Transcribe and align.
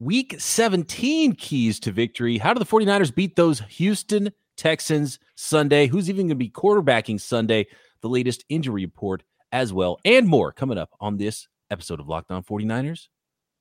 Week 0.00 0.34
17 0.38 1.34
keys 1.34 1.78
to 1.80 1.92
victory. 1.92 2.38
How 2.38 2.52
do 2.52 2.58
the 2.58 2.66
49ers 2.66 3.14
beat 3.14 3.36
those 3.36 3.60
Houston 3.60 4.32
Texans 4.56 5.18
Sunday? 5.36 5.86
Who's 5.86 6.08
even 6.10 6.26
going 6.26 6.30
to 6.30 6.34
be 6.34 6.50
quarterbacking 6.50 7.20
Sunday? 7.20 7.66
The 8.00 8.08
latest 8.08 8.44
injury 8.48 8.84
report 8.84 9.22
as 9.52 9.72
well, 9.72 9.98
and 10.04 10.26
more 10.26 10.50
coming 10.50 10.78
up 10.78 10.90
on 11.00 11.18
this 11.18 11.46
episode 11.70 12.00
of 12.00 12.08
Locked 12.08 12.30
On 12.30 12.42
49ers 12.42 13.08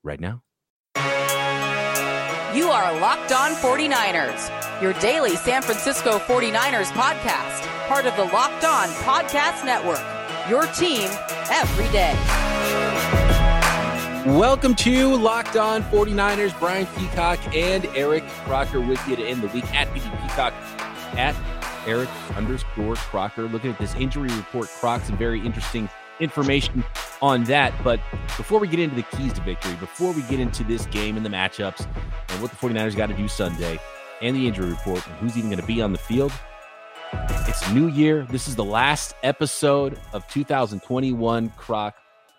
right 0.03 0.19
now. 0.19 0.41
You 2.55 2.69
are 2.69 2.99
Locked 2.99 3.31
On 3.31 3.51
49ers, 3.51 4.81
your 4.81 4.93
daily 4.93 5.35
San 5.35 5.61
Francisco 5.61 6.17
49ers 6.19 6.91
podcast, 6.91 7.61
part 7.87 8.05
of 8.05 8.15
the 8.15 8.25
Locked 8.25 8.65
On 8.65 8.87
Podcast 8.87 9.63
Network. 9.63 10.01
Your 10.49 10.65
team 10.73 11.09
every 11.49 11.87
day. 11.91 12.40
Welcome 14.25 14.75
to 14.75 15.15
Locked 15.15 15.57
On 15.57 15.81
49ers. 15.81 16.57
Brian 16.59 16.85
Peacock 16.95 17.39
and 17.55 17.87
Eric 17.95 18.23
Crocker 18.45 18.79
with 18.79 19.05
you 19.07 19.15
to 19.15 19.25
end 19.25 19.41
the 19.41 19.47
week 19.47 19.65
at 19.73 19.91
Peacock 19.95 20.53
at 21.17 21.35
Eric 21.87 22.07
underscore 22.35 22.93
Crocker. 22.93 23.47
Looking 23.47 23.71
at 23.71 23.79
this 23.79 23.95
injury 23.95 24.29
report, 24.29 24.67
Croc, 24.67 25.01
some 25.01 25.17
very 25.17 25.43
interesting 25.43 25.89
information 26.19 26.83
on 27.19 27.45
that. 27.45 27.73
But 27.83 27.99
before 28.37 28.59
we 28.59 28.67
get 28.67 28.77
into 28.77 28.95
the 28.95 29.01
keys 29.01 29.33
to 29.33 29.41
victory, 29.41 29.73
before 29.77 30.11
we 30.11 30.21
get 30.23 30.39
into 30.39 30.63
this 30.65 30.85
game 30.85 31.17
and 31.17 31.25
the 31.25 31.29
matchups 31.31 31.87
and 32.29 32.41
what 32.43 32.51
the 32.51 32.57
49ers 32.57 32.95
got 32.95 33.07
to 33.07 33.15
do 33.15 33.27
Sunday 33.27 33.79
and 34.21 34.35
the 34.35 34.47
injury 34.47 34.69
report 34.69 35.03
and 35.07 35.15
who's 35.15 35.35
even 35.35 35.49
going 35.49 35.59
to 35.59 35.65
be 35.65 35.81
on 35.81 35.93
the 35.93 35.97
field, 35.97 36.31
it's 37.47 37.67
New 37.71 37.87
Year. 37.87 38.27
This 38.29 38.47
is 38.47 38.55
the 38.55 38.63
last 38.63 39.15
episode 39.23 39.99
of 40.13 40.27
2021. 40.27 41.49
Croc, 41.57 41.95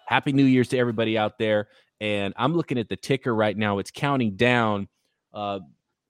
Happy 0.07 0.33
New 0.33 0.45
Year's 0.45 0.69
to 0.69 0.79
everybody 0.79 1.17
out 1.17 1.39
there. 1.39 1.69
And 2.01 2.35
I'm 2.37 2.55
looking 2.55 2.79
at 2.79 2.89
the 2.89 2.97
ticker 2.97 3.35
right 3.35 3.57
now. 3.57 3.79
It's 3.79 3.91
counting 3.91 4.37
down. 4.37 4.89
Uh, 5.33 5.61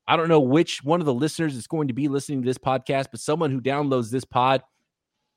I 0.07 0.17
don't 0.17 0.29
know 0.29 0.41
which 0.41 0.83
one 0.83 1.01
of 1.01 1.07
the 1.07 1.15
listeners 1.15 1.55
is 1.55 1.67
going 1.67 1.89
to 1.89 1.95
be 1.95 2.09
listening 2.09 2.43
to 2.43 2.47
this 2.47 2.59
podcast, 2.59 3.07
but 3.11 3.21
someone 3.21 3.51
who 3.51 3.61
downloads 3.61 4.11
this 4.11 4.25
pod 4.25 4.63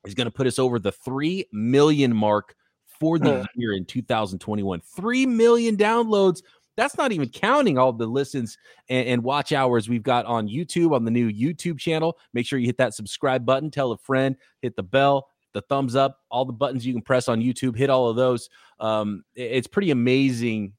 is 0.06 0.14
going 0.14 0.26
to 0.26 0.32
put 0.32 0.46
us 0.46 0.58
over 0.58 0.78
the 0.78 0.92
3 0.92 1.46
million 1.52 2.14
mark 2.14 2.54
for 2.98 3.18
the 3.18 3.46
year 3.54 3.72
in 3.74 3.84
2021. 3.84 4.80
3 4.80 5.26
million 5.26 5.76
downloads. 5.76 6.42
That's 6.76 6.98
not 6.98 7.12
even 7.12 7.28
counting 7.28 7.78
all 7.78 7.92
the 7.92 8.06
listens 8.06 8.58
and, 8.88 9.06
and, 9.08 9.24
watch 9.24 9.52
hours 9.52 9.88
we've 9.88 10.02
got 10.02 10.26
on 10.26 10.46
YouTube 10.46 10.92
on 10.94 11.04
the 11.04 11.10
new 11.10 11.30
YouTube 11.30 11.78
channel. 11.78 12.18
Make 12.34 12.46
sure 12.46 12.58
you 12.58 12.66
hit 12.66 12.76
that 12.78 12.92
subscribe 12.92 13.46
button, 13.46 13.70
tell 13.70 13.92
a 13.92 13.98
friend, 13.98 14.36
hit 14.60 14.76
the 14.76 14.82
bell, 14.82 15.28
the 15.56 15.62
thumbs 15.62 15.96
up, 15.96 16.18
all 16.30 16.44
the 16.44 16.52
buttons 16.52 16.86
you 16.86 16.92
can 16.92 17.00
press 17.00 17.28
on 17.28 17.40
YouTube, 17.40 17.74
hit 17.74 17.88
all 17.88 18.10
of 18.10 18.16
those. 18.16 18.50
Um, 18.78 19.24
it's 19.34 19.66
pretty 19.66 19.90
amazing 19.90 20.74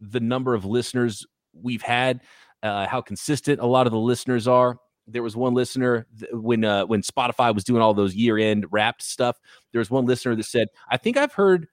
the 0.00 0.20
number 0.20 0.54
of 0.54 0.64
listeners 0.64 1.26
we've 1.52 1.82
had, 1.82 2.22
uh, 2.62 2.86
how 2.86 3.02
consistent 3.02 3.60
a 3.60 3.66
lot 3.66 3.86
of 3.86 3.92
the 3.92 3.98
listeners 3.98 4.48
are 4.48 4.78
there 5.06 5.22
was 5.22 5.36
one 5.36 5.54
listener 5.54 6.06
when 6.32 6.64
uh, 6.64 6.86
when 6.86 7.02
Spotify 7.02 7.54
was 7.54 7.64
doing 7.64 7.82
all 7.82 7.94
those 7.94 8.14
year 8.14 8.38
end 8.38 8.66
wrapped 8.70 9.02
stuff. 9.02 9.38
There 9.72 9.78
was 9.78 9.90
one 9.90 10.06
listener 10.06 10.34
that 10.36 10.44
said, 10.44 10.68
"I 10.88 10.96
think 10.96 11.16
I've 11.16 11.32
heard 11.32 11.68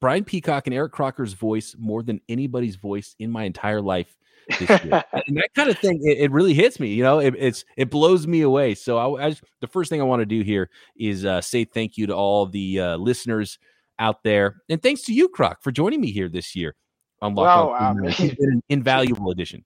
Brian 0.00 0.24
Peacock 0.24 0.66
and 0.66 0.74
Eric 0.74 0.92
Crocker's 0.92 1.32
voice 1.32 1.74
more 1.78 2.02
than 2.02 2.20
anybody's 2.28 2.76
voice 2.76 3.14
in 3.18 3.30
my 3.30 3.44
entire 3.44 3.80
life." 3.80 4.16
and 4.60 5.36
that 5.36 5.48
kind 5.54 5.70
of 5.70 5.78
thing, 5.78 6.00
it, 6.02 6.18
it, 6.18 6.30
really 6.30 6.54
hits 6.54 6.78
me. 6.78 6.92
You 6.92 7.02
know, 7.02 7.18
it, 7.18 7.34
it's 7.38 7.64
it 7.76 7.90
blows 7.90 8.26
me 8.26 8.42
away. 8.42 8.74
So 8.74 8.98
I, 8.98 9.26
I 9.26 9.30
just, 9.30 9.42
the 9.60 9.66
first 9.66 9.90
thing 9.90 10.00
I 10.00 10.04
want 10.04 10.20
to 10.20 10.26
do 10.26 10.42
here 10.42 10.70
is 10.96 11.24
uh, 11.24 11.40
say 11.40 11.64
thank 11.64 11.96
you 11.96 12.06
to 12.06 12.14
all 12.14 12.46
the 12.46 12.80
uh, 12.80 12.96
listeners 12.96 13.58
out 13.98 14.22
there, 14.22 14.62
and 14.68 14.82
thanks 14.82 15.02
to 15.02 15.14
you, 15.14 15.28
Croc, 15.28 15.62
for 15.62 15.72
joining 15.72 16.00
me 16.00 16.10
here 16.10 16.28
this 16.28 16.54
year 16.54 16.74
on 17.22 17.34
Locked 17.34 17.80
On. 17.80 18.02
Wow, 18.02 18.08
it's 18.08 18.18
been 18.18 18.52
an 18.52 18.62
invaluable 18.68 19.30
addition. 19.30 19.64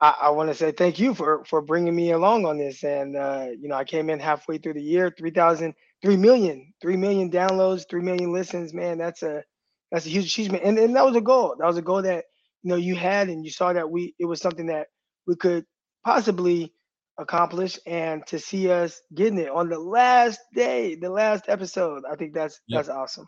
I, 0.00 0.16
I 0.22 0.30
want 0.30 0.48
to 0.50 0.54
say 0.54 0.72
thank 0.72 0.98
you 0.98 1.14
for 1.14 1.44
for 1.44 1.60
bringing 1.60 1.94
me 1.94 2.12
along 2.12 2.46
on 2.46 2.58
this. 2.58 2.82
And 2.84 3.16
uh, 3.16 3.48
you 3.58 3.68
know, 3.68 3.76
I 3.76 3.84
came 3.84 4.10
in 4.10 4.18
halfway 4.18 4.58
through 4.58 4.74
the 4.74 4.82
year, 4.82 5.14
3,000, 5.16 5.74
3 6.02 6.16
million, 6.16 6.72
3 6.80 6.96
million 6.96 7.30
downloads, 7.30 7.88
3 7.88 8.00
million 8.02 8.32
listens. 8.32 8.72
Man, 8.72 8.98
that's 8.98 9.22
a 9.22 9.44
that's 9.90 10.06
a 10.06 10.08
huge 10.08 10.26
achievement. 10.26 10.64
And, 10.64 10.78
and 10.78 10.94
that 10.96 11.04
was 11.04 11.16
a 11.16 11.20
goal. 11.20 11.56
That 11.58 11.66
was 11.66 11.76
a 11.76 11.82
goal 11.82 12.02
that 12.02 12.26
you 12.62 12.70
know 12.70 12.76
you 12.76 12.94
had, 12.94 13.28
and 13.28 13.44
you 13.44 13.50
saw 13.50 13.72
that 13.72 13.90
we 13.90 14.14
it 14.18 14.26
was 14.26 14.40
something 14.40 14.66
that 14.66 14.88
we 15.26 15.36
could 15.36 15.64
possibly 16.04 16.72
accomplish. 17.18 17.78
And 17.86 18.26
to 18.26 18.38
see 18.38 18.70
us 18.70 19.00
getting 19.14 19.38
it 19.38 19.50
on 19.50 19.68
the 19.68 19.78
last 19.78 20.40
day, 20.54 20.94
the 20.94 21.10
last 21.10 21.44
episode, 21.48 22.02
I 22.10 22.16
think 22.16 22.34
that's 22.34 22.60
yep. 22.66 22.78
that's 22.78 22.88
awesome. 22.88 23.26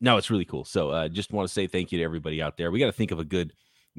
No, 0.00 0.16
it's 0.16 0.30
really 0.30 0.44
cool. 0.44 0.64
So, 0.64 0.90
uh, 0.90 1.08
just 1.08 1.32
want 1.32 1.48
to 1.48 1.52
say 1.52 1.66
thank 1.66 1.92
you 1.92 1.98
to 1.98 2.04
everybody 2.04 2.42
out 2.42 2.56
there. 2.56 2.70
We 2.70 2.78
got 2.78 2.86
to 2.86 2.92
think 2.92 3.10
of 3.10 3.18
a 3.18 3.24
good 3.24 3.52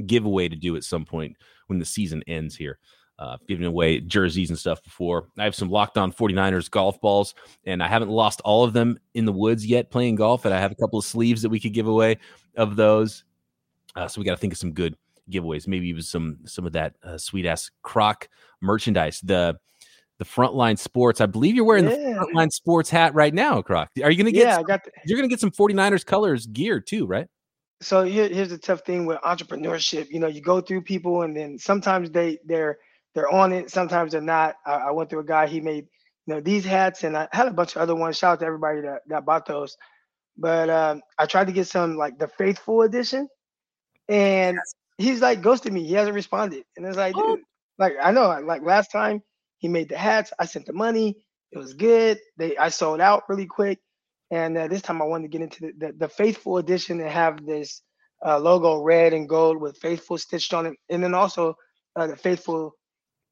giveaway 0.06 0.50
to 0.50 0.56
do 0.56 0.76
at 0.76 0.84
some 0.84 1.06
point 1.06 1.36
when 1.68 1.80
the 1.80 1.86
season 1.86 2.24
ends 2.28 2.56
here. 2.56 2.80
Uh, 3.18 3.38
giving 3.48 3.66
away 3.66 4.02
jerseys 4.02 4.50
and 4.50 4.60
stuff 4.60 4.84
before. 4.84 5.30
I 5.40 5.46
have 5.46 5.56
some 5.56 5.70
locked 5.70 5.98
on 5.98 6.12
49ers 6.12 6.70
golf 6.70 7.00
balls, 7.00 7.34
and 7.66 7.82
I 7.82 7.88
haven't 7.88 8.10
lost 8.10 8.42
all 8.44 8.66
of 8.66 8.74
them 8.74 9.00
in 9.14 9.24
the 9.24 9.32
woods 9.32 9.66
yet 9.66 9.90
playing 9.90 10.16
golf. 10.16 10.44
And 10.44 10.54
I 10.54 10.60
have 10.60 10.74
a 10.74 10.76
couple 10.76 11.00
of 11.00 11.06
sleeves 11.06 11.42
that 11.42 11.50
we 11.50 11.62
could 11.62 11.74
give 11.74 11.88
away 11.88 12.18
of 12.58 12.76
those. 12.76 13.24
Uh, 13.96 14.08
so 14.08 14.20
we 14.20 14.26
got 14.26 14.32
to 14.32 14.38
think 14.38 14.54
of 14.54 14.60
some 14.60 14.74
good 14.74 14.96
giveaways. 15.32 15.68
Maybe 15.68 15.88
even 15.88 16.02
some 16.02 16.40
some 16.46 16.66
of 16.66 16.74
that 16.74 16.96
uh, 17.04 17.18
sweet 17.18 17.46
ass 17.46 17.70
croc 17.82 18.28
merchandise. 18.62 19.22
The 19.22 19.58
the 20.18 20.26
frontline 20.26 20.78
sports. 20.78 21.22
I 21.22 21.26
believe 21.26 21.56
you're 21.56 21.66
wearing 21.66 21.86
yeah. 21.86 21.92
the 21.92 22.28
frontline 22.34 22.52
sports 22.52 22.90
hat 22.90 23.14
right 23.14 23.34
now, 23.34 23.62
Croc. 23.62 23.90
Are 24.04 24.12
you 24.12 24.18
gonna 24.18 24.32
get? 24.32 24.46
Yeah, 24.46 24.56
some, 24.56 24.64
I 24.64 24.68
got. 24.68 24.84
The- 24.84 24.92
you're 25.06 25.18
gonna 25.18 25.28
get 25.28 25.40
some 25.40 25.52
49ers 25.52 26.06
colors 26.06 26.46
gear 26.48 26.80
too, 26.80 27.06
right? 27.06 27.28
so 27.82 28.04
here, 28.04 28.30
here's 28.30 28.50
the 28.50 28.58
tough 28.58 28.82
thing 28.82 29.06
with 29.06 29.20
entrepreneurship. 29.22 30.10
You 30.10 30.20
know, 30.20 30.28
you 30.28 30.42
go 30.42 30.62
through 30.62 30.82
people, 30.82 31.24
and 31.24 31.36
then 31.36 31.58
sometimes 31.60 32.10
they 32.12 32.40
they're 32.46 32.80
they're 33.14 33.32
on 33.32 33.54
it, 33.54 33.70
sometimes 33.70 34.14
they're 34.14 34.22
not. 34.22 34.56
I, 34.66 34.76
I 34.76 34.92
went 34.92 35.10
through 35.10 35.20
a 35.20 35.26
guy; 35.26 35.48
he 35.48 35.62
made 35.62 35.88
you 36.26 36.34
know 36.34 36.42
these 36.42 36.66
hats, 36.66 37.04
and 37.04 37.18
I 37.18 37.28
had 37.32 37.48
a 37.48 37.52
bunch 37.52 37.76
of 37.76 37.82
other 37.82 37.96
ones. 37.96 38.18
Shout 38.18 38.34
out 38.34 38.40
to 38.40 38.46
everybody 38.46 38.82
that, 38.82 39.02
that 39.08 39.26
bought 39.26 39.46
those. 39.46 39.78
But 40.38 40.70
um, 40.70 41.02
I 41.18 41.26
tried 41.26 41.48
to 41.48 41.54
get 41.54 41.68
some 41.68 41.96
like 41.96 42.18
the 42.18 42.28
faithful 42.28 42.82
edition, 42.82 43.28
and 44.10 44.58
he's 44.98 45.22
like 45.22 45.42
ghosted 45.42 45.74
me. 45.74 45.86
He 45.86 45.94
hasn't 45.94 46.16
responded, 46.16 46.64
and 46.78 46.86
it's 46.86 46.98
like, 46.98 47.16
oh. 47.18 47.36
dude, 47.36 47.46
like 47.78 47.94
I 48.02 48.12
know, 48.12 48.40
like 48.46 48.62
last 48.64 48.92
time 48.92 49.22
he 49.58 49.68
made 49.68 49.90
the 49.90 49.98
hats, 49.98 50.32
I 50.40 50.46
sent 50.46 50.66
the 50.66 50.74
money. 50.74 51.16
It 51.52 51.58
was 51.58 51.74
good. 51.74 52.20
They 52.38 52.58
I 52.58 52.70
sold 52.70 53.02
out 53.02 53.24
really 53.30 53.46
quick. 53.46 53.80
And 54.32 54.58
uh, 54.58 54.68
this 54.68 54.82
time 54.82 55.02
I 55.02 55.06
wanted 55.06 55.32
to 55.32 55.38
get 55.38 55.42
into 55.42 55.62
the, 55.62 55.72
the, 55.78 55.94
the 55.94 56.10
faithful 56.10 56.58
edition 56.58 57.00
and 57.00 57.10
have 57.10 57.46
this 57.46 57.82
uh, 58.26 58.40
logo 58.40 58.82
red 58.82 59.14
and 59.14 59.30
gold 59.30 59.62
with 59.62 59.78
faithful 59.78 60.18
stitched 60.18 60.54
on 60.54 60.66
it. 60.66 60.74
And 60.90 61.04
then 61.04 61.14
also 61.14 61.56
uh, 61.96 62.08
the 62.08 62.16
faithful 62.16 62.74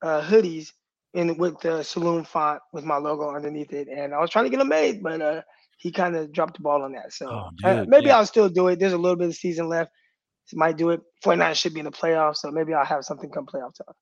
uh, 0.01 0.21
hoodies 0.21 0.69
in 1.13 1.37
with 1.37 1.59
the 1.61 1.83
saloon 1.83 2.23
font 2.23 2.59
with 2.73 2.83
my 2.83 2.97
logo 2.97 3.35
underneath 3.35 3.73
it. 3.73 3.87
And 3.87 4.13
I 4.13 4.19
was 4.19 4.29
trying 4.29 4.45
to 4.45 4.49
get 4.49 4.57
them 4.59 4.69
made, 4.69 5.01
but 5.01 5.21
uh, 5.21 5.41
he 5.77 5.91
kind 5.91 6.15
of 6.15 6.31
dropped 6.31 6.57
the 6.57 6.63
ball 6.63 6.83
on 6.83 6.93
that. 6.93 7.11
So 7.11 7.27
oh, 7.27 7.49
uh, 7.63 7.85
maybe 7.87 8.07
yeah. 8.07 8.17
I'll 8.17 8.25
still 8.25 8.49
do 8.49 8.67
it. 8.67 8.79
There's 8.79 8.93
a 8.93 8.97
little 8.97 9.17
bit 9.17 9.29
of 9.29 9.35
season 9.35 9.69
left 9.69 9.91
might 10.53 10.77
do 10.77 10.89
it. 10.89 11.01
49 11.21 11.55
should 11.55 11.73
be 11.73 11.79
in 11.79 11.85
the 11.85 11.91
playoffs, 11.91 12.37
so 12.37 12.51
maybe 12.51 12.73
I'll 12.73 12.85
have 12.85 13.05
something 13.05 13.29
come 13.29 13.45
playoff 13.45 13.75
time. 13.75 13.95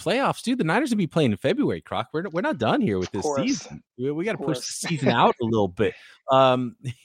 Playoffs, 0.00 0.42
dude. 0.42 0.58
The 0.58 0.64
Niners 0.64 0.90
will 0.90 0.96
be 0.96 1.08
playing 1.08 1.32
in 1.32 1.36
February, 1.36 1.80
Croc. 1.80 2.08
We're, 2.12 2.28
we're 2.30 2.40
not 2.40 2.58
done 2.58 2.80
here 2.80 2.98
with 2.98 3.10
this 3.10 3.26
season. 3.36 3.82
We, 3.98 4.10
we 4.12 4.24
got 4.24 4.38
to 4.38 4.44
push 4.44 4.58
the 4.58 4.88
season 4.88 5.08
out 5.08 5.34
a 5.42 5.44
little 5.44 5.68
bit. 5.68 5.94
Um, 6.30 6.76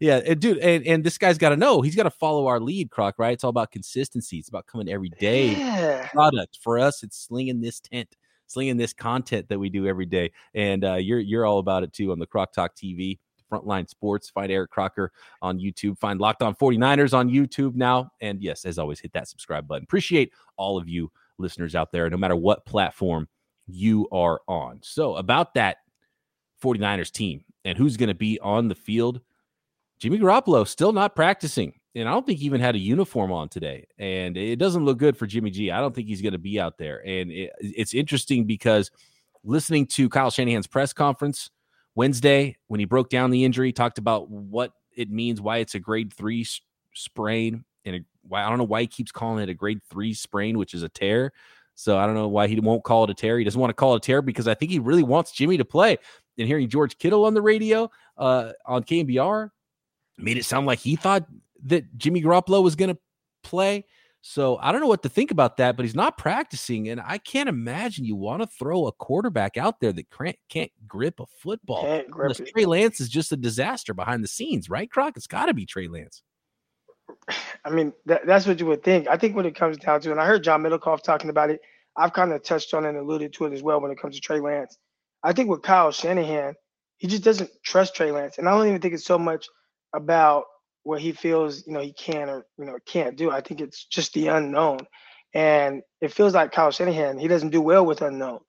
yeah, 0.00 0.20
and 0.26 0.38
dude, 0.38 0.58
and, 0.58 0.86
and 0.86 1.04
this 1.04 1.16
guy's 1.16 1.38
got 1.38 1.50
to 1.50 1.56
know 1.56 1.80
he's 1.80 1.96
got 1.96 2.02
to 2.02 2.10
follow 2.10 2.46
our 2.46 2.60
lead, 2.60 2.90
Croc. 2.90 3.18
Right? 3.18 3.32
It's 3.32 3.44
all 3.44 3.50
about 3.50 3.70
consistency. 3.70 4.38
It's 4.38 4.48
about 4.48 4.66
coming 4.66 4.88
every 4.88 5.10
day. 5.18 5.52
Yeah. 5.52 6.08
Product 6.08 6.58
for 6.62 6.78
us, 6.78 7.02
it's 7.02 7.18
slinging 7.18 7.60
this 7.60 7.80
tent, 7.80 8.16
slinging 8.48 8.76
this 8.76 8.92
content 8.92 9.48
that 9.48 9.58
we 9.58 9.70
do 9.70 9.86
every 9.86 10.06
day, 10.06 10.32
and 10.54 10.84
uh, 10.84 10.96
you're 10.96 11.20
you're 11.20 11.46
all 11.46 11.58
about 11.58 11.84
it 11.84 11.92
too 11.92 12.12
on 12.12 12.18
the 12.18 12.26
Croc 12.26 12.52
Talk 12.52 12.76
TV. 12.76 13.18
Frontline 13.50 13.88
Sports. 13.88 14.30
Find 14.30 14.50
Eric 14.50 14.70
Crocker 14.70 15.12
on 15.42 15.58
YouTube. 15.58 15.98
Find 15.98 16.20
Locked 16.20 16.42
On 16.42 16.54
49ers 16.54 17.12
on 17.12 17.28
YouTube 17.28 17.74
now. 17.74 18.10
And 18.20 18.42
yes, 18.42 18.64
as 18.64 18.78
always, 18.78 19.00
hit 19.00 19.12
that 19.12 19.28
subscribe 19.28 19.66
button. 19.66 19.84
Appreciate 19.84 20.32
all 20.56 20.78
of 20.78 20.88
you 20.88 21.10
listeners 21.38 21.74
out 21.74 21.90
there, 21.92 22.08
no 22.08 22.16
matter 22.16 22.36
what 22.36 22.64
platform 22.66 23.28
you 23.66 24.08
are 24.12 24.40
on. 24.48 24.80
So, 24.82 25.16
about 25.16 25.54
that 25.54 25.78
49ers 26.62 27.10
team 27.10 27.44
and 27.64 27.76
who's 27.76 27.96
going 27.96 28.08
to 28.08 28.14
be 28.14 28.38
on 28.40 28.68
the 28.68 28.74
field, 28.74 29.20
Jimmy 29.98 30.18
Garoppolo 30.18 30.66
still 30.66 30.92
not 30.92 31.14
practicing. 31.14 31.74
And 31.94 32.08
I 32.08 32.12
don't 32.12 32.24
think 32.24 32.38
he 32.38 32.46
even 32.46 32.60
had 32.60 32.76
a 32.76 32.78
uniform 32.78 33.32
on 33.32 33.48
today. 33.48 33.86
And 33.98 34.36
it 34.36 34.56
doesn't 34.56 34.84
look 34.84 34.98
good 34.98 35.16
for 35.16 35.26
Jimmy 35.26 35.50
G. 35.50 35.70
I 35.70 35.80
don't 35.80 35.94
think 35.94 36.06
he's 36.06 36.22
going 36.22 36.32
to 36.32 36.38
be 36.38 36.60
out 36.60 36.78
there. 36.78 37.02
And 37.04 37.30
it, 37.32 37.50
it's 37.60 37.94
interesting 37.94 38.44
because 38.44 38.90
listening 39.42 39.86
to 39.86 40.08
Kyle 40.08 40.30
Shanahan's 40.30 40.68
press 40.68 40.92
conference, 40.92 41.50
Wednesday, 42.00 42.56
when 42.68 42.80
he 42.80 42.86
broke 42.86 43.10
down 43.10 43.30
the 43.30 43.44
injury, 43.44 43.74
talked 43.74 43.98
about 43.98 44.30
what 44.30 44.72
it 44.96 45.10
means, 45.10 45.38
why 45.38 45.58
it's 45.58 45.74
a 45.74 45.78
grade 45.78 46.10
three 46.10 46.46
sprain, 46.94 47.62
and 47.84 48.06
why 48.22 48.42
I 48.42 48.48
don't 48.48 48.56
know 48.56 48.64
why 48.64 48.80
he 48.80 48.86
keeps 48.86 49.12
calling 49.12 49.42
it 49.42 49.50
a 49.50 49.54
grade 49.54 49.82
three 49.90 50.14
sprain, 50.14 50.56
which 50.56 50.72
is 50.72 50.82
a 50.82 50.88
tear. 50.88 51.30
So 51.74 51.98
I 51.98 52.06
don't 52.06 52.14
know 52.14 52.28
why 52.28 52.46
he 52.46 52.58
won't 52.58 52.84
call 52.84 53.04
it 53.04 53.10
a 53.10 53.14
tear. 53.14 53.36
He 53.36 53.44
doesn't 53.44 53.60
want 53.60 53.68
to 53.68 53.74
call 53.74 53.92
it 53.92 53.98
a 53.98 54.00
tear 54.00 54.22
because 54.22 54.48
I 54.48 54.54
think 54.54 54.70
he 54.70 54.78
really 54.78 55.02
wants 55.02 55.32
Jimmy 55.32 55.58
to 55.58 55.64
play. 55.66 55.98
And 56.38 56.48
hearing 56.48 56.70
George 56.70 56.96
Kittle 56.96 57.26
on 57.26 57.34
the 57.34 57.42
radio 57.42 57.90
uh, 58.16 58.52
on 58.64 58.82
KNBR 58.82 59.50
made 60.16 60.38
it 60.38 60.46
sound 60.46 60.66
like 60.66 60.78
he 60.78 60.96
thought 60.96 61.26
that 61.64 61.98
Jimmy 61.98 62.22
Garoppolo 62.22 62.62
was 62.62 62.76
going 62.76 62.94
to 62.94 62.98
play. 63.42 63.84
So 64.22 64.58
I 64.60 64.70
don't 64.70 64.82
know 64.82 64.86
what 64.86 65.02
to 65.04 65.08
think 65.08 65.30
about 65.30 65.56
that, 65.56 65.76
but 65.76 65.84
he's 65.84 65.94
not 65.94 66.18
practicing, 66.18 66.88
and 66.90 67.00
I 67.00 67.16
can't 67.18 67.48
imagine 67.48 68.04
you 68.04 68.16
want 68.16 68.42
to 68.42 68.46
throw 68.46 68.86
a 68.86 68.92
quarterback 68.92 69.56
out 69.56 69.80
there 69.80 69.92
that 69.92 70.10
can't, 70.10 70.36
can't 70.50 70.70
grip 70.86 71.20
a 71.20 71.26
football. 71.26 71.82
Can't 71.82 72.10
grip 72.10 72.36
Trey 72.52 72.66
Lance 72.66 73.00
is 73.00 73.08
just 73.08 73.32
a 73.32 73.36
disaster 73.36 73.94
behind 73.94 74.22
the 74.22 74.28
scenes, 74.28 74.68
right, 74.68 74.90
Croc? 74.90 75.16
It's 75.16 75.26
got 75.26 75.46
to 75.46 75.54
be 75.54 75.64
Trey 75.64 75.88
Lance. 75.88 76.22
I 77.64 77.70
mean, 77.70 77.94
that, 78.06 78.26
that's 78.26 78.46
what 78.46 78.60
you 78.60 78.66
would 78.66 78.82
think. 78.82 79.08
I 79.08 79.16
think 79.16 79.36
when 79.36 79.46
it 79.46 79.54
comes 79.54 79.78
down 79.78 80.00
to, 80.02 80.10
and 80.10 80.20
I 80.20 80.26
heard 80.26 80.44
John 80.44 80.62
Middlekauff 80.62 81.02
talking 81.02 81.30
about 81.30 81.50
it. 81.50 81.60
I've 81.96 82.12
kind 82.12 82.32
of 82.32 82.42
touched 82.42 82.72
on 82.72 82.84
and 82.86 82.96
alluded 82.96 83.32
to 83.34 83.46
it 83.46 83.52
as 83.52 83.62
well 83.62 83.80
when 83.80 83.90
it 83.90 83.98
comes 83.98 84.14
to 84.14 84.20
Trey 84.20 84.40
Lance. 84.40 84.78
I 85.22 85.32
think 85.32 85.50
with 85.50 85.62
Kyle 85.62 85.90
Shanahan, 85.90 86.54
he 86.98 87.08
just 87.08 87.24
doesn't 87.24 87.50
trust 87.64 87.94
Trey 87.94 88.10
Lance, 88.10 88.38
and 88.38 88.48
I 88.48 88.52
don't 88.52 88.68
even 88.68 88.80
think 88.80 88.94
it's 88.94 89.04
so 89.04 89.18
much 89.18 89.48
about 89.94 90.44
what 90.90 91.00
he 91.00 91.12
feels, 91.12 91.64
you 91.68 91.72
know, 91.72 91.80
he 91.80 91.92
can 91.92 92.28
or 92.28 92.44
you 92.58 92.64
know 92.64 92.76
can't 92.84 93.16
do. 93.16 93.30
I 93.30 93.40
think 93.40 93.60
it's 93.60 93.84
just 93.84 94.12
the 94.12 94.26
unknown, 94.26 94.80
and 95.32 95.82
it 96.00 96.12
feels 96.12 96.34
like 96.34 96.50
Kyle 96.50 96.72
Shanahan. 96.72 97.16
He 97.16 97.28
doesn't 97.28 97.50
do 97.50 97.60
well 97.60 97.86
with 97.86 98.02
unknown. 98.02 98.40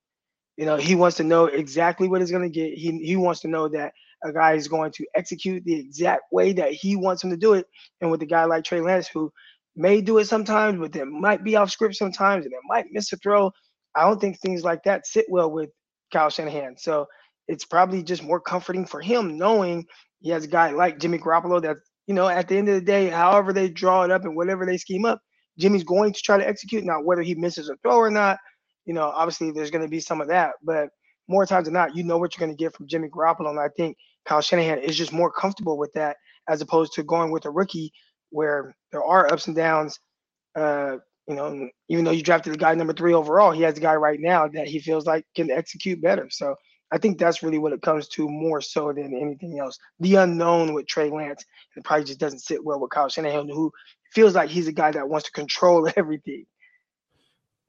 You 0.58 0.66
know, 0.66 0.76
he 0.76 0.96
wants 0.96 1.18
to 1.18 1.24
know 1.24 1.46
exactly 1.46 2.08
what 2.08 2.20
he's 2.20 2.32
going 2.32 2.52
to 2.52 2.60
get. 2.60 2.74
He 2.74 2.98
he 3.04 3.16
wants 3.16 3.42
to 3.42 3.48
know 3.48 3.68
that 3.70 3.94
a 4.26 4.34
guy 4.34 4.54
is 4.54 4.68
going 4.68 4.92
to 4.94 5.06
execute 5.14 5.64
the 5.66 5.80
exact 5.80 6.24
way 6.32 6.52
that 6.54 6.72
he 6.72 6.96
wants 6.96 7.24
him 7.24 7.30
to 7.30 7.38
do 7.38 7.54
it. 7.54 7.68
And 8.02 8.10
with 8.10 8.24
a 8.24 8.26
guy 8.26 8.46
like 8.46 8.64
Trey 8.64 8.82
Lance, 8.82 9.08
who 9.08 9.32
may 9.76 10.02
do 10.02 10.18
it 10.18 10.26
sometimes, 10.26 10.80
but 10.80 10.92
then 10.92 11.22
might 11.22 11.44
be 11.44 11.56
off 11.58 11.70
script 11.70 11.96
sometimes, 11.96 12.46
and 12.46 12.54
then 12.54 12.62
might 12.68 12.88
miss 12.92 13.14
a 13.14 13.18
throw. 13.18 13.52
I 13.94 14.02
don't 14.02 14.20
think 14.20 14.40
things 14.40 14.64
like 14.64 14.82
that 14.86 15.06
sit 15.06 15.28
well 15.30 15.52
with 15.52 15.70
Kyle 16.12 16.32
Shanahan. 16.32 16.76
So 16.80 17.06
it's 17.48 17.66
probably 17.66 18.02
just 18.02 18.24
more 18.24 18.40
comforting 18.40 18.88
for 18.88 19.00
him 19.00 19.38
knowing 19.38 19.86
he 20.22 20.32
has 20.32 20.46
a 20.46 20.48
guy 20.48 20.72
like 20.72 20.98
Jimmy 20.98 21.20
Garoppolo 21.20 21.62
that's 21.62 21.91
you 22.07 22.13
know, 22.13 22.27
at 22.27 22.48
the 22.48 22.57
end 22.57 22.69
of 22.69 22.75
the 22.75 22.81
day, 22.81 23.09
however 23.09 23.53
they 23.53 23.69
draw 23.69 24.03
it 24.03 24.12
up 24.12 24.24
and 24.25 24.36
whatever 24.36 24.65
they 24.65 24.77
scheme 24.77 25.06
up, 25.06 25.21
Jimmy's 25.57 25.83
going 25.83 26.13
to 26.13 26.21
try 26.21 26.38
to 26.38 26.48
execute. 26.48 26.83
Now, 26.83 27.01
whether 27.01 27.21
he 27.21 27.36
misses 27.36 27.69
a 27.69 27.75
throw 27.77 27.98
or 27.98 28.09
not, 28.12 28.39
you 28.86 28.94
know, 28.94 29.03
obviously 29.09 29.51
there's 29.51 29.71
going 29.71 29.83
to 29.83 29.89
be 29.89 30.00
some 30.00 30.21
of 30.21 30.27
that, 30.30 30.51
but 30.63 30.89
more 31.27 31.45
times 31.45 31.65
than 31.65 31.74
not, 31.74 31.95
you 31.95 32.03
know 32.03 32.18
what 32.18 32.36
you're 32.36 32.45
going 32.45 32.56
to 32.56 32.62
get 32.63 32.75
from 32.75 32.88
Jimmy 32.88 33.09
Garoppolo. 33.09 33.50
And 33.51 33.59
I 33.59 33.69
think 33.77 33.98
Kyle 34.25 34.42
Shanahan 34.42 34.80
is 34.80 34.98
just 34.98 35.13
more 35.13 35.31
comfortable 35.31 35.77
with 35.77 35.94
that 35.94 36.18
as 36.50 36.62
opposed 36.62 36.94
to 36.94 37.03
going 37.03 37.31
with 37.31 37.45
a 37.45 37.51
rookie 37.51 37.92
where 38.31 38.75
there 38.92 39.04
are 39.04 39.31
ups 39.31 39.47
and 39.47 39.56
downs. 39.56 40.00
Uh, 40.56 40.97
you 41.27 41.36
know, 41.36 41.69
even 41.89 42.04
though 42.06 42.12
you 42.12 42.24
drafted 42.24 42.54
the 42.54 42.57
guy 42.57 42.74
number 42.75 42.94
three 42.94 43.13
overall, 43.13 43.51
he 43.51 43.62
has 43.62 43.77
a 43.77 43.81
guy 43.81 43.95
right 43.95 44.19
now 44.19 44.47
that 44.50 44.68
he 44.68 44.80
feels 44.80 45.06
like 45.06 45.25
can 45.36 45.51
execute 45.51 46.01
better. 46.01 46.27
So 46.31 46.56
I 46.92 46.98
think 46.98 47.18
that's 47.18 47.42
really 47.42 47.58
what 47.58 47.74
it 47.74 47.82
comes 47.82 48.08
to 48.10 48.28
more 48.28 48.62
so 48.62 48.92
than 48.92 49.16
anything 49.16 49.60
else. 49.60 49.80
The 50.00 50.16
unknown 50.16 50.74
with 50.74 50.88
Trey 50.88 51.10
Lance, 51.10 51.46
it 51.76 51.84
probably 51.84 52.06
just 52.06 52.20
doesn't 52.20 52.40
sit 52.40 52.64
well 52.64 52.80
with 52.80 52.92
Kyle 52.92 53.08
Shanahan, 53.08 53.48
who 53.48 53.72
feels 54.12 54.36
like 54.36 54.50
he's 54.50 54.68
a 54.68 54.74
guy 54.74 54.92
that 54.92 55.08
wants 55.08 55.26
to 55.28 55.32
control 55.32 55.90
everything. 55.96 56.46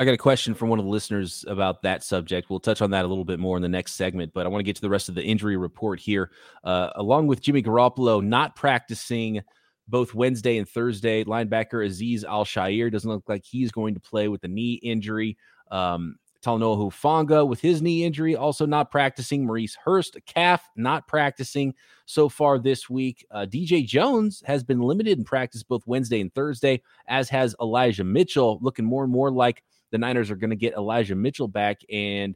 I 0.01 0.05
got 0.05 0.15
a 0.15 0.19
question 0.19 0.55
from 0.55 0.69
one 0.69 0.81
of 0.81 0.85
the 0.85 0.91
listeners 0.91 1.45
about 1.47 1.83
that 1.83 2.03
subject. 2.03 2.51
We'll 2.51 2.59
touch 2.59 2.83
on 2.83 2.91
that 2.91 3.05
a 3.05 3.09
little 3.09 3.25
bit 3.25 3.39
more 3.39 3.57
in 3.57 3.63
the 3.63 3.69
next 3.69 3.93
segment, 3.93 4.33
but 4.35 4.45
I 4.45 4.49
want 4.49 4.59
to 4.59 4.65
get 4.65 4.75
to 4.75 4.83
the 4.83 4.91
rest 4.91 5.09
of 5.09 5.15
the 5.15 5.23
injury 5.23 5.57
report 5.57 6.01
here. 6.01 6.33
Uh, 6.65 6.91
along 6.97 7.29
with 7.29 7.41
Jimmy 7.41 7.63
Garoppolo 7.63 8.21
not 8.25 8.57
practicing 8.57 9.43
both 9.87 10.13
Wednesday 10.13 10.59
and 10.59 10.69
Thursday, 10.69 11.23
linebacker 11.23 11.87
Azeez 11.87 12.25
Al-Shaair 12.25 12.91
doesn't 12.91 13.09
look 13.09 13.29
like 13.29 13.45
he's 13.45 13.71
going 13.71 13.95
to 13.95 14.01
play 14.01 14.27
with 14.27 14.43
a 14.43 14.49
knee 14.49 14.81
injury. 14.83 15.37
Um, 15.71 16.17
Talanoa 16.43 16.77
Hufanga 16.77 17.47
with 17.47 17.61
his 17.61 17.81
knee 17.81 18.05
injury, 18.05 18.35
also 18.35 18.67
not 18.67 18.91
practicing. 18.91 19.47
Maurice 19.47 19.77
Hurst, 19.77 20.17
calf, 20.27 20.69
not 20.77 21.07
practicing 21.07 21.75
so 22.07 22.29
far 22.29 22.59
this 22.59 22.91
week. 22.91 23.25
Uh, 23.31 23.47
DJ 23.49 23.87
Jones 23.87 24.43
has 24.45 24.65
been 24.65 24.81
limited 24.81 25.19
in 25.19 25.25
practice 25.25 25.63
both 25.63 25.87
Wednesday 25.87 26.21
and 26.21 26.35
Thursday, 26.35 26.83
as 27.07 27.29
has 27.29 27.55
Elijah 27.61 28.05
Mitchell, 28.05 28.59
looking 28.61 28.85
more 28.85 29.05
and 29.05 29.13
more 29.13 29.31
like 29.31 29.63
the 29.93 29.99
Niners 29.99 30.31
are 30.31 30.37
going 30.37 30.51
to 30.51 30.57
get 30.57 30.75
Elijah 30.75 31.15
Mitchell 31.15 31.49
back 31.49 31.81
and 31.91 32.35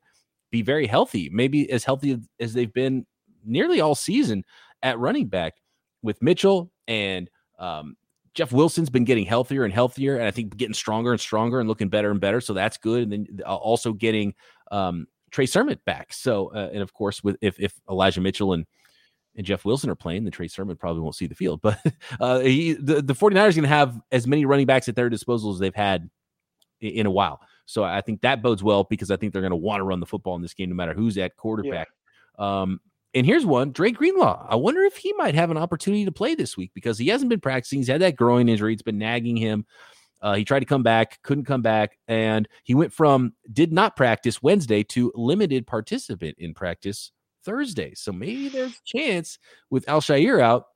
be 0.51 0.63
very 0.63 0.87
healthy, 0.87 1.29
maybe 1.31 1.71
as 1.71 1.85
healthy 1.85 2.19
as 2.39 2.55
they've 2.55 2.73
been 2.73 3.05
nearly 3.45 3.81
all 3.81 3.95
season 3.95 4.45
at 4.83 4.99
running 4.99 5.27
back 5.27 5.55
with 6.03 6.23
Mitchell 6.23 6.71
and 6.87 7.29
um, 7.59 7.97
Jeff 8.37 8.53
Wilson's 8.53 8.91
been 8.91 9.05
getting 9.05 9.25
healthier 9.25 9.65
and 9.65 9.73
healthier, 9.73 10.17
and 10.17 10.27
I 10.27 10.31
think 10.31 10.57
getting 10.59 10.75
stronger 10.75 11.11
and 11.11 11.21
stronger 11.21 11.59
and 11.59 11.69
looking 11.69 11.89
better 11.89 12.11
and 12.11 12.21
better. 12.21 12.43
So 12.43 12.53
that's 12.53 12.77
good. 12.77 13.05
And 13.05 13.13
then 13.13 13.27
uh, 13.47 13.57
also 13.57 13.95
getting 13.95 14.35
um, 14.71 15.07
Trey 15.31 15.47
Sermon 15.47 15.81
back. 15.87 16.13
So 16.13 16.49
uh, 16.49 16.69
and 16.71 16.83
of 16.83 16.93
course, 16.93 17.25
with 17.25 17.39
if 17.41 17.59
if 17.59 17.73
Elijah 17.91 18.21
Mitchell 18.21 18.53
and 18.53 18.67
and 19.37 19.47
Jeff 19.47 19.65
Wilson 19.65 19.89
are 19.89 19.95
playing, 19.95 20.25
then 20.25 20.33
Trey 20.33 20.49
Sermon 20.49 20.77
probably 20.77 21.01
won't 21.01 21.15
see 21.15 21.27
the 21.27 21.35
field. 21.35 21.61
But 21.63 21.79
uh, 22.21 22.41
he, 22.41 22.75
the, 22.75 23.03
the 23.03 23.15
49ers 23.15 23.37
are 23.37 23.53
going 23.53 23.63
to 23.63 23.69
have 23.69 24.01
as 24.13 24.27
many 24.27 24.45
running 24.45 24.67
backs 24.67 24.89
at 24.89 24.97
their 24.97 25.11
disposal 25.11 25.53
as 25.53 25.59
they've 25.59 25.75
had 25.75 26.09
in, 26.81 26.91
in, 26.91 27.07
a 27.07 27.11
while. 27.11 27.41
So 27.67 27.85
I 27.85 28.01
think 28.01 28.23
that 28.23 28.41
bodes 28.41 28.63
well 28.63 28.85
because 28.85 29.11
I 29.11 29.17
think 29.17 29.33
they're 29.33 29.43
going 29.43 29.51
to 29.51 29.57
want 29.57 29.81
to 29.81 29.85
run 29.85 30.01
the 30.01 30.07
football 30.07 30.37
in 30.37 30.43
this 30.43 30.55
game 30.55 30.71
no 30.71 30.75
matter 30.75 30.95
who's 30.95 31.19
at 31.19 31.37
quarterback. 31.37 31.89
Yeah. 32.39 32.61
Um, 32.63 32.81
and 33.17 33.25
here's 33.25 33.47
one 33.47 33.73
Dre 33.73 33.91
Greenlaw. 33.91 34.47
I 34.49 34.57
wonder 34.57 34.83
if 34.83 34.99
he 34.99 35.13
might 35.15 35.35
have 35.35 35.51
an 35.51 35.57
opportunity 35.57 36.05
to 36.05 36.13
play 36.13 36.35
this 36.35 36.57
week 36.57 36.71
because 36.75 36.99
he 36.99 37.09
hasn't 37.09 37.31
been 37.31 37.41
practicing. 37.41 37.79
He's 37.79 37.89
had 37.89 38.03
that 38.03 38.15
groin 38.15 38.49
injury, 38.49 38.75
it's 38.75 38.83
been 38.83 38.99
nagging 38.99 39.37
him. 39.37 39.65
Uh, 40.21 40.35
he 40.35 40.45
tried 40.45 40.61
to 40.61 40.67
come 40.67 40.83
back, 40.83 41.23
couldn't 41.23 41.45
come 41.45 41.63
back, 41.63 41.99
and 42.09 42.47
he 42.63 42.75
went 42.75 42.93
from 42.93 43.33
did 43.51 43.73
not 43.73 43.97
practice 43.97 44.43
Wednesday 44.43 44.83
to 44.83 45.13
limited 45.15 45.67
participant 45.67 46.37
in 46.39 46.53
practice 46.53 47.11
Thursday. 47.43 47.95
So 47.95 48.13
maybe 48.13 48.49
there's 48.49 48.73
a 48.73 48.99
chance 48.99 49.39
with 49.71 49.89
Al-Shaair 49.89 50.41
out 50.41 50.67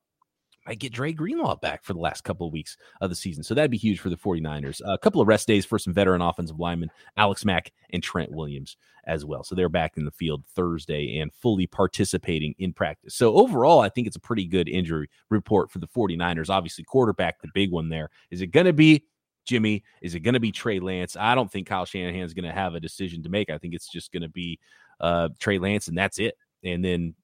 might 0.67 0.79
get 0.79 0.93
Dre 0.93 1.13
Greenlaw 1.13 1.57
back 1.57 1.83
for 1.83 1.95
the 1.95 2.01
last 2.01 2.23
couple 2.23 2.47
of 2.47 2.53
weeks 2.53 2.77
of 3.01 3.11
the 3.11 3.17
season. 3.17 3.43
So 3.43 3.55
that'd 3.55 3.71
be 3.71 3.77
huge 3.77 4.01
for 4.01 4.11
the 4.11 4.17
49ers. 4.17 4.81
a 4.85 4.99
couple 4.99 5.21
of 5.21 5.29
rest 5.29 5.47
days 5.47 5.65
for 5.65 5.79
some 5.79 5.95
veteran 5.95 6.21
offensive 6.21 6.61
linemen, 6.61 6.91
Alex 7.17 7.45
Mack 7.45 7.73
and 7.91 8.03
Trent 8.03 8.31
Williams 8.31 8.77
as 9.05 9.25
well. 9.25 9.43
So 9.43 9.55
they're 9.55 9.69
back 9.69 9.97
in 9.97 10.05
the 10.05 10.11
field 10.11 10.45
Thursday 10.55 11.19
and 11.19 11.33
fully 11.33 11.67
participating 11.67 12.55
in 12.59 12.73
practice. 12.73 13.15
So 13.15 13.35
overall, 13.35 13.81
I 13.81 13.89
think 13.89 14.07
it's 14.07 14.17
a 14.17 14.21
pretty 14.21 14.45
good 14.45 14.69
injury 14.69 15.09
report 15.31 15.71
for 15.71 15.79
the 15.79 15.89
49ers. 15.89 16.51
Obviously, 16.51 16.85
quarterback, 16.85 17.41
the 17.41 17.49
big 17.55 17.71
one 17.71 17.89
there. 17.89 18.11
Is 18.31 18.43
it 18.43 18.49
going 18.49 18.67
to 18.67 18.73
be 18.73 19.05
Jimmy? 19.47 19.83
Is 20.03 20.15
it 20.15 20.21
going 20.21 20.35
to 20.35 20.41
be 20.41 20.53
Trey 20.53 20.79
Lance? 20.79 21.17
I 21.17 21.35
don't 21.35 21.51
think 21.51 21.67
Kyle 21.67 21.87
Shanahan 21.87 22.23
is 22.23 22.35
going 22.35 22.45
to 22.45 22.53
have 22.53 22.75
a 22.75 22.81
decision 22.81 23.23
to 23.23 23.31
make. 23.31 23.49
I 23.49 23.59
think 23.59 23.75
it's 23.75 23.91
just 23.91 24.13
going 24.13 24.23
to 24.23 24.29
be 24.29 24.59
uh, 25.01 25.31
Trey 25.39 25.59
Lance, 25.59 25.89
and 25.89 25.97
that's 25.97 26.19
it. 26.19 26.35
And 26.63 26.85
then 26.85 27.15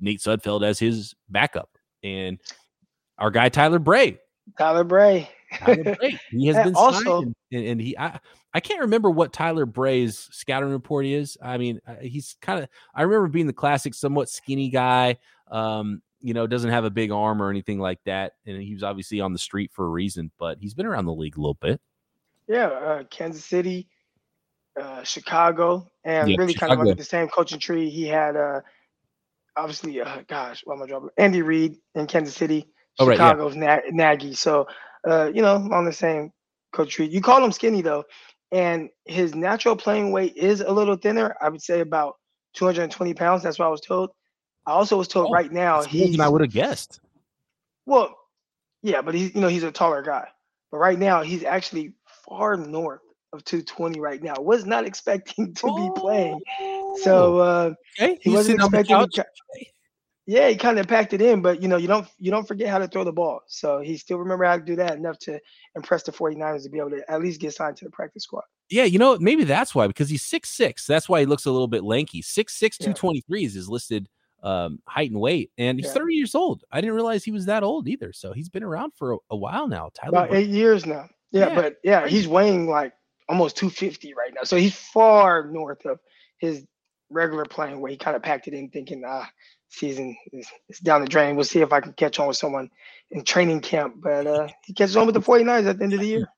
Nate 0.00 0.20
Sudfeld 0.20 0.64
as 0.64 0.80
his 0.80 1.14
backup 1.28 1.77
and 2.16 2.40
our 3.18 3.30
guy 3.30 3.48
Tyler 3.48 3.78
Bray. 3.78 4.18
Tyler 4.56 4.84
Bray. 4.84 5.28
Tyler 5.58 5.96
Bray. 5.96 6.18
He 6.30 6.46
has 6.48 6.64
been 6.64 6.74
also, 6.74 7.22
and, 7.22 7.34
and, 7.52 7.80
he 7.80 7.96
I, 7.98 8.18
I 8.54 8.60
can't 8.60 8.80
remember 8.80 9.10
what 9.10 9.32
Tyler 9.32 9.66
Bray's 9.66 10.28
scouting 10.32 10.70
report 10.70 11.06
is. 11.06 11.36
I 11.42 11.58
mean, 11.58 11.80
uh, 11.86 11.96
he's 12.00 12.36
kind 12.40 12.62
of 12.62 12.68
I 12.94 13.02
remember 13.02 13.28
being 13.28 13.46
the 13.46 13.52
classic, 13.52 13.94
somewhat 13.94 14.28
skinny 14.28 14.70
guy. 14.70 15.16
Um, 15.50 16.02
you 16.20 16.34
know, 16.34 16.46
doesn't 16.46 16.70
have 16.70 16.84
a 16.84 16.90
big 16.90 17.10
arm 17.10 17.40
or 17.40 17.50
anything 17.50 17.78
like 17.78 18.00
that, 18.04 18.32
and 18.46 18.60
he 18.60 18.74
was 18.74 18.82
obviously 18.82 19.20
on 19.20 19.32
the 19.32 19.38
street 19.38 19.70
for 19.72 19.86
a 19.86 19.88
reason. 19.88 20.30
But 20.38 20.58
he's 20.60 20.74
been 20.74 20.86
around 20.86 21.06
the 21.06 21.14
league 21.14 21.36
a 21.36 21.40
little 21.40 21.58
bit. 21.60 21.80
Yeah, 22.48 22.66
uh, 22.66 23.04
Kansas 23.04 23.44
City, 23.44 23.88
uh, 24.80 25.02
Chicago, 25.04 25.86
and 26.04 26.30
yeah, 26.30 26.36
really 26.38 26.54
Chicago. 26.54 26.70
kind 26.70 26.80
of 26.80 26.88
under 26.88 26.94
the 26.96 27.04
same 27.04 27.28
coaching 27.28 27.58
tree. 27.58 27.90
He 27.90 28.06
had 28.06 28.36
uh, 28.36 28.60
obviously, 29.58 30.00
uh, 30.00 30.22
gosh, 30.26 30.62
what 30.64 30.76
am 30.76 30.82
I 30.82 30.86
dropping? 30.86 31.10
Andy 31.18 31.42
Reid 31.42 31.76
in 31.94 32.06
Kansas 32.06 32.34
City, 32.34 32.68
oh, 32.98 33.10
Chicago's 33.10 33.56
right, 33.56 33.82
yeah. 33.86 33.90
Na- 33.92 34.10
Nagy. 34.10 34.34
So, 34.34 34.66
uh, 35.08 35.30
you 35.34 35.42
know, 35.42 35.68
on 35.72 35.84
the 35.84 35.92
same 35.92 36.30
coach 36.72 36.94
tree. 36.94 37.06
You 37.06 37.20
call 37.20 37.44
him 37.44 37.52
skinny 37.52 37.82
though, 37.82 38.04
and 38.52 38.88
his 39.04 39.34
natural 39.34 39.76
playing 39.76 40.12
weight 40.12 40.36
is 40.36 40.60
a 40.60 40.70
little 40.70 40.96
thinner. 40.96 41.36
I 41.40 41.48
would 41.48 41.62
say 41.62 41.80
about 41.80 42.14
220 42.54 43.14
pounds. 43.14 43.42
That's 43.42 43.58
what 43.58 43.66
I 43.66 43.70
was 43.70 43.80
told. 43.80 44.10
I 44.66 44.72
also 44.72 44.96
was 44.96 45.08
told 45.08 45.28
oh, 45.28 45.32
right 45.32 45.50
now 45.50 45.82
he's. 45.82 46.18
I 46.20 46.28
would 46.28 46.40
have 46.40 46.52
guessed. 46.52 47.00
Well, 47.86 48.14
yeah, 48.82 49.02
but 49.02 49.14
he's 49.14 49.34
you 49.34 49.40
know 49.40 49.48
he's 49.48 49.62
a 49.62 49.72
taller 49.72 50.02
guy. 50.02 50.28
But 50.70 50.78
right 50.78 50.98
now 50.98 51.22
he's 51.22 51.44
actually 51.44 51.94
far 52.28 52.56
north 52.56 53.00
of 53.32 53.44
220 53.44 54.00
right 54.00 54.22
now. 54.22 54.34
Was 54.38 54.66
not 54.66 54.84
expecting 54.86 55.54
to 55.54 55.66
be 55.66 56.00
playing. 56.00 56.40
So 56.96 57.38
uh, 57.38 57.74
okay. 58.00 58.18
he 58.20 58.30
wasn't 58.30 58.60
expecting. 58.60 58.96
To, 58.96 59.24
yeah, 60.26 60.48
he 60.48 60.56
kind 60.56 60.78
of 60.78 60.86
packed 60.86 61.14
it 61.14 61.22
in, 61.22 61.40
but 61.40 61.62
you 61.62 61.68
know, 61.68 61.76
you 61.76 61.88
don't 61.88 62.06
you 62.18 62.30
don't 62.30 62.46
forget 62.46 62.68
how 62.68 62.78
to 62.78 62.88
throw 62.88 63.04
the 63.04 63.12
ball. 63.12 63.40
So 63.46 63.80
he 63.80 63.96
still 63.96 64.18
remember 64.18 64.44
how 64.44 64.56
to 64.56 64.62
do 64.62 64.76
that 64.76 64.96
enough 64.96 65.18
to 65.20 65.40
impress 65.74 66.02
the 66.02 66.12
49ers 66.12 66.64
to 66.64 66.70
be 66.70 66.78
able 66.78 66.90
to 66.90 67.02
at 67.10 67.20
least 67.20 67.40
get 67.40 67.54
signed 67.54 67.76
to 67.78 67.84
the 67.84 67.90
practice 67.90 68.24
squad. 68.24 68.44
Yeah, 68.68 68.84
you 68.84 68.98
know, 68.98 69.16
maybe 69.18 69.44
that's 69.44 69.74
why 69.74 69.86
because 69.86 70.10
he's 70.10 70.22
six 70.22 70.50
six. 70.50 70.86
That's 70.86 71.08
why 71.08 71.20
he 71.20 71.26
looks 71.26 71.46
a 71.46 71.50
little 71.50 71.68
bit 71.68 71.82
lanky. 71.82 72.20
Six 72.20 72.58
six 72.58 72.76
two 72.76 72.92
twenty 72.92 73.22
three 73.22 73.44
is 73.44 73.54
his 73.54 73.68
listed 73.68 74.08
um, 74.42 74.80
height 74.86 75.10
and 75.10 75.20
weight, 75.20 75.50
and 75.58 75.78
he's 75.78 75.86
yeah. 75.86 75.94
30 75.94 76.14
years 76.14 76.34
old. 76.34 76.62
I 76.70 76.80
didn't 76.80 76.94
realize 76.94 77.24
he 77.24 77.32
was 77.32 77.46
that 77.46 77.62
old 77.62 77.88
either. 77.88 78.12
So 78.12 78.32
he's 78.32 78.48
been 78.48 78.62
around 78.62 78.92
for 78.96 79.14
a, 79.14 79.16
a 79.30 79.36
while 79.36 79.66
now. 79.66 79.90
Tyler 79.94 80.24
about 80.24 80.34
eight 80.34 80.48
years 80.48 80.86
now. 80.86 81.08
Yeah, 81.30 81.48
yeah, 81.48 81.54
but 81.54 81.76
yeah, 81.82 82.06
he's 82.06 82.28
weighing 82.28 82.68
like 82.68 82.92
almost 83.28 83.56
250 83.56 84.14
right 84.14 84.32
now. 84.34 84.42
So 84.44 84.56
he's 84.56 84.74
far 84.74 85.48
north 85.50 85.84
of 85.84 85.98
his 86.38 86.66
regular 87.10 87.44
playing 87.44 87.80
where 87.80 87.90
He 87.90 87.96
kind 87.96 88.16
of 88.16 88.22
packed 88.22 88.48
it 88.48 88.54
in 88.54 88.68
thinking, 88.70 89.02
ah, 89.06 89.28
season 89.68 90.16
is, 90.32 90.48
is 90.68 90.78
down 90.80 91.00
the 91.00 91.06
drain. 91.06 91.36
We'll 91.36 91.44
see 91.44 91.60
if 91.60 91.72
I 91.72 91.80
can 91.80 91.92
catch 91.94 92.18
on 92.18 92.28
with 92.28 92.36
someone 92.36 92.70
in 93.10 93.24
training 93.24 93.60
camp. 93.60 93.96
But 93.98 94.26
uh, 94.26 94.48
he 94.64 94.72
catches 94.72 94.96
on 94.96 95.06
with 95.06 95.14
the 95.14 95.20
49ers 95.20 95.66
at 95.66 95.78
the 95.78 95.84
end 95.84 95.94
of 95.94 96.00
the 96.00 96.06
year. 96.06 96.28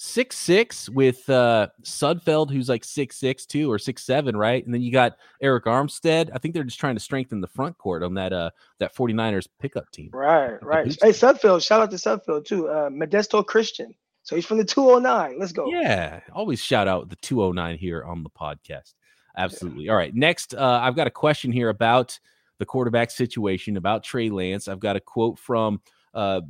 Six 0.00 0.38
six 0.38 0.88
with 0.88 1.28
uh 1.28 1.66
Sudfeld, 1.82 2.52
who's 2.52 2.68
like 2.68 2.84
six 2.84 3.16
six 3.16 3.44
two 3.44 3.68
or 3.68 3.80
six 3.80 4.04
seven, 4.04 4.36
right? 4.36 4.64
And 4.64 4.72
then 4.72 4.80
you 4.80 4.92
got 4.92 5.16
Arik 5.42 5.62
Armstead. 5.62 6.30
I 6.32 6.38
think 6.38 6.54
they're 6.54 6.62
just 6.62 6.78
trying 6.78 6.94
to 6.94 7.00
strengthen 7.00 7.40
the 7.40 7.48
front 7.48 7.76
court 7.78 8.04
on 8.04 8.14
that 8.14 8.32
uh 8.32 8.50
that 8.78 8.94
49ers 8.94 9.48
pickup 9.58 9.90
team. 9.90 10.10
Right, 10.12 10.62
right. 10.62 10.86
Hey, 11.02 11.10
Sudfeld, 11.10 11.66
shout 11.66 11.80
out 11.80 11.90
to 11.90 11.96
Sudfeld 11.96 12.44
too. 12.44 12.68
Uh 12.68 12.90
Modesto 12.90 13.44
Christian. 13.44 13.92
So 14.22 14.36
he's 14.36 14.46
from 14.46 14.58
the 14.58 14.64
209. 14.64 15.36
Let's 15.36 15.50
go. 15.50 15.66
Yeah, 15.68 16.20
always 16.32 16.60
shout 16.60 16.86
out 16.86 17.08
the 17.08 17.16
209 17.16 17.76
here 17.78 18.04
on 18.04 18.22
the 18.22 18.30
podcast. 18.30 18.94
Absolutely. 19.38 19.84
Yeah. 19.84 19.92
All 19.92 19.96
right. 19.96 20.14
Next, 20.14 20.54
uh, 20.54 20.80
I've 20.82 20.96
got 20.96 21.06
a 21.06 21.10
question 21.10 21.52
here 21.52 21.68
about 21.68 22.18
the 22.58 22.66
quarterback 22.66 23.10
situation, 23.10 23.76
about 23.76 24.02
Trey 24.02 24.30
Lance. 24.30 24.68
I've 24.68 24.80
got 24.80 24.96
a 24.96 25.00
quote 25.00 25.38
from 25.38 25.80
uh, 26.12 26.40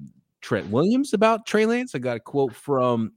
Trent 0.40 0.70
Williams 0.70 1.12
about 1.12 1.46
Trey 1.46 1.66
Lance. 1.66 1.94
I 1.94 1.98
got 1.98 2.16
a 2.16 2.20
quote 2.20 2.54
from 2.54 3.12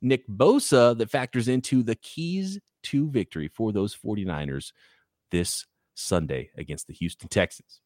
Nick 0.00 0.26
Bosa 0.26 0.96
that 0.96 1.10
factors 1.10 1.48
into 1.48 1.82
the 1.82 1.94
keys 1.96 2.58
to 2.84 3.08
victory 3.10 3.48
for 3.48 3.70
those 3.70 3.94
49ers 3.94 4.72
this 5.30 5.66
Sunday 5.94 6.50
against 6.56 6.86
the 6.86 6.94
Houston 6.94 7.28
Texans. 7.28 7.80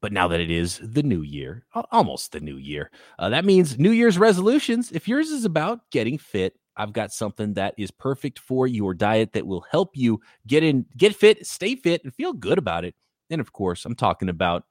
But 0.00 0.12
now 0.12 0.26
that 0.28 0.40
it 0.40 0.50
is 0.50 0.80
the 0.82 1.04
new 1.04 1.22
year, 1.22 1.64
almost 1.92 2.32
the 2.32 2.40
new 2.40 2.56
year, 2.56 2.90
uh, 3.20 3.28
that 3.28 3.44
means 3.44 3.78
New 3.78 3.92
Year's 3.92 4.18
resolutions. 4.18 4.90
If 4.90 5.06
yours 5.06 5.30
is 5.30 5.44
about 5.44 5.88
getting 5.92 6.18
fit, 6.18 6.56
I've 6.76 6.92
got 6.92 7.12
something 7.12 7.54
that 7.54 7.74
is 7.76 7.90
perfect 7.90 8.38
for 8.38 8.66
your 8.66 8.94
diet 8.94 9.32
that 9.32 9.46
will 9.46 9.64
help 9.70 9.96
you 9.96 10.20
get 10.46 10.62
in, 10.62 10.86
get 10.96 11.14
fit, 11.14 11.46
stay 11.46 11.76
fit, 11.76 12.02
and 12.04 12.14
feel 12.14 12.32
good 12.32 12.58
about 12.58 12.84
it. 12.84 12.94
And 13.30 13.40
of 13.40 13.52
course, 13.52 13.84
I'm 13.84 13.94
talking 13.94 14.28
about 14.28 14.64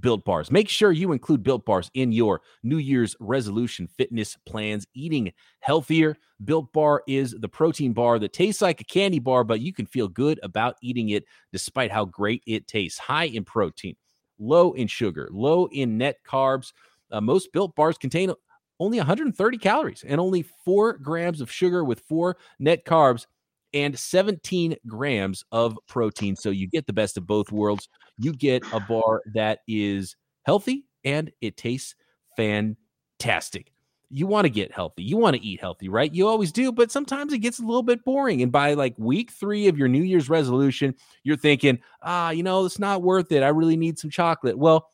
Built 0.00 0.24
Bars. 0.24 0.50
Make 0.50 0.68
sure 0.68 0.92
you 0.92 1.12
include 1.12 1.42
Built 1.42 1.64
Bars 1.64 1.90
in 1.94 2.12
your 2.12 2.42
New 2.62 2.76
Year's 2.76 3.16
resolution 3.20 3.88
fitness 3.88 4.36
plans. 4.46 4.86
Eating 4.94 5.32
healthier. 5.60 6.16
Built 6.44 6.72
Bar 6.72 7.02
is 7.08 7.34
the 7.38 7.48
protein 7.48 7.92
bar 7.92 8.18
that 8.18 8.32
tastes 8.32 8.62
like 8.62 8.80
a 8.80 8.84
candy 8.84 9.18
bar, 9.18 9.44
but 9.44 9.60
you 9.60 9.72
can 9.72 9.86
feel 9.86 10.06
good 10.06 10.38
about 10.42 10.76
eating 10.82 11.08
it 11.10 11.24
despite 11.52 11.90
how 11.90 12.04
great 12.04 12.42
it 12.46 12.66
tastes. 12.68 12.98
High 12.98 13.24
in 13.24 13.44
protein, 13.44 13.96
low 14.38 14.72
in 14.72 14.86
sugar, 14.86 15.28
low 15.32 15.66
in 15.72 15.98
net 15.98 16.16
carbs. 16.26 16.72
Uh, 17.10 17.20
most 17.20 17.52
Built 17.52 17.74
Bars 17.74 17.96
contain 17.96 18.32
only 18.80 18.98
130 18.98 19.58
calories 19.58 20.04
and 20.06 20.20
only 20.20 20.42
four 20.64 20.94
grams 20.98 21.40
of 21.40 21.50
sugar 21.50 21.84
with 21.84 22.00
four 22.00 22.36
net 22.58 22.84
carbs 22.84 23.26
and 23.74 23.98
17 23.98 24.76
grams 24.86 25.44
of 25.52 25.78
protein. 25.88 26.36
So 26.36 26.50
you 26.50 26.66
get 26.66 26.86
the 26.86 26.92
best 26.92 27.16
of 27.16 27.26
both 27.26 27.52
worlds. 27.52 27.88
You 28.18 28.32
get 28.32 28.62
a 28.72 28.80
bar 28.80 29.22
that 29.34 29.60
is 29.68 30.16
healthy 30.44 30.84
and 31.04 31.30
it 31.40 31.56
tastes 31.56 31.94
fantastic. 32.36 33.72
You 34.10 34.26
want 34.26 34.46
to 34.46 34.50
get 34.50 34.72
healthy. 34.72 35.02
You 35.02 35.18
want 35.18 35.36
to 35.36 35.44
eat 35.44 35.60
healthy, 35.60 35.90
right? 35.90 36.12
You 36.12 36.28
always 36.28 36.50
do, 36.50 36.72
but 36.72 36.90
sometimes 36.90 37.34
it 37.34 37.40
gets 37.40 37.58
a 37.58 37.64
little 37.64 37.82
bit 37.82 38.02
boring. 38.06 38.40
And 38.40 38.50
by 38.50 38.72
like 38.72 38.94
week 38.96 39.30
three 39.30 39.68
of 39.68 39.76
your 39.76 39.88
New 39.88 40.02
Year's 40.02 40.30
resolution, 40.30 40.94
you're 41.24 41.36
thinking, 41.36 41.78
ah, 42.02 42.30
you 42.30 42.42
know, 42.42 42.64
it's 42.64 42.78
not 42.78 43.02
worth 43.02 43.30
it. 43.32 43.42
I 43.42 43.48
really 43.48 43.76
need 43.76 43.98
some 43.98 44.10
chocolate. 44.10 44.56
Well, 44.56 44.88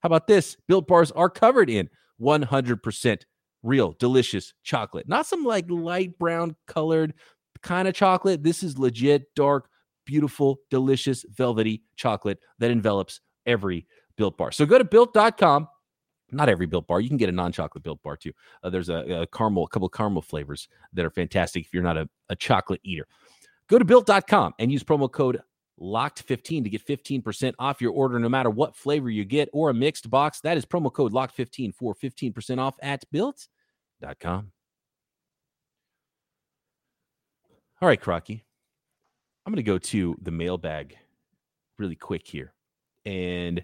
how 0.00 0.08
about 0.08 0.26
this? 0.26 0.56
Built 0.66 0.88
bars 0.88 1.12
are 1.12 1.30
covered 1.30 1.70
in 1.70 1.88
100% 2.20 3.22
real, 3.62 3.94
delicious 3.98 4.54
chocolate. 4.62 5.08
Not 5.08 5.26
some 5.26 5.44
like 5.44 5.66
light 5.68 6.18
brown 6.18 6.56
colored 6.66 7.14
kind 7.62 7.88
of 7.88 7.94
chocolate. 7.94 8.42
This 8.42 8.62
is 8.62 8.78
legit, 8.78 9.34
dark, 9.34 9.68
beautiful, 10.06 10.60
delicious, 10.70 11.24
velvety 11.30 11.82
chocolate 11.96 12.38
that 12.58 12.70
envelops 12.70 13.20
every 13.46 13.86
built 14.16 14.36
bar. 14.36 14.52
So 14.52 14.66
go 14.66 14.78
to 14.78 14.84
built.com. 14.84 15.68
Not 16.32 16.48
every 16.48 16.66
built 16.66 16.86
bar. 16.86 17.00
You 17.00 17.08
can 17.08 17.16
get 17.16 17.28
a 17.28 17.32
non 17.32 17.50
chocolate 17.50 17.82
built 17.82 18.02
bar 18.02 18.16
too. 18.16 18.32
Uh, 18.62 18.70
there's 18.70 18.88
a, 18.88 19.22
a, 19.22 19.26
caramel, 19.26 19.64
a 19.64 19.68
couple 19.68 19.86
of 19.86 19.92
caramel 19.92 20.22
flavors 20.22 20.68
that 20.92 21.04
are 21.04 21.10
fantastic 21.10 21.64
if 21.64 21.74
you're 21.74 21.82
not 21.82 21.96
a, 21.96 22.08
a 22.28 22.36
chocolate 22.36 22.80
eater. 22.84 23.06
Go 23.68 23.78
to 23.78 23.84
built.com 23.84 24.54
and 24.58 24.70
use 24.70 24.84
promo 24.84 25.10
code 25.10 25.40
locked15 25.80 26.64
to 26.64 26.70
get 26.70 26.86
15% 26.86 27.54
off 27.58 27.80
your 27.80 27.92
order 27.92 28.18
no 28.18 28.28
matter 28.28 28.50
what 28.50 28.76
flavor 28.76 29.10
you 29.10 29.24
get 29.24 29.48
or 29.52 29.70
a 29.70 29.74
mixed 29.74 30.10
box. 30.10 30.40
That 30.40 30.56
is 30.56 30.64
promo 30.64 30.92
code 30.92 31.12
locked15 31.12 31.74
for 31.74 31.94
15% 31.94 32.58
off 32.58 32.76
at 32.82 33.04
built.com 33.10 34.52
all 37.80 37.88
right 37.88 38.00
crocky. 38.00 38.44
I'm 39.44 39.52
going 39.52 39.56
to 39.56 39.62
go 39.62 39.78
to 39.78 40.16
the 40.20 40.30
mailbag 40.30 40.96
really 41.78 41.96
quick 41.96 42.26
here. 42.26 42.52
And 43.06 43.62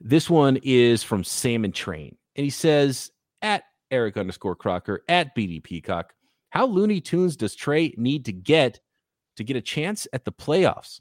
this 0.00 0.30
one 0.30 0.58
is 0.62 1.02
from 1.02 1.24
salmon 1.24 1.72
train. 1.72 2.16
And 2.36 2.44
he 2.44 2.50
says 2.50 3.10
at 3.42 3.64
eric 3.90 4.16
underscore 4.16 4.54
crocker 4.54 5.02
at 5.08 5.34
bd 5.34 5.62
peacock 5.64 6.14
how 6.50 6.64
looney 6.64 7.00
tunes 7.00 7.36
does 7.36 7.56
trey 7.56 7.92
need 7.96 8.24
to 8.24 8.32
get 8.32 8.78
to 9.36 9.42
get 9.42 9.56
a 9.56 9.60
chance 9.60 10.06
at 10.12 10.24
the 10.24 10.30
playoffs 10.30 11.00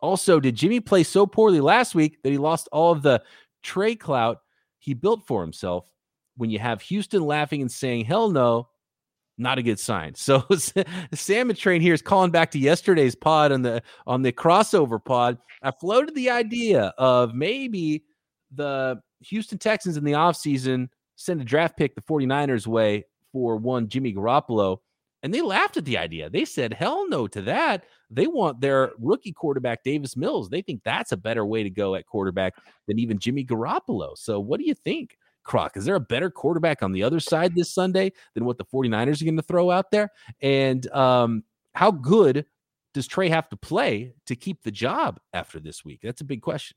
also, 0.00 0.40
did 0.40 0.54
Jimmy 0.54 0.80
play 0.80 1.02
so 1.02 1.26
poorly 1.26 1.60
last 1.60 1.94
week 1.94 2.22
that 2.22 2.30
he 2.30 2.38
lost 2.38 2.68
all 2.72 2.92
of 2.92 3.02
the 3.02 3.22
Trey 3.62 3.96
clout 3.96 4.38
he 4.78 4.94
built 4.94 5.26
for 5.26 5.42
himself? 5.42 5.90
When 6.36 6.50
you 6.50 6.58
have 6.60 6.80
Houston 6.82 7.22
laughing 7.22 7.60
and 7.62 7.70
saying, 7.70 8.04
hell 8.04 8.30
no, 8.30 8.68
not 9.38 9.58
a 9.58 9.62
good 9.62 9.78
sign. 9.78 10.14
So 10.16 10.44
Salmon 11.14 11.56
Train 11.56 11.80
here 11.80 11.94
is 11.94 12.02
calling 12.02 12.30
back 12.30 12.50
to 12.52 12.58
yesterday's 12.58 13.14
pod 13.14 13.52
on 13.52 13.62
the 13.62 13.82
on 14.06 14.22
the 14.22 14.32
crossover 14.32 15.02
pod. 15.02 15.38
I 15.62 15.70
floated 15.70 16.14
the 16.14 16.30
idea 16.30 16.92
of 16.98 17.34
maybe 17.34 18.04
the 18.54 19.00
Houston 19.20 19.58
Texans 19.58 19.96
in 19.96 20.04
the 20.04 20.12
offseason 20.12 20.88
send 21.16 21.40
a 21.40 21.44
draft 21.44 21.76
pick 21.76 21.94
the 21.94 22.02
49ers 22.02 22.66
way 22.66 23.04
for 23.32 23.56
one 23.56 23.88
Jimmy 23.88 24.12
Garoppolo 24.14 24.78
and 25.22 25.34
they 25.34 25.40
laughed 25.40 25.76
at 25.76 25.84
the 25.84 25.98
idea. 25.98 26.30
They 26.30 26.44
said, 26.44 26.72
hell 26.72 27.08
no 27.08 27.26
to 27.28 27.42
that. 27.42 27.84
They 28.10 28.26
want 28.26 28.60
their 28.60 28.92
rookie 28.98 29.32
quarterback, 29.32 29.82
Davis 29.82 30.16
Mills. 30.16 30.48
They 30.48 30.62
think 30.62 30.82
that's 30.84 31.12
a 31.12 31.16
better 31.16 31.44
way 31.44 31.62
to 31.62 31.70
go 31.70 31.94
at 31.94 32.06
quarterback 32.06 32.54
than 32.86 32.98
even 32.98 33.18
Jimmy 33.18 33.44
Garoppolo. 33.44 34.16
So, 34.16 34.38
what 34.40 34.60
do 34.60 34.66
you 34.66 34.74
think, 34.74 35.18
Croc? 35.42 35.76
Is 35.76 35.84
there 35.84 35.96
a 35.96 36.00
better 36.00 36.30
quarterback 36.30 36.82
on 36.82 36.92
the 36.92 37.02
other 37.02 37.20
side 37.20 37.54
this 37.54 37.72
Sunday 37.72 38.12
than 38.34 38.44
what 38.44 38.58
the 38.58 38.64
49ers 38.64 39.20
are 39.20 39.24
going 39.24 39.36
to 39.36 39.42
throw 39.42 39.70
out 39.70 39.90
there? 39.90 40.10
And 40.40 40.88
um, 40.92 41.42
how 41.74 41.90
good 41.90 42.46
does 42.94 43.06
Trey 43.06 43.28
have 43.28 43.48
to 43.50 43.56
play 43.56 44.14
to 44.26 44.36
keep 44.36 44.62
the 44.62 44.70
job 44.70 45.20
after 45.32 45.58
this 45.58 45.84
week? 45.84 46.00
That's 46.02 46.20
a 46.20 46.24
big 46.24 46.42
question. 46.42 46.76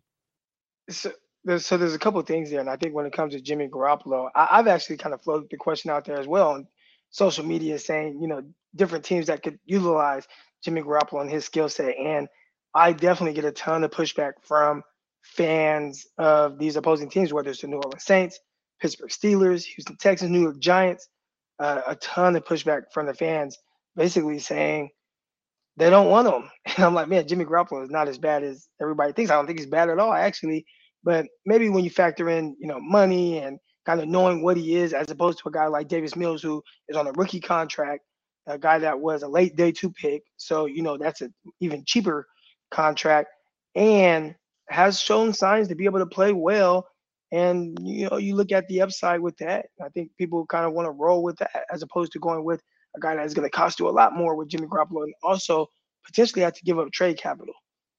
So, 0.89 1.12
there's, 1.43 1.65
so 1.65 1.77
there's 1.77 1.95
a 1.95 2.00
couple 2.00 2.21
things 2.24 2.50
there. 2.50 2.60
And 2.60 2.69
I 2.69 2.75
think 2.75 2.93
when 2.93 3.05
it 3.05 3.13
comes 3.13 3.33
to 3.33 3.41
Jimmy 3.41 3.67
Garoppolo, 3.67 4.29
I, 4.36 4.57
have 4.57 4.67
actually 4.67 4.98
kind 4.98 5.13
of 5.13 5.21
floated 5.21 5.50
the 5.50 5.57
question 5.57 5.89
out 5.91 6.05
there 6.05 6.19
as 6.19 6.27
well 6.27 6.63
social 7.12 7.46
media 7.46 7.77
saying, 7.77 8.20
you 8.22 8.27
know, 8.27 8.41
different 8.75 9.06
teams 9.06 9.27
that 9.27 9.44
could 9.44 9.60
utilize 9.65 10.27
Jimmy 10.63 10.82
Garoppolo 10.82 11.22
and 11.22 11.30
his 11.30 11.46
skill 11.46 11.70
set. 11.70 11.96
And 11.98 12.27
I 12.74 12.94
definitely 12.94 13.34
get 13.34 13.46
a 13.46 13.51
ton 13.51 13.84
of 13.84 13.91
pushback 13.91 14.34
from 14.41 14.84
fans 15.22 16.06
of 16.18 16.58
these 16.58 16.75
opposing 16.75 17.10
teams, 17.10 17.34
whether 17.34 17.50
it's 17.50 17.62
the 17.62 17.68
New 17.68 17.77
Orleans 17.77 18.03
Saints, 18.03 18.39
Pittsburgh 18.82 19.10
Steelers, 19.10 19.63
Houston 19.63 19.98
Texans, 19.98 20.32
New 20.32 20.41
York 20.41 20.60
Giants, 20.60 21.08
uh, 21.60 21.82
a 21.88 21.96
ton 21.96 22.36
of 22.36 22.44
pushback 22.46 22.84
from 22.94 23.06
the 23.06 23.13
fans 23.13 23.58
basically 23.96 24.39
saying 24.39 24.89
they 25.77 25.89
don't 25.89 26.10
want 26.10 26.27
him. 26.27 26.50
And 26.77 26.86
I'm 26.86 26.94
like, 26.94 27.08
man, 27.08 27.27
Jimmy 27.27 27.46
Garoppolo 27.46 27.84
is 27.84 27.89
not 27.89 28.08
as 28.08 28.18
bad 28.18 28.44
as 28.44 28.68
everybody 28.82 29.13
thinks. 29.13 29.32
I 29.32 29.36
don't 29.36 29.48
think 29.48 29.60
he's 29.60 29.68
bad 29.68 29.89
at 29.89 30.00
all, 30.00 30.13
actually. 30.13 30.65
But 31.03 31.25
maybe 31.46 31.70
when 31.70 31.84
you 31.84 31.89
factor 31.89 32.30
in, 32.30 32.56
you 32.60 32.68
know, 32.68 32.80
money 32.80 33.39
and 33.39 33.60
kind 33.85 34.00
of 34.00 34.07
knowing 34.07 34.43
what 34.43 34.57
he 34.57 34.75
is, 34.75 34.93
as 34.93 35.09
opposed 35.09 35.39
to 35.39 35.50
a 35.50 35.51
guy 35.51 35.67
like 35.67 35.88
Davis 35.88 36.15
Mills, 36.15 36.41
who 36.41 36.63
is 36.88 36.95
on 36.95 37.07
a 37.07 37.11
rookie 37.13 37.39
contract, 37.39 38.03
a 38.47 38.57
guy 38.57 38.79
that 38.79 39.00
was 39.00 39.23
a 39.23 39.27
late 39.27 39.55
day 39.55 39.71
two 39.71 39.91
pick. 39.91 40.23
So, 40.38 40.65
you 40.65 40.81
know, 40.81 40.97
that's 40.97 41.21
an 41.21 41.33
even 41.59 41.83
cheaper 41.85 42.27
contract 42.69 43.29
and 43.75 44.35
has 44.69 45.00
shown 45.00 45.33
signs 45.33 45.67
to 45.67 45.75
be 45.75 45.85
able 45.85 46.00
to 46.00 46.05
play 46.05 46.33
well. 46.33 46.88
And, 47.31 47.77
you 47.81 48.09
know, 48.09 48.17
you 48.17 48.35
look 48.35 48.51
at 48.51 48.67
the 48.67 48.81
upside 48.81 49.21
with 49.21 49.38
that. 49.38 49.67
I 49.81 49.89
think 49.89 50.11
people 50.17 50.45
kind 50.45 50.65
of 50.65 50.73
want 50.73 50.85
to 50.85 50.91
roll 50.91 51.23
with 51.23 51.38
that 51.38 51.65
as 51.71 51.81
opposed 51.81 52.11
to 52.13 52.19
going 52.19 52.43
with 52.43 52.61
a 52.95 53.00
guy 53.00 53.15
that's 53.15 53.33
going 53.33 53.50
to 53.50 53.55
cost 53.55 53.79
you 53.79 53.88
a 53.88 53.89
lot 53.89 54.15
more 54.15 54.35
with 54.35 54.50
Jimmy 54.50 54.67
Garoppolo 54.67 55.03
and 55.03 55.13
also 55.23 55.67
potentially 56.05 56.41
have 56.41 56.53
to 56.53 56.63
give 56.63 56.77
up 56.77 56.91
trade 56.91 57.17
capital. 57.17 57.53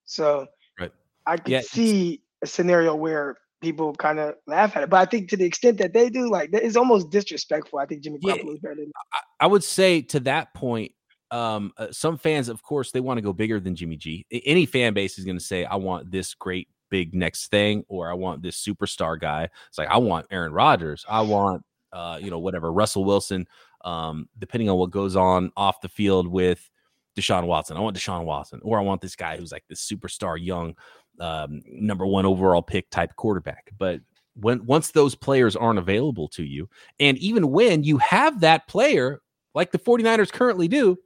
So 0.04 0.46
right. 0.78 0.92
I 1.26 1.38
could 1.38 1.52
yeah, 1.52 1.62
see 1.62 2.20
a 2.42 2.46
scenario 2.46 2.94
where 2.94 3.36
people 3.62 3.94
kind 3.94 4.18
of 4.18 4.34
laugh 4.46 4.76
at 4.76 4.82
it. 4.82 4.90
But 4.90 5.00
I 5.00 5.04
think 5.06 5.30
to 5.30 5.36
the 5.36 5.44
extent 5.44 5.78
that 5.78 5.94
they 5.94 6.10
do, 6.10 6.30
like 6.30 6.50
it's 6.52 6.76
almost 6.76 7.10
disrespectful. 7.10 7.78
I 7.78 7.86
think 7.86 8.02
Jimmy 8.02 8.18
Garoppolo 8.18 8.44
yeah, 8.44 8.52
is 8.52 8.58
better 8.58 8.74
than. 8.74 8.92
I, 9.14 9.44
I 9.44 9.46
would 9.46 9.64
say 9.64 10.02
to 10.02 10.20
that 10.20 10.52
point, 10.52 10.92
um, 11.30 11.72
uh, 11.78 11.86
some 11.92 12.18
fans, 12.18 12.50
of 12.50 12.62
course, 12.62 12.90
they 12.90 13.00
want 13.00 13.16
to 13.16 13.22
go 13.22 13.32
bigger 13.32 13.58
than 13.58 13.74
Jimmy 13.74 13.96
G. 13.96 14.26
Any 14.30 14.66
fan 14.66 14.92
base 14.92 15.18
is 15.18 15.24
going 15.24 15.38
to 15.38 15.44
say, 15.44 15.64
"I 15.64 15.76
want 15.76 16.10
this 16.10 16.34
great 16.34 16.68
big 16.90 17.14
next 17.14 17.46
thing," 17.46 17.84
or 17.88 18.10
"I 18.10 18.14
want 18.14 18.42
this 18.42 18.62
superstar 18.62 19.18
guy." 19.18 19.48
It's 19.68 19.78
like 19.78 19.88
I 19.88 19.96
want 19.96 20.26
Aaron 20.30 20.52
Rodgers. 20.52 21.06
I 21.08 21.22
want, 21.22 21.62
uh, 21.92 22.18
you 22.20 22.30
know, 22.30 22.40
whatever 22.40 22.70
Russell 22.70 23.04
Wilson. 23.04 23.46
Um, 23.84 24.28
depending 24.38 24.70
on 24.70 24.76
what 24.76 24.92
goes 24.92 25.16
on 25.16 25.50
off 25.56 25.80
the 25.80 25.88
field 25.88 26.28
with 26.28 26.70
Deshaun 27.16 27.46
Watson. 27.46 27.76
I 27.76 27.80
want 27.80 27.96
Deshaun 27.96 28.24
Watson, 28.24 28.60
or 28.62 28.78
I 28.78 28.82
want 28.82 29.00
this 29.00 29.16
guy 29.16 29.36
who's 29.36 29.52
like 29.52 29.64
this 29.68 29.86
superstar 29.86 30.42
young 30.42 30.74
um, 31.20 31.62
number 31.66 32.06
one 32.06 32.26
overall 32.26 32.62
pick 32.62 32.90
type 32.90 33.14
quarterback. 33.16 33.70
But 33.78 34.00
when 34.34 34.64
once 34.64 34.90
those 34.90 35.14
players 35.14 35.56
aren't 35.56 35.78
available 35.78 36.28
to 36.28 36.44
you, 36.44 36.68
and 36.98 37.18
even 37.18 37.50
when 37.50 37.84
you 37.84 37.98
have 37.98 38.40
that 38.40 38.66
player, 38.68 39.20
like 39.54 39.72
the 39.72 39.78
49ers 39.78 40.32
currently 40.32 40.68
do, 40.68 40.98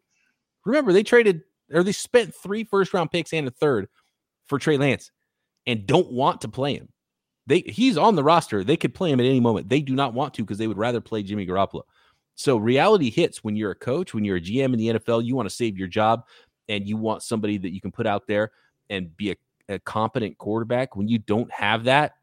remember 0.64 0.92
they 0.92 1.02
traded 1.02 1.42
or 1.72 1.82
they 1.82 1.92
spent 1.92 2.34
three 2.34 2.64
first 2.64 2.94
round 2.94 3.10
picks 3.10 3.32
and 3.32 3.48
a 3.48 3.50
third 3.50 3.88
for 4.46 4.58
Trey 4.58 4.76
Lance 4.76 5.10
and 5.66 5.86
don't 5.86 6.12
want 6.12 6.40
to 6.42 6.48
play 6.48 6.74
him. 6.74 6.88
They 7.46 7.60
he's 7.60 7.96
on 7.96 8.16
the 8.16 8.24
roster. 8.24 8.64
They 8.64 8.76
could 8.76 8.94
play 8.94 9.10
him 9.10 9.20
at 9.20 9.26
any 9.26 9.40
moment. 9.40 9.68
They 9.68 9.80
do 9.80 9.94
not 9.94 10.14
want 10.14 10.34
to 10.34 10.42
because 10.42 10.58
they 10.58 10.66
would 10.66 10.78
rather 10.78 11.00
play 11.00 11.22
Jimmy 11.22 11.46
Garoppolo. 11.46 11.82
So 12.34 12.56
reality 12.56 13.10
hits 13.10 13.42
when 13.42 13.56
you're 13.56 13.70
a 13.70 13.76
coach, 13.76 14.12
when 14.12 14.24
you're 14.24 14.36
a 14.36 14.40
GM 14.40 14.72
in 14.72 14.76
the 14.76 14.88
NFL, 14.88 15.24
you 15.24 15.34
want 15.34 15.48
to 15.48 15.54
save 15.54 15.78
your 15.78 15.88
job 15.88 16.24
and 16.68 16.86
you 16.86 16.96
want 16.96 17.22
somebody 17.22 17.56
that 17.58 17.72
you 17.72 17.80
can 17.80 17.92
put 17.92 18.06
out 18.06 18.26
there 18.26 18.50
and 18.90 19.16
be 19.16 19.30
a, 19.30 19.36
a 19.68 19.78
competent 19.78 20.38
quarterback. 20.38 20.96
When 20.96 21.08
you 21.08 21.18
don't 21.18 21.50
have 21.52 21.84
that, 21.84 22.14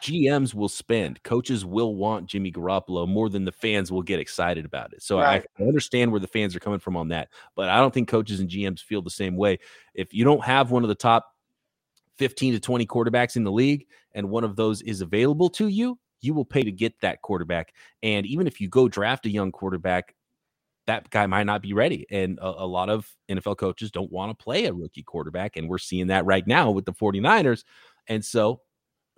GMs 0.00 0.54
will 0.54 0.68
spend, 0.68 1.22
coaches 1.22 1.64
will 1.64 1.96
want 1.96 2.26
Jimmy 2.26 2.52
Garoppolo 2.52 3.08
more 3.08 3.28
than 3.28 3.44
the 3.44 3.52
fans 3.52 3.90
will 3.90 4.02
get 4.02 4.20
excited 4.20 4.64
about 4.64 4.92
it. 4.92 5.02
So 5.02 5.18
right. 5.18 5.44
I, 5.58 5.62
I, 5.62 5.66
understand 5.66 6.10
where 6.10 6.20
the 6.20 6.28
fans 6.28 6.54
are 6.54 6.60
coming 6.60 6.78
from 6.78 6.96
on 6.96 7.08
that, 7.08 7.30
but 7.56 7.68
I 7.68 7.78
don't 7.78 7.92
think 7.92 8.08
coaches 8.08 8.40
and 8.40 8.48
GMs 8.48 8.80
feel 8.80 9.02
the 9.02 9.10
same 9.10 9.36
way. 9.36 9.58
If 9.94 10.14
you 10.14 10.24
don't 10.24 10.44
have 10.44 10.70
one 10.70 10.84
of 10.84 10.88
the 10.88 10.94
top 10.94 11.34
15 12.18 12.54
to 12.54 12.60
20 12.60 12.86
quarterbacks 12.86 13.36
in 13.36 13.44
the 13.44 13.52
league 13.52 13.86
and 14.12 14.30
one 14.30 14.44
of 14.44 14.54
those 14.54 14.82
is 14.82 15.00
available 15.00 15.50
to 15.50 15.68
you, 15.68 15.98
you 16.20 16.34
will 16.34 16.44
pay 16.44 16.62
to 16.62 16.70
get 16.70 17.00
that 17.00 17.20
quarterback. 17.22 17.74
And 18.02 18.24
even 18.26 18.46
if 18.46 18.60
you 18.60 18.68
go 18.68 18.88
draft 18.88 19.26
a 19.26 19.30
young 19.30 19.50
quarterback, 19.50 20.14
that 20.86 21.10
guy 21.10 21.26
might 21.26 21.46
not 21.46 21.62
be 21.62 21.72
ready. 21.72 22.06
And 22.10 22.38
a, 22.40 22.64
a 22.64 22.66
lot 22.66 22.88
of 22.88 23.08
NFL 23.30 23.58
coaches 23.58 23.90
don't 23.90 24.10
want 24.10 24.36
to 24.36 24.42
play 24.42 24.66
a 24.66 24.72
rookie 24.72 25.02
quarterback. 25.02 25.56
And 25.56 25.68
we're 25.68 25.78
seeing 25.78 26.08
that 26.08 26.24
right 26.24 26.46
now 26.46 26.70
with 26.70 26.84
the 26.84 26.92
49ers. 26.92 27.64
And 28.08 28.24
so 28.24 28.60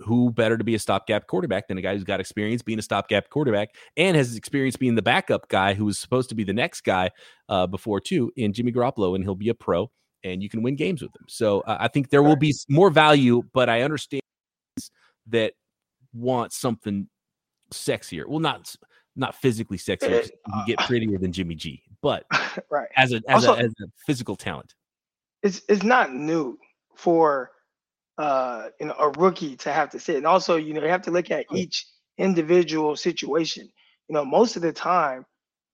who 0.00 0.30
better 0.30 0.58
to 0.58 0.64
be 0.64 0.74
a 0.74 0.78
stopgap 0.78 1.26
quarterback 1.26 1.68
than 1.68 1.78
a 1.78 1.82
guy 1.82 1.94
who's 1.94 2.04
got 2.04 2.20
experience 2.20 2.62
being 2.62 2.78
a 2.78 2.82
stopgap 2.82 3.30
quarterback 3.30 3.70
and 3.96 4.16
has 4.16 4.36
experience 4.36 4.76
being 4.76 4.96
the 4.96 5.02
backup 5.02 5.48
guy 5.48 5.74
who 5.74 5.84
was 5.84 5.98
supposed 5.98 6.28
to 6.28 6.34
be 6.34 6.44
the 6.44 6.52
next 6.52 6.82
guy 6.82 7.10
uh, 7.48 7.66
before 7.66 8.00
too 8.00 8.32
in 8.36 8.52
Jimmy 8.52 8.72
Garoppolo, 8.72 9.14
and 9.14 9.22
he'll 9.22 9.36
be 9.36 9.50
a 9.50 9.54
pro 9.54 9.90
and 10.24 10.42
you 10.42 10.48
can 10.48 10.62
win 10.62 10.74
games 10.74 11.02
with 11.02 11.14
him. 11.14 11.26
So 11.28 11.60
uh, 11.60 11.76
I 11.78 11.88
think 11.88 12.10
there 12.10 12.22
will 12.22 12.36
be 12.36 12.52
more 12.68 12.90
value, 12.90 13.42
but 13.52 13.68
I 13.68 13.82
understand 13.82 14.22
that 15.28 15.52
want 16.12 16.52
something 16.52 17.08
sexier. 17.72 18.26
Well, 18.26 18.40
not 18.40 18.74
not 19.16 19.34
physically 19.34 19.78
sexier. 19.78 20.24
You 20.24 20.62
get 20.66 20.78
prettier 20.80 21.18
than 21.18 21.32
Jimmy 21.32 21.54
G, 21.54 21.82
but 22.02 22.24
right 22.70 22.88
as 22.96 23.12
a 23.12 23.16
as, 23.28 23.46
also, 23.46 23.54
a 23.54 23.64
as 23.64 23.72
a 23.82 23.86
physical 24.06 24.36
talent. 24.36 24.74
It's 25.42 25.62
it's 25.68 25.82
not 25.82 26.12
new 26.12 26.58
for 26.96 27.50
uh, 28.18 28.68
you 28.80 28.86
know, 28.86 28.94
a 28.98 29.08
rookie 29.10 29.56
to 29.56 29.72
have 29.72 29.90
to 29.90 29.98
sit. 29.98 30.16
And 30.16 30.26
also, 30.26 30.56
you 30.56 30.72
know, 30.72 30.82
you 30.82 30.88
have 30.88 31.02
to 31.02 31.10
look 31.10 31.30
at 31.30 31.46
each 31.52 31.86
individual 32.18 32.96
situation. 32.96 33.68
You 34.08 34.14
know, 34.14 34.24
most 34.24 34.56
of 34.56 34.62
the 34.62 34.72
time, 34.72 35.24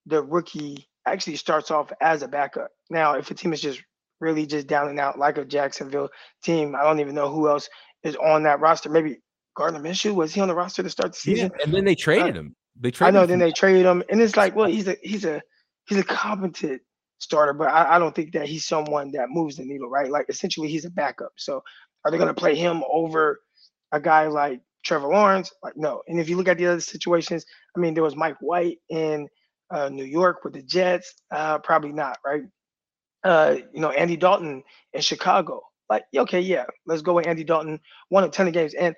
the 0.07 0.23
rookie 0.23 0.89
actually 1.07 1.37
starts 1.37 1.71
off 1.71 1.93
as 2.01 2.23
a 2.23 2.29
backup. 2.29 2.71
Now, 2.89 3.15
if 3.15 3.31
a 3.31 3.35
team 3.35 3.53
is 3.53 3.61
just 3.61 3.83
really 4.21 4.47
just 4.47 4.67
down 4.67 4.89
and 4.89 4.99
out, 4.99 5.19
like 5.19 5.39
a 5.39 5.45
Jacksonville 5.45 6.09
team, 6.43 6.75
I 6.75 6.83
don't 6.83 7.01
even 7.01 7.15
know 7.15 7.31
who 7.31 7.49
else 7.49 7.69
is 8.03 8.17
on 8.17 8.43
that 8.45 8.61
roster. 8.61 8.89
Maybe 8.89 9.19
Gardner 9.57 9.81
Minshew 9.81 10.15
was 10.15 10.33
he 10.33 10.41
on 10.41 10.49
the 10.49 10.55
roster 10.55 10.83
to 10.83 10.91
start 10.91 11.13
the 11.13 11.19
season? 11.19 11.51
Yeah, 11.59 11.65
and 11.65 11.75
then 11.75 11.85
they 11.85 11.95
traded 11.95 12.37
uh, 12.37 12.41
him. 12.41 12.57
They 12.81 12.91
traded. 12.91 13.15
I 13.15 13.21
know. 13.21 13.27
Then 13.27 13.39
they 13.39 13.53
traded 13.53 13.87
him, 13.87 14.03
and 14.09 14.21
it's 14.21 14.37
like, 14.37 14.57
well, 14.57 14.69
he's 14.69 14.89
a 14.89 14.97
he's 15.03 15.25
a 15.25 15.43
he's 15.87 15.99
a 15.99 16.05
competent 16.05 16.81
starter, 17.19 17.53
but 17.53 17.69
I, 17.69 17.97
I 17.97 17.99
don't 17.99 18.15
think 18.15 18.33
that 18.33 18.49
he's 18.49 18.65
someone 18.65 19.13
that 19.13 19.29
moves 19.29 19.57
the 19.57 19.65
needle, 19.65 19.89
right? 19.89 20.11
Like 20.11 20.27
essentially, 20.29 20.69
he's 20.69 20.87
a 20.87 20.91
backup. 20.91 21.33
So 21.37 21.63
are 22.05 22.11
they 22.11 22.17
going 22.17 22.29
to 22.29 22.35
play 22.35 22.57
him 22.57 22.83
over 22.91 23.41
a 23.93 24.01
guy 24.01 24.27
like 24.27 24.61
Trevor 24.85 25.09
Lawrence? 25.09 25.53
Like, 25.63 25.77
no. 25.77 26.03
And 26.09 26.19
if 26.19 26.29
you 26.29 26.37
look 26.37 26.49
at 26.49 26.59
the 26.59 26.67
other 26.67 26.81
situations, 26.81 27.45
I 27.77 27.81
mean, 27.81 27.95
there 27.95 28.03
was 28.03 28.17
Mike 28.17 28.37
White 28.41 28.79
in 28.89 29.29
uh, 29.71 29.89
New 29.91 30.05
York 30.05 30.45
with 30.45 30.55
the 30.55 30.63
Jets. 30.63 31.15
Uh, 31.31 31.59
probably 31.59 31.93
not, 31.93 32.19
right? 32.25 32.43
Uh, 33.23 33.57
you 33.75 33.81
know, 33.81 33.91
Andy 33.91 34.17
Dalton 34.17 34.63
in 34.95 35.01
Chicago. 35.03 35.61
Like, 35.91 36.05
okay, 36.17 36.41
yeah, 36.41 36.65
let's 36.87 37.03
go 37.03 37.15
with 37.15 37.27
Andy 37.27 37.45
Dalton. 37.45 37.81
Won 38.11 38.25
a 38.25 38.29
ton 38.29 38.47
of 38.47 38.55
games. 38.55 38.75
And 38.75 38.95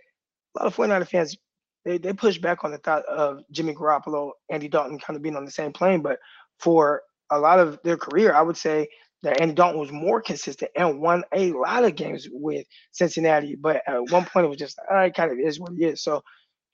a 0.56 0.62
lot 0.62 0.66
of 0.66 0.76
49er 0.76 1.08
fans, 1.08 1.36
they, 1.84 1.98
they 1.98 2.12
push 2.12 2.38
back 2.38 2.64
on 2.64 2.70
the 2.70 2.78
thought 2.78 3.04
of 3.06 3.40
Jimmy 3.50 3.74
Garoppolo, 3.74 4.32
Andy 4.50 4.68
Dalton 4.68 4.98
kind 4.98 5.16
of 5.16 5.22
being 5.22 5.36
on 5.36 5.44
the 5.44 5.50
same 5.50 5.72
plane. 5.72 6.00
But 6.02 6.18
for 6.58 7.02
a 7.30 7.38
lot 7.38 7.58
of 7.58 7.78
their 7.82 7.96
career, 7.96 8.34
I 8.34 8.42
would 8.42 8.56
say 8.56 8.88
that 9.22 9.40
Andy 9.40 9.54
Dalton 9.54 9.80
was 9.80 9.92
more 9.92 10.20
consistent 10.20 10.70
and 10.76 11.00
won 11.00 11.24
a 11.34 11.52
lot 11.52 11.84
of 11.84 11.94
games 11.94 12.28
with 12.30 12.66
Cincinnati. 12.92 13.56
But 13.56 13.82
at 13.86 14.10
one 14.10 14.24
point, 14.24 14.46
it 14.46 14.48
was 14.48 14.58
just, 14.58 14.78
uh, 14.92 14.98
it 14.98 15.14
kind 15.14 15.30
of 15.32 15.38
is 15.38 15.60
what 15.60 15.72
it 15.72 15.82
is. 15.82 16.02
So 16.02 16.22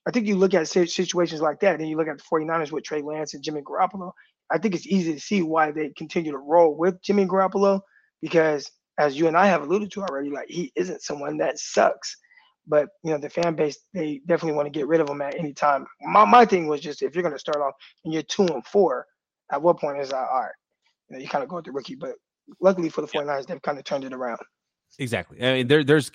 I 0.06 0.10
think 0.10 0.26
you 0.26 0.36
look 0.36 0.54
at 0.54 0.68
situations 0.68 1.42
like 1.42 1.60
that, 1.60 1.78
and 1.78 1.88
you 1.88 1.96
look 1.96 2.08
at 2.08 2.16
the 2.18 2.24
49ers 2.24 2.72
with 2.72 2.84
Trey 2.84 3.02
Lance 3.02 3.34
and 3.34 3.42
Jimmy 3.42 3.60
Garoppolo. 3.60 4.12
I 4.50 4.56
think 4.56 4.74
it's 4.74 4.86
easy 4.86 5.12
to 5.12 5.20
see 5.20 5.42
why 5.42 5.70
they 5.70 5.90
continue 5.90 6.32
to 6.32 6.38
roll 6.38 6.74
with 6.74 7.02
Jimmy 7.02 7.26
Garoppolo 7.26 7.80
because, 8.22 8.70
as 8.98 9.18
you 9.18 9.26
and 9.26 9.36
I 9.36 9.46
have 9.46 9.62
alluded 9.62 9.90
to 9.92 10.02
already, 10.02 10.30
like 10.30 10.48
he 10.48 10.72
isn't 10.74 11.02
someone 11.02 11.36
that 11.38 11.58
sucks. 11.58 12.16
But 12.68 12.90
you 13.02 13.10
know 13.10 13.18
the 13.18 13.30
fan 13.30 13.54
base, 13.54 13.78
they 13.94 14.20
definitely 14.26 14.56
want 14.56 14.66
to 14.66 14.78
get 14.78 14.86
rid 14.86 15.00
of 15.00 15.08
him 15.08 15.22
at 15.22 15.38
any 15.38 15.52
time. 15.52 15.86
My 16.02 16.24
my 16.24 16.44
thing 16.44 16.66
was 16.66 16.80
just 16.80 17.02
if 17.02 17.14
you're 17.14 17.22
going 17.22 17.34
to 17.34 17.38
start 17.38 17.58
off 17.58 17.74
and 18.04 18.12
you're 18.12 18.22
two 18.22 18.44
and 18.44 18.64
four, 18.66 19.06
at 19.50 19.60
what 19.60 19.80
point 19.80 20.00
is 20.00 20.10
that 20.10 20.28
all 20.30 20.40
right? 20.40 20.50
You 21.08 21.16
know, 21.16 21.22
you 21.22 21.28
kind 21.28 21.42
of 21.42 21.48
go 21.48 21.56
with 21.56 21.64
the 21.64 21.72
rookie, 21.72 21.94
but 21.94 22.14
luckily 22.60 22.88
for 22.88 23.00
the 23.00 23.06
49ers, 23.06 23.46
they've 23.46 23.62
kind 23.62 23.78
of 23.78 23.84
turned 23.84 24.04
it 24.04 24.12
around. 24.12 24.38
Exactly. 24.98 25.42
I 25.42 25.54
mean, 25.54 25.66
there, 25.66 25.84
there's 25.84 26.10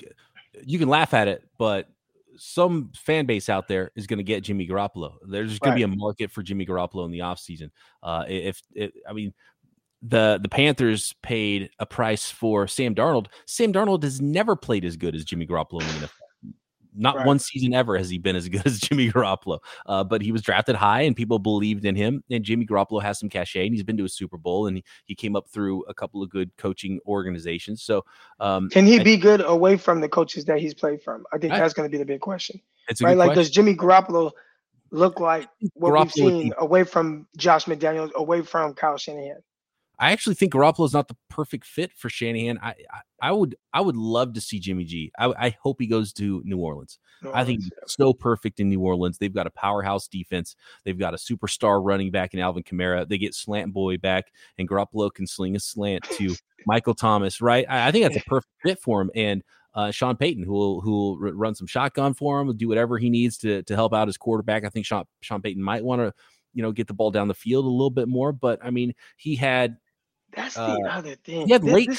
you 0.63 0.77
can 0.77 0.89
laugh 0.89 1.13
at 1.13 1.27
it, 1.27 1.43
but 1.57 1.89
some 2.37 2.91
fan 2.95 3.25
base 3.25 3.49
out 3.49 3.67
there 3.67 3.91
is 3.95 4.07
going 4.07 4.17
to 4.17 4.23
get 4.23 4.43
Jimmy 4.43 4.67
Garoppolo. 4.67 5.15
There's 5.27 5.59
going 5.59 5.73
right. 5.73 5.81
to 5.81 5.87
be 5.87 5.93
a 5.93 5.95
market 5.95 6.31
for 6.31 6.43
Jimmy 6.43 6.65
Garoppolo 6.65 7.05
in 7.05 7.11
the 7.11 7.19
offseason. 7.19 7.71
Uh, 8.01 8.25
if, 8.27 8.61
if 8.73 8.91
I 9.07 9.13
mean, 9.13 9.33
the 10.01 10.39
the 10.41 10.49
Panthers 10.49 11.13
paid 11.23 11.69
a 11.79 11.85
price 11.85 12.29
for 12.29 12.67
Sam 12.67 12.93
Darnold. 12.93 13.27
Sam 13.45 13.71
Darnold 13.71 14.03
has 14.03 14.19
never 14.19 14.55
played 14.55 14.83
as 14.83 14.97
good 14.97 15.15
as 15.15 15.23
Jimmy 15.23 15.47
Garoppolo 15.47 15.81
in 15.81 15.87
the 15.87 16.07
NFL. 16.07 16.22
Not 16.95 17.17
right. 17.17 17.25
one 17.25 17.39
season 17.39 17.73
ever 17.73 17.97
has 17.97 18.09
he 18.09 18.17
been 18.17 18.35
as 18.35 18.49
good 18.49 18.65
as 18.65 18.79
Jimmy 18.79 19.11
Garoppolo. 19.11 19.59
Uh, 19.85 20.03
but 20.03 20.21
he 20.21 20.31
was 20.31 20.41
drafted 20.41 20.75
high 20.75 21.01
and 21.01 21.15
people 21.15 21.39
believed 21.39 21.85
in 21.85 21.95
him. 21.95 22.23
And 22.29 22.43
Jimmy 22.43 22.65
Garoppolo 22.65 23.01
has 23.01 23.19
some 23.19 23.29
cachet 23.29 23.65
and 23.65 23.73
he's 23.73 23.83
been 23.83 23.97
to 23.97 24.05
a 24.05 24.09
Super 24.09 24.37
Bowl 24.37 24.67
and 24.67 24.77
he, 24.77 24.83
he 25.05 25.15
came 25.15 25.35
up 25.35 25.47
through 25.49 25.83
a 25.83 25.93
couple 25.93 26.21
of 26.21 26.29
good 26.29 26.55
coaching 26.57 26.99
organizations. 27.05 27.83
So 27.83 28.05
um, 28.39 28.69
can 28.69 28.85
he 28.85 28.99
I, 28.99 29.03
be 29.03 29.17
good 29.17 29.41
away 29.41 29.77
from 29.77 30.01
the 30.01 30.09
coaches 30.09 30.45
that 30.45 30.59
he's 30.59 30.73
played 30.73 31.01
from? 31.01 31.25
I 31.31 31.37
think 31.37 31.53
I, 31.53 31.59
that's 31.59 31.73
going 31.73 31.89
to 31.89 31.91
be 31.91 31.97
the 31.97 32.05
big 32.05 32.21
question. 32.21 32.61
right? 33.01 33.17
Like, 33.17 33.27
question. 33.27 33.41
does 33.41 33.49
Jimmy 33.49 33.75
Garoppolo 33.75 34.31
look 34.91 35.19
like 35.19 35.49
what 35.73 35.91
Garoppolo 35.91 36.03
we've 36.03 36.11
seen 36.11 36.53
away 36.57 36.83
from 36.83 37.27
Josh 37.37 37.65
McDaniels, 37.65 38.13
away 38.13 38.41
from 38.41 38.73
Kyle 38.73 38.97
Shanahan? 38.97 39.41
I 40.03 40.11
actually 40.11 40.35
think 40.35 40.51
Garoppolo 40.51 40.85
is 40.85 40.91
not 40.91 41.07
the 41.07 41.15
perfect 41.29 41.65
fit 41.65 41.93
for 41.93 42.09
Shanahan. 42.09 42.59
I, 42.61 42.75
I, 42.91 42.99
I 43.21 43.31
would 43.31 43.55
I 43.71 43.79
would 43.79 43.95
love 43.95 44.33
to 44.33 44.41
see 44.41 44.59
Jimmy 44.59 44.83
G. 44.83 45.13
I, 45.17 45.33
I 45.37 45.55
hope 45.61 45.77
he 45.79 45.87
goes 45.87 46.11
to 46.13 46.41
New 46.43 46.57
Orleans. 46.57 46.99
New 47.21 47.29
Orleans 47.29 47.41
I 47.41 47.45
think 47.45 47.61
yeah. 47.63 47.69
so 47.87 48.11
perfect 48.11 48.59
in 48.59 48.67
New 48.67 48.81
Orleans. 48.81 49.17
They've 49.17 49.33
got 49.33 49.47
a 49.47 49.51
powerhouse 49.51 50.09
defense. 50.09 50.57
They've 50.83 50.99
got 50.99 51.13
a 51.13 51.17
superstar 51.17 51.79
running 51.81 52.11
back 52.11 52.33
in 52.33 52.41
Alvin 52.41 52.63
Kamara. 52.63 53.07
They 53.07 53.17
get 53.17 53.33
slant 53.33 53.71
boy 53.71 53.97
back, 53.97 54.25
and 54.57 54.67
Garoppolo 54.67 55.09
can 55.09 55.25
sling 55.25 55.55
a 55.55 55.59
slant 55.61 56.03
to 56.17 56.35
Michael 56.67 56.95
Thomas. 56.95 57.39
Right? 57.39 57.65
I, 57.69 57.87
I, 57.87 57.91
think 57.91 58.03
that's 58.03 58.21
a 58.21 58.29
perfect 58.29 58.53
fit 58.61 58.81
for 58.81 58.99
him. 58.99 59.09
And 59.15 59.41
uh, 59.73 59.91
Sean 59.91 60.17
Payton, 60.17 60.43
who 60.43 60.51
will 60.51 60.81
who 60.81 60.91
will 60.91 61.17
run 61.17 61.55
some 61.55 61.67
shotgun 61.67 62.13
for 62.13 62.41
him, 62.41 62.53
do 62.57 62.67
whatever 62.67 62.97
he 62.97 63.09
needs 63.09 63.37
to 63.37 63.63
to 63.63 63.73
help 63.73 63.93
out 63.93 64.09
his 64.09 64.17
quarterback. 64.17 64.65
I 64.65 64.69
think 64.69 64.85
Sean 64.85 65.05
Sean 65.21 65.41
Payton 65.41 65.63
might 65.63 65.85
want 65.85 66.01
to 66.01 66.13
you 66.53 66.61
know 66.61 66.73
get 66.73 66.87
the 66.87 66.93
ball 66.93 67.09
down 67.09 67.29
the 67.29 67.33
field 67.33 67.63
a 67.63 67.69
little 67.69 67.89
bit 67.89 68.09
more. 68.09 68.33
But 68.33 68.59
I 68.61 68.69
mean, 68.69 68.93
he 69.15 69.37
had 69.37 69.77
that's 70.35 70.55
the 70.55 70.61
uh, 70.61 70.89
other 70.89 71.15
thing. 71.15 71.47
Yeah, 71.47 71.57
late. 71.57 71.89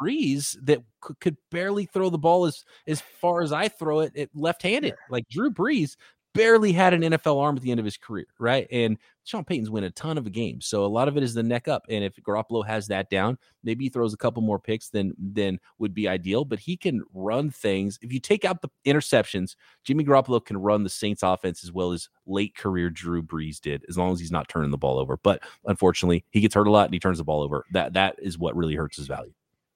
Brees 0.00 0.56
that 0.64 0.82
could, 1.00 1.20
could, 1.20 1.36
barely 1.50 1.86
throw 1.86 2.10
the 2.10 2.18
ball 2.18 2.46
as 2.46 2.64
as 2.86 3.00
far 3.00 3.42
as 3.42 3.52
I 3.52 3.68
throw 3.68 4.00
it, 4.00 4.12
it 4.14 4.30
left-handed. 4.34 4.88
Yeah. 4.88 5.06
Like 5.10 5.28
Drew 5.28 5.50
Brees 5.50 5.96
barely 6.38 6.72
had 6.72 6.94
an 6.94 7.02
NFL 7.02 7.40
arm 7.42 7.56
at 7.56 7.62
the 7.62 7.72
end 7.72 7.80
of 7.80 7.84
his 7.84 7.96
career, 7.96 8.26
right? 8.38 8.68
And 8.70 8.96
Sean 9.24 9.44
Payton's 9.44 9.70
win 9.70 9.82
a 9.82 9.90
ton 9.90 10.16
of 10.16 10.30
games, 10.30 10.66
so 10.66 10.84
a 10.84 10.86
lot 10.86 11.08
of 11.08 11.16
it 11.16 11.24
is 11.24 11.34
the 11.34 11.42
neck 11.42 11.66
up. 11.66 11.84
And 11.88 12.04
if 12.04 12.14
Garoppolo 12.16 12.64
has 12.64 12.86
that 12.86 13.10
down, 13.10 13.38
maybe 13.64 13.84
he 13.84 13.90
throws 13.90 14.14
a 14.14 14.16
couple 14.16 14.40
more 14.40 14.60
picks 14.60 14.88
than 14.88 15.12
than 15.18 15.58
would 15.78 15.92
be 15.92 16.06
ideal. 16.06 16.44
But 16.44 16.60
he 16.60 16.76
can 16.76 17.02
run 17.12 17.50
things. 17.50 17.98
If 18.02 18.12
you 18.12 18.20
take 18.20 18.44
out 18.44 18.62
the 18.62 18.68
interceptions, 18.86 19.56
Jimmy 19.82 20.04
Garoppolo 20.04 20.42
can 20.42 20.56
run 20.56 20.84
the 20.84 20.88
Saints 20.88 21.24
offense 21.24 21.64
as 21.64 21.72
well 21.72 21.90
as 21.90 22.08
late 22.24 22.54
career 22.54 22.88
Drew 22.88 23.20
Brees 23.20 23.60
did, 23.60 23.84
as 23.88 23.98
long 23.98 24.12
as 24.12 24.20
he's 24.20 24.30
not 24.30 24.48
turning 24.48 24.70
the 24.70 24.78
ball 24.78 25.00
over. 25.00 25.16
But 25.16 25.42
unfortunately, 25.66 26.24
he 26.30 26.40
gets 26.40 26.54
hurt 26.54 26.68
a 26.68 26.70
lot 26.70 26.84
and 26.84 26.94
he 26.94 27.00
turns 27.00 27.18
the 27.18 27.24
ball 27.24 27.42
over. 27.42 27.64
That 27.72 27.94
that 27.94 28.14
is 28.22 28.38
what 28.38 28.56
really 28.56 28.76
hurts 28.76 28.96
his 28.96 29.08
value. 29.08 29.32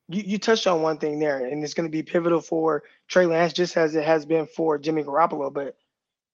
You, 0.09 0.23
you 0.25 0.39
touched 0.39 0.69
on 0.69 0.83
one 0.83 0.99
thing 0.99 1.19
there, 1.19 1.45
and 1.45 1.65
it's 1.65 1.75
going 1.75 1.89
to 1.89 1.93
be 1.93 2.05
pivotal 2.05 2.41
for 2.41 2.85
Trey 3.09 3.27
Lance, 3.27 3.53
just 3.53 3.77
as 3.77 3.97
it 3.97 4.05
has 4.05 4.25
been 4.25 4.47
for 4.47 4.79
Jimmy 4.79 5.03
Garoppolo. 5.03 5.53
But 5.53 5.77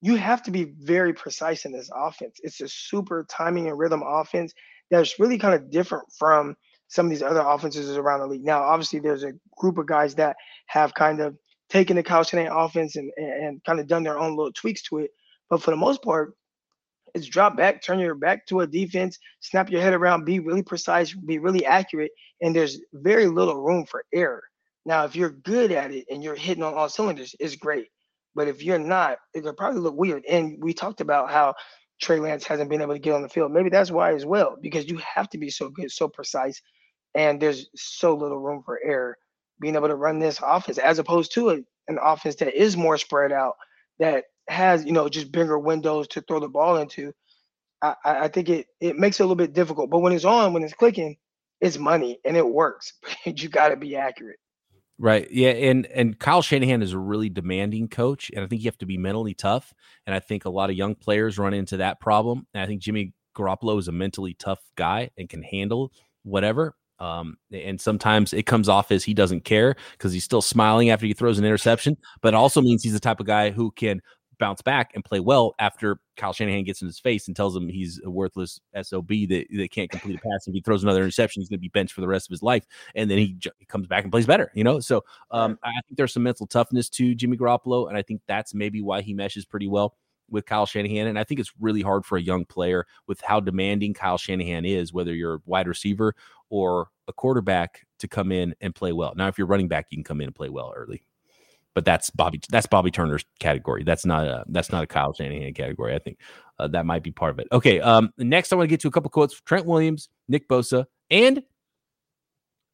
you 0.01 0.17
have 0.17 0.43
to 0.45 0.51
be 0.51 0.73
very 0.81 1.13
precise 1.13 1.65
in 1.65 1.73
this 1.73 1.91
offense. 1.95 2.39
It's 2.43 2.61
a 2.61 2.69
super 2.69 3.27
timing 3.29 3.69
and 3.69 3.79
rhythm 3.79 4.03
offense 4.07 4.53
that's 4.91 5.19
really 5.19 5.39
kind 5.39 5.55
of 5.55 5.71
different 5.71 6.05
from 6.19 6.57
some 6.89 7.07
of 7.07 7.11
these 7.11 7.23
other 7.23 7.41
offenses 7.41 7.97
around 7.97 8.21
the 8.21 8.27
league. 8.27 8.45
Now, 8.45 8.63
obviously, 8.63 9.01
there's 9.01 9.25
a 9.25 9.33
group 9.59 9.79
of 9.79 9.87
guys 9.87 10.15
that 10.15 10.37
have 10.67 10.95
kind 10.95 11.21
of 11.21 11.37
taken 11.69 11.97
the 11.97 12.03
Kyle 12.03 12.23
Shanahan 12.23 12.57
offense 12.57 12.97
and, 12.97 13.11
and 13.17 13.63
kind 13.65 13.79
of 13.81 13.87
done 13.87 14.03
their 14.03 14.19
own 14.19 14.37
little 14.37 14.53
tweaks 14.53 14.83
to 14.85 14.99
it. 14.99 15.11
But 15.51 15.63
for 15.63 15.71
the 15.71 15.77
most 15.77 16.03
part, 16.03 16.35
it's 17.15 17.27
drop 17.27 17.57
back, 17.57 17.83
turn 17.83 17.99
your 17.99 18.15
back 18.15 18.47
to 18.47 18.61
a 18.61 18.67
defense, 18.67 19.19
snap 19.41 19.71
your 19.71 19.81
head 19.81 19.95
around, 19.95 20.25
be 20.25 20.41
really 20.41 20.63
precise, 20.63 21.13
be 21.13 21.39
really 21.39 21.65
accurate, 21.65 22.11
and 22.41 22.55
there's 22.55 22.81
very 22.93 23.27
little 23.27 23.61
room 23.61 23.87
for 23.87 24.05
error. 24.15 24.43
Now, 24.85 25.05
if 25.05 25.17
you're 25.17 25.31
good 25.31 25.73
at 25.73 25.91
it 25.91 26.07
and 26.11 26.23
you're 26.23 26.35
hitting 26.35 26.63
on 26.63 26.75
all 26.75 26.89
cylinders, 26.89 27.35
it's 27.41 27.57
great. 27.57 27.89
But 28.39 28.47
if 28.47 28.63
you're 28.63 28.79
not, 28.79 29.19
it'll 29.35 29.53
probably 29.53 29.81
look 29.81 29.97
weird. 29.97 30.25
And 30.27 30.63
we 30.63 30.73
talked 30.73 31.01
about 31.01 31.29
how 31.29 31.57
Trey 32.01 32.21
Lance 32.21 32.47
hasn't 32.47 32.71
been 32.71 32.81
able 32.81 32.95
to 32.95 33.01
get 33.01 33.13
on 33.13 33.23
the 33.23 33.29
field. 33.29 33.51
Maybe 33.51 33.69
that's 33.69 33.91
why 33.91 34.15
as 34.15 34.25
well, 34.25 34.57
because 34.63 34.89
you 34.89 34.99
have 34.99 35.29
to 35.31 35.39
be 35.39 35.51
so 35.51 35.69
good, 35.69 35.91
so 35.91 36.07
precise, 36.07 36.63
and 37.17 37.43
there's 37.43 37.69
so 37.75 38.15
little 38.15 38.39
room 38.39 38.63
for 38.65 38.79
error. 38.85 39.19
Being 39.61 39.75
able 39.75 39.89
to 39.89 39.97
run 39.97 40.21
this 40.21 40.39
offense 40.41 40.79
as 40.79 41.01
opposed 41.01 41.35
to 41.35 41.51
a, 41.51 41.55
an 41.89 41.99
offense 42.01 42.37
that 42.37 42.55
is 42.55 42.77
more 42.77 42.97
spread 42.97 43.33
out, 43.33 43.55
that 43.99 44.27
has 44.49 44.85
you 44.85 44.93
know 44.93 45.09
just 45.09 45.33
bigger 45.33 45.59
windows 45.59 46.07
to 46.09 46.21
throw 46.21 46.39
the 46.39 46.49
ball 46.49 46.77
into. 46.77 47.13
I, 47.83 47.97
I 48.05 48.29
think 48.29 48.51
it 48.51 48.69
it 48.81 48.97
makes 48.97 49.19
it 49.19 49.25
a 49.25 49.27
little 49.27 49.35
bit 49.35 49.53
difficult. 49.53 49.91
But 49.91 49.99
when 49.99 50.13
it's 50.13 50.25
on, 50.25 50.53
when 50.53 50.63
it's 50.63 50.75
clicking, 50.75 51.17
it's 51.61 51.77
money 51.77 52.21
and 52.25 52.37
it 52.37 52.49
works. 52.49 52.93
You 53.27 53.49
got 53.49 53.71
to 53.71 53.77
be 53.77 53.97
accurate. 53.97 54.39
Right. 55.01 55.31
Yeah. 55.31 55.51
And 55.51 55.87
and 55.87 56.19
Kyle 56.19 56.43
Shanahan 56.43 56.83
is 56.83 56.93
a 56.93 56.99
really 56.99 57.29
demanding 57.29 57.87
coach, 57.89 58.31
and 58.35 58.45
I 58.45 58.49
think 58.49 58.63
you 58.63 58.69
have 58.69 58.79
to 58.79 58.87
be 58.87 58.99
mentally 58.99 59.33
tough. 59.35 59.73
And 60.07 60.15
I 60.15 60.19
think 60.19 60.45
a 60.45 60.51
lot 60.51 60.71
of 60.71 60.77
young 60.77 60.97
players 60.97 61.39
run 61.39 61.55
into 61.55 61.77
that 61.77 62.01
problem. 62.01 62.47
And 62.53 62.63
I 62.63 62.67
think 62.67 62.83
Jimmy 62.83 63.13
Garoppolo 63.37 63.79
is 63.79 63.87
a 63.87 63.93
mentally 63.93 64.35
tough 64.35 64.59
guy 64.77 65.11
and 65.17 65.29
can 65.29 65.43
handle 65.43 65.93
whatever. 66.25 66.75
Um, 66.99 67.37
and 67.53 67.81
sometimes 67.81 68.33
it 68.33 68.43
comes 68.47 68.69
off 68.69 68.91
as 68.91 69.05
he 69.05 69.15
doesn't 69.15 69.45
care 69.45 69.77
because 69.93 70.13
he's 70.13 70.25
still 70.25 70.43
smiling 70.43 70.91
after 70.91 71.07
he 71.07 71.13
throws 71.13 71.39
an 71.39 71.45
interception, 71.45 71.97
but 72.23 72.35
it 72.35 72.37
also 72.37 72.61
means 72.61 72.83
he's 72.83 72.93
the 72.93 72.99
type 72.99 73.21
of 73.21 73.27
guy 73.27 73.51
who 73.51 73.71
can 73.71 74.01
bounce 74.39 74.63
back 74.63 74.93
and 74.95 75.05
play 75.05 75.21
well 75.21 75.55
after 75.59 76.01
Kyle 76.17 76.33
Shanahan 76.33 76.65
gets 76.65 76.83
in 76.83 76.89
his 76.89 76.99
face 76.99 77.27
and 77.27 77.37
tells 77.37 77.57
him 77.57 77.69
he's 77.69 78.01
a 78.05 78.11
worthless 78.11 78.61
SOB 78.81 79.09
that, 79.09 79.47
that 79.51 79.71
can't 79.71 79.91
complete 79.91 80.17
a 80.17 80.19
pass. 80.19 80.47
If 80.47 80.55
he 80.55 80.61
throws 80.61 80.83
another 80.83 81.03
interception, 81.03 81.41
he's 81.41 81.49
going 81.49 81.59
to 81.59 81.63
be 81.63 81.69
benched 81.69 81.93
for 81.93 82.01
the 82.01 82.09
rest 82.09 82.29
of 82.29 82.33
his 82.33 82.43
life. 82.43 82.67
And 82.95 83.11
then 83.11 83.19
he, 83.19 83.35
j- 83.35 83.51
comes 83.69 83.87
back 83.87 84.05
and 84.05 84.13
plays 84.13 84.27
better, 84.27 84.51
you 84.55 84.65
know? 84.65 84.81
So 84.81 85.05
um, 85.31 85.59
I 85.63 85.73
think 85.87 85.97
there's 85.97 86.13
some 86.13 86.23
mental 86.23 86.47
toughness 86.47 86.89
to 86.91 87.15
Jimmy 87.15 87.37
Garoppolo. 87.37 87.89
And 87.89 87.97
I 87.97 88.03
think 88.03 88.23
that's 88.27 88.55
maybe 88.55 88.83
why 88.83 89.03
he 89.03 89.15
meshes 89.15 89.45
pretty 89.45 89.69
well 89.69 89.97
with 90.31 90.47
Kyle 90.47 90.67
Shanahan. 90.67 91.07
And 91.07 91.19
I 91.19 91.25
think 91.25 91.41
it's 91.41 91.53
really 91.61 91.83
hard 91.83 92.05
for 92.05 92.19
a 92.19 92.23
young 92.23 92.45
player 92.45 92.87
with 93.07 93.21
how 93.21 93.41
demanding 93.41 93.95
Kyle 93.95 94.19
Shanahan 94.19 94.65
is, 94.65 94.93
whether 94.93 95.15
you're 95.15 95.37
a 95.37 95.41
wide 95.47 95.69
receiver 95.69 96.15
or 96.51 96.89
a 97.07 97.13
quarterback, 97.13 97.87
to 97.99 98.09
come 98.09 98.31
in 98.31 98.55
and 98.61 98.75
play 98.75 98.93
well. 98.93 99.13
Now, 99.17 99.29
if 99.29 99.39
you're 99.39 99.47
running 99.47 99.69
back, 99.69 99.87
you 99.91 99.97
can 99.97 100.05
come 100.05 100.21
in 100.21 100.27
and 100.27 100.35
play 100.35 100.49
well 100.49 100.73
early 100.77 101.03
but 101.75 101.85
that's 101.85 102.11
Bobby. 102.11 102.41
That's 102.51 102.67
Bobby 102.67 102.91
Turner's 102.91 103.25
category. 103.41 103.85
That's 103.85 104.05
not 104.05 104.27
a 104.27 104.45
that's 104.49 104.73
not 104.73 104.85
a 104.85 104.87
Kyle 104.87 105.13
Shanahan 105.13 105.55
category. 105.55 105.95
I 105.95 105.99
think 105.99 106.19
uh, 106.59 106.69
that 106.69 106.87
might 106.87 107.03
be 107.03 107.11
part 107.11 107.31
of 107.31 107.39
it. 107.39 107.49
Okay. 107.53 107.81
Um. 107.81 108.13
Next, 108.19 108.53
I 108.53 108.57
want 108.57 108.69
to 108.69 108.71
get 108.71 108.81
to 108.81 108.89
a 108.89 108.91
couple 108.91 109.11
quotes: 109.11 109.41
Trent 109.43 109.67
Williams, 109.67 110.09
Nick 110.29 110.49
Bosa, 110.49 110.87
and 111.11 111.43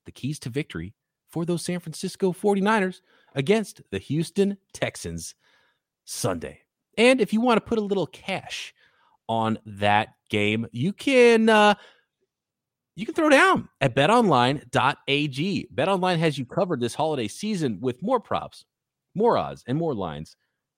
the 0.06 0.12
keys 0.12 0.38
to 0.40 0.50
victory 0.50 0.94
for 1.28 1.44
those 1.44 1.64
San 1.64 1.80
Francisco 1.80 2.32
49ers 2.32 3.00
against 3.34 3.82
the 3.90 3.98
Houston 3.98 4.56
Texans 4.72 5.34
Sunday. 6.04 6.60
And 6.96 7.20
if 7.20 7.32
you 7.32 7.40
want 7.40 7.56
to 7.56 7.68
put 7.68 7.78
a 7.78 7.82
little 7.82 8.06
cash 8.06 8.72
on 9.28 9.58
that 9.66 10.10
game, 10.30 10.66
you 10.72 10.92
can 10.92 11.48
uh, 11.48 11.74
you 12.96 13.04
can 13.04 13.14
throw 13.14 13.28
down 13.28 13.68
at 13.80 13.94
betonline.ag. 13.94 15.68
BetOnline 15.74 16.18
has 16.18 16.38
you 16.38 16.46
covered 16.46 16.80
this 16.80 16.94
holiday 16.94 17.28
season 17.28 17.78
with 17.80 18.02
more 18.02 18.20
props, 18.20 18.64
more 19.14 19.36
odds, 19.36 19.64
and 19.66 19.78
more 19.78 19.94
lines 19.94 20.36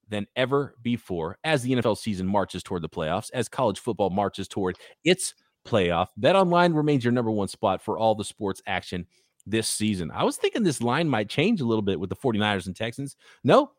than 0.08 0.26
ever 0.36 0.74
before 0.82 1.38
as 1.44 1.62
the 1.62 1.72
NFL 1.72 1.98
season 1.98 2.26
marches 2.26 2.62
toward 2.62 2.82
the 2.82 2.88
playoffs, 2.88 3.30
as 3.34 3.48
college 3.48 3.80
football 3.80 4.10
marches 4.10 4.48
toward 4.48 4.76
its 5.04 5.34
playoff. 5.66 6.08
Bet 6.16 6.36
online 6.36 6.72
remains 6.72 7.04
your 7.04 7.12
number 7.12 7.30
one 7.30 7.48
spot 7.48 7.82
for 7.82 7.98
all 7.98 8.14
the 8.14 8.24
sports 8.24 8.62
action 8.66 9.06
this 9.46 9.68
season. 9.68 10.10
I 10.12 10.24
was 10.24 10.36
thinking 10.36 10.62
this 10.62 10.82
line 10.82 11.08
might 11.08 11.28
change 11.28 11.60
a 11.60 11.66
little 11.66 11.82
bit 11.82 11.98
with 11.98 12.10
the 12.10 12.16
49ers 12.16 12.66
and 12.66 12.76
Texans. 12.76 13.16
No, 13.44 13.70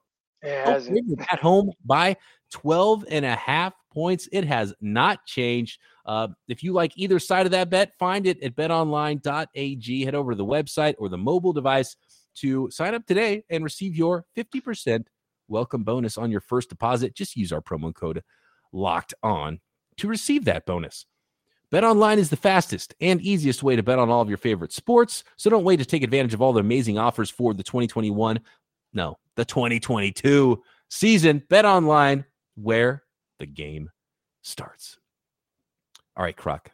at 1.31 1.39
home 1.39 1.71
by 1.85 2.15
12 2.51 3.05
and 3.09 3.25
a 3.25 3.35
half 3.35 3.73
points. 3.91 4.29
It 4.31 4.45
has 4.45 4.73
not 4.81 5.25
changed. 5.25 5.79
Uh, 6.05 6.29
if 6.47 6.63
you 6.63 6.73
like 6.73 6.93
either 6.95 7.19
side 7.19 7.45
of 7.45 7.51
that 7.51 7.69
bet, 7.69 7.93
find 7.97 8.27
it 8.27 8.41
at 8.43 8.55
betonline.ag. 8.55 10.05
Head 10.05 10.15
over 10.15 10.31
to 10.31 10.37
the 10.37 10.45
website 10.45 10.95
or 10.99 11.09
the 11.09 11.17
mobile 11.17 11.53
device 11.53 11.95
to 12.41 12.69
sign 12.71 12.95
up 12.95 13.05
today 13.05 13.43
and 13.49 13.63
receive 13.63 13.95
your 13.95 14.25
50% 14.37 15.05
welcome 15.47 15.83
bonus 15.83 16.17
on 16.17 16.31
your 16.31 16.41
first 16.41 16.69
deposit. 16.69 17.15
Just 17.15 17.35
use 17.35 17.51
our 17.51 17.61
promo 17.61 17.93
code 17.93 18.23
locked 18.71 19.13
on 19.23 19.59
to 19.97 20.07
receive 20.07 20.45
that 20.45 20.65
bonus. 20.65 21.05
Bet 21.69 21.83
online 21.83 22.17
is 22.17 22.29
the 22.29 22.37
fastest 22.37 22.95
and 23.01 23.21
easiest 23.21 23.61
way 23.61 23.75
to 23.75 23.83
bet 23.83 23.99
on 23.99 24.09
all 24.09 24.21
of 24.21 24.29
your 24.29 24.37
favorite 24.37 24.71
sports. 24.71 25.23
So 25.35 25.49
don't 25.49 25.65
wait 25.65 25.77
to 25.77 25.85
take 25.85 26.03
advantage 26.03 26.33
of 26.33 26.41
all 26.41 26.53
the 26.53 26.61
amazing 26.61 26.97
offers 26.97 27.29
for 27.29 27.53
the 27.53 27.63
2021, 27.63 28.39
no, 28.93 29.17
the 29.35 29.43
2022 29.43 30.63
season. 30.89 31.43
Bet 31.49 31.65
online 31.65 32.23
where 32.55 33.03
the 33.39 33.45
game 33.45 33.89
starts. 34.43 34.97
All 36.15 36.23
right, 36.23 36.35
Croc 36.35 36.71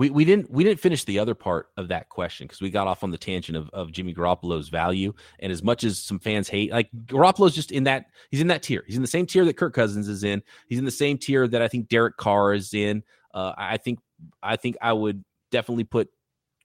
we, 0.00 0.08
we 0.08 0.24
didn't 0.24 0.50
we 0.50 0.64
didn't 0.64 0.80
finish 0.80 1.04
the 1.04 1.18
other 1.18 1.34
part 1.34 1.68
of 1.76 1.88
that 1.88 2.08
question 2.08 2.46
because 2.46 2.62
we 2.62 2.70
got 2.70 2.86
off 2.86 3.04
on 3.04 3.10
the 3.10 3.18
tangent 3.18 3.58
of, 3.58 3.68
of 3.74 3.92
Jimmy 3.92 4.14
Garoppolo's 4.14 4.70
value. 4.70 5.12
And 5.40 5.52
as 5.52 5.62
much 5.62 5.84
as 5.84 5.98
some 5.98 6.18
fans 6.18 6.48
hate, 6.48 6.72
like 6.72 6.88
Garoppolo's 7.04 7.54
just 7.54 7.70
in 7.70 7.84
that 7.84 8.06
he's 8.30 8.40
in 8.40 8.46
that 8.46 8.62
tier. 8.62 8.82
He's 8.86 8.96
in 8.96 9.02
the 9.02 9.08
same 9.08 9.26
tier 9.26 9.44
that 9.44 9.58
Kirk 9.58 9.74
Cousins 9.74 10.08
is 10.08 10.24
in. 10.24 10.42
He's 10.68 10.78
in 10.78 10.86
the 10.86 10.90
same 10.90 11.18
tier 11.18 11.46
that 11.48 11.60
I 11.60 11.68
think 11.68 11.90
Derek 11.90 12.16
Carr 12.16 12.54
is 12.54 12.72
in. 12.72 13.02
Uh, 13.34 13.52
I 13.58 13.76
think 13.76 13.98
I 14.42 14.56
think 14.56 14.78
I 14.80 14.94
would 14.94 15.22
definitely 15.50 15.84
put 15.84 16.08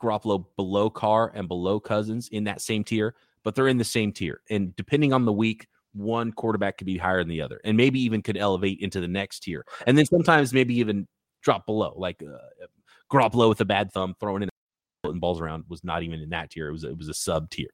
Garoppolo 0.01 0.45
below 0.55 0.89
Carr 0.89 1.33
and 1.35 1.49
below 1.49 1.81
Cousins 1.81 2.29
in 2.29 2.45
that 2.45 2.61
same 2.61 2.85
tier, 2.85 3.15
but 3.43 3.53
they're 3.53 3.67
in 3.67 3.77
the 3.77 3.83
same 3.83 4.13
tier. 4.13 4.39
And 4.49 4.73
depending 4.77 5.11
on 5.11 5.25
the 5.25 5.33
week, 5.33 5.67
one 5.91 6.31
quarterback 6.31 6.77
could 6.77 6.87
be 6.87 6.97
higher 6.97 7.19
than 7.19 7.27
the 7.27 7.41
other, 7.41 7.59
and 7.65 7.75
maybe 7.75 7.99
even 7.99 8.21
could 8.21 8.37
elevate 8.37 8.79
into 8.79 9.01
the 9.01 9.09
next 9.09 9.41
tier, 9.41 9.65
and 9.85 9.97
then 9.97 10.05
sometimes 10.05 10.53
maybe 10.53 10.79
even 10.79 11.05
drop 11.41 11.65
below. 11.65 11.93
Like 11.97 12.23
uh, 12.23 12.65
Garoppolo 13.11 13.49
with 13.49 13.61
a 13.61 13.65
bad 13.65 13.91
thumb 13.91 14.15
throwing 14.19 14.43
in 14.43 14.49
and 15.03 15.21
balls 15.21 15.39
around 15.39 15.65
was 15.67 15.83
not 15.83 16.03
even 16.03 16.19
in 16.19 16.29
that 16.29 16.51
tier. 16.51 16.67
It 16.67 16.71
was 16.71 16.83
it 16.83 16.97
was 16.97 17.09
a 17.09 17.13
sub 17.13 17.49
tier, 17.49 17.69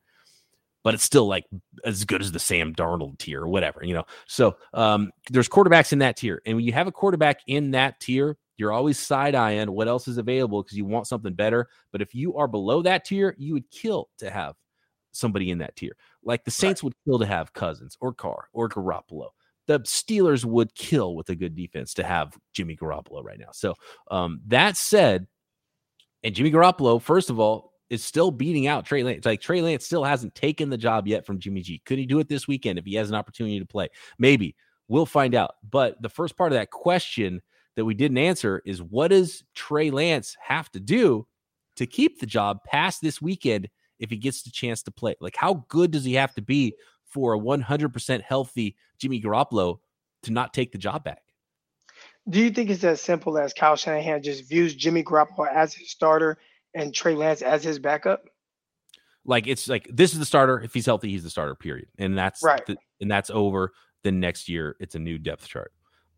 but 0.83 0.93
it's 0.93 1.03
still 1.03 1.27
like 1.27 1.45
as 1.85 2.05
good 2.05 2.21
as 2.21 2.31
the 2.31 2.39
Sam 2.39 2.73
Darnold 2.73 3.19
tier 3.19 3.41
or 3.41 3.47
whatever, 3.47 3.83
you 3.83 3.93
know. 3.93 4.05
So 4.27 4.57
um, 4.73 5.11
there's 5.29 5.49
quarterbacks 5.49 5.93
in 5.93 5.99
that 5.99 6.17
tier, 6.17 6.41
and 6.45 6.55
when 6.55 6.65
you 6.65 6.73
have 6.73 6.87
a 6.87 6.91
quarterback 6.91 7.39
in 7.47 7.71
that 7.71 7.99
tier, 7.99 8.37
you're 8.57 8.71
always 8.71 8.99
side 8.99 9.35
eyeing 9.35 9.71
what 9.71 9.87
else 9.87 10.07
is 10.07 10.17
available 10.17 10.61
because 10.63 10.77
you 10.77 10.85
want 10.85 11.07
something 11.07 11.33
better. 11.33 11.67
But 11.91 12.01
if 12.01 12.13
you 12.13 12.35
are 12.35 12.47
below 12.47 12.81
that 12.83 13.05
tier, 13.05 13.35
you 13.37 13.53
would 13.53 13.69
kill 13.71 14.09
to 14.19 14.29
have 14.29 14.55
somebody 15.11 15.51
in 15.51 15.59
that 15.59 15.75
tier. 15.75 15.95
Like 16.23 16.43
the 16.43 16.51
Saints 16.51 16.81
right. 16.81 16.85
would 16.85 16.93
kill 17.05 17.19
to 17.19 17.25
have 17.25 17.53
Cousins 17.53 17.97
or 17.99 18.13
Carr 18.13 18.49
or 18.53 18.69
Garoppolo 18.69 19.29
the 19.67 19.79
Steelers 19.81 20.43
would 20.43 20.73
kill 20.75 21.15
with 21.15 21.29
a 21.29 21.35
good 21.35 21.55
defense 21.55 21.93
to 21.95 22.03
have 22.03 22.37
Jimmy 22.53 22.75
Garoppolo 22.75 23.23
right 23.23 23.39
now. 23.39 23.49
So 23.53 23.75
um, 24.09 24.41
that 24.47 24.77
said, 24.77 25.27
and 26.23 26.35
Jimmy 26.35 26.51
Garoppolo, 26.51 27.01
first 27.01 27.29
of 27.29 27.39
all, 27.39 27.71
is 27.89 28.03
still 28.03 28.31
beating 28.31 28.67
out 28.67 28.85
Trey 28.85 29.03
Lance. 29.03 29.25
Like 29.25 29.41
Trey 29.41 29.61
Lance 29.61 29.85
still 29.85 30.03
hasn't 30.03 30.33
taken 30.33 30.69
the 30.69 30.77
job 30.77 31.07
yet 31.07 31.25
from 31.25 31.39
Jimmy 31.39 31.61
G. 31.61 31.81
Could 31.85 31.99
he 31.99 32.05
do 32.05 32.19
it 32.19 32.29
this 32.29 32.47
weekend 32.47 32.79
if 32.79 32.85
he 32.85 32.95
has 32.95 33.09
an 33.09 33.15
opportunity 33.15 33.59
to 33.59 33.65
play? 33.65 33.89
Maybe. 34.17 34.55
We'll 34.87 35.05
find 35.05 35.35
out. 35.35 35.55
But 35.69 36.01
the 36.01 36.09
first 36.09 36.37
part 36.37 36.51
of 36.51 36.57
that 36.57 36.71
question 36.71 37.41
that 37.75 37.85
we 37.85 37.93
didn't 37.93 38.17
answer 38.17 38.61
is 38.65 38.81
what 38.81 39.09
does 39.09 39.43
Trey 39.55 39.91
Lance 39.91 40.35
have 40.41 40.69
to 40.71 40.79
do 40.79 41.27
to 41.75 41.85
keep 41.85 42.19
the 42.19 42.25
job 42.25 42.59
past 42.65 43.01
this 43.01 43.21
weekend 43.21 43.69
if 43.99 44.09
he 44.09 44.17
gets 44.17 44.43
the 44.43 44.51
chance 44.51 44.83
to 44.83 44.91
play? 44.91 45.15
Like, 45.19 45.35
how 45.35 45.65
good 45.67 45.91
does 45.91 46.03
he 46.03 46.13
have 46.15 46.33
to 46.35 46.41
be 46.41 46.75
for 47.11 47.33
a 47.33 47.39
100% 47.39 48.21
healthy 48.21 48.75
Jimmy 48.97 49.21
Garoppolo 49.21 49.79
to 50.23 50.31
not 50.31 50.53
take 50.53 50.71
the 50.71 50.77
job 50.77 51.03
back. 51.03 51.21
Do 52.29 52.39
you 52.39 52.51
think 52.51 52.69
it's 52.69 52.83
as 52.83 53.01
simple 53.01 53.37
as 53.37 53.53
Kyle 53.53 53.75
Shanahan 53.75 54.21
just 54.23 54.47
views 54.47 54.75
Jimmy 54.75 55.03
Garoppolo 55.03 55.51
as 55.51 55.73
his 55.73 55.89
starter 55.89 56.37
and 56.73 56.93
Trey 56.93 57.15
Lance 57.15 57.41
as 57.41 57.63
his 57.63 57.79
backup? 57.79 58.23
Like 59.25 59.47
it's 59.47 59.67
like 59.67 59.87
this 59.91 60.13
is 60.13 60.19
the 60.19 60.25
starter. 60.25 60.59
If 60.61 60.73
he's 60.73 60.85
healthy, 60.85 61.09
he's 61.09 61.23
the 61.23 61.29
starter. 61.29 61.55
Period. 61.55 61.87
And 61.97 62.17
that's 62.17 62.43
right. 62.43 62.65
The, 62.65 62.75
and 63.01 63.09
that's 63.09 63.29
over. 63.29 63.73
Then 64.03 64.19
next 64.19 64.49
year, 64.49 64.75
it's 64.79 64.95
a 64.95 64.99
new 64.99 65.19
depth 65.19 65.47
chart. 65.47 65.73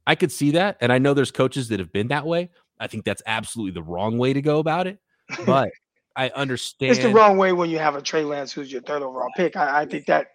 I 0.08 0.16
could 0.16 0.32
see 0.32 0.52
that, 0.52 0.78
and 0.80 0.92
I 0.92 1.00
know 1.00 1.14
there's 1.14 1.32
coaches 1.32 1.70
that 1.70 1.80
have 1.80 1.92
been 1.92 2.10
that 2.10 2.26
way. 2.26 2.50
I 2.80 2.88
think 2.88 3.04
that's 3.04 3.22
absolutely 3.26 3.74
the 3.74 3.84
wrong 3.84 4.18
way 4.18 4.34
to 4.34 4.42
go 4.42 4.60
about 4.60 4.88
it. 4.88 5.00
But 5.46 5.72
I 6.16 6.30
understand. 6.30 6.92
It's 6.92 7.02
the 7.02 7.10
wrong 7.10 7.38
way 7.38 7.54
when 7.54 7.70
you 7.70 7.80
have 7.80 7.96
a 7.96 8.02
Trey 8.02 8.24
Lance 8.24 8.52
who's 8.52 8.72
your 8.72 8.82
third 8.82 9.02
overall 9.02 9.32
pick. 9.36 9.56
I, 9.56 9.82
I 9.82 9.86
think 9.86 10.06
that 10.06 10.28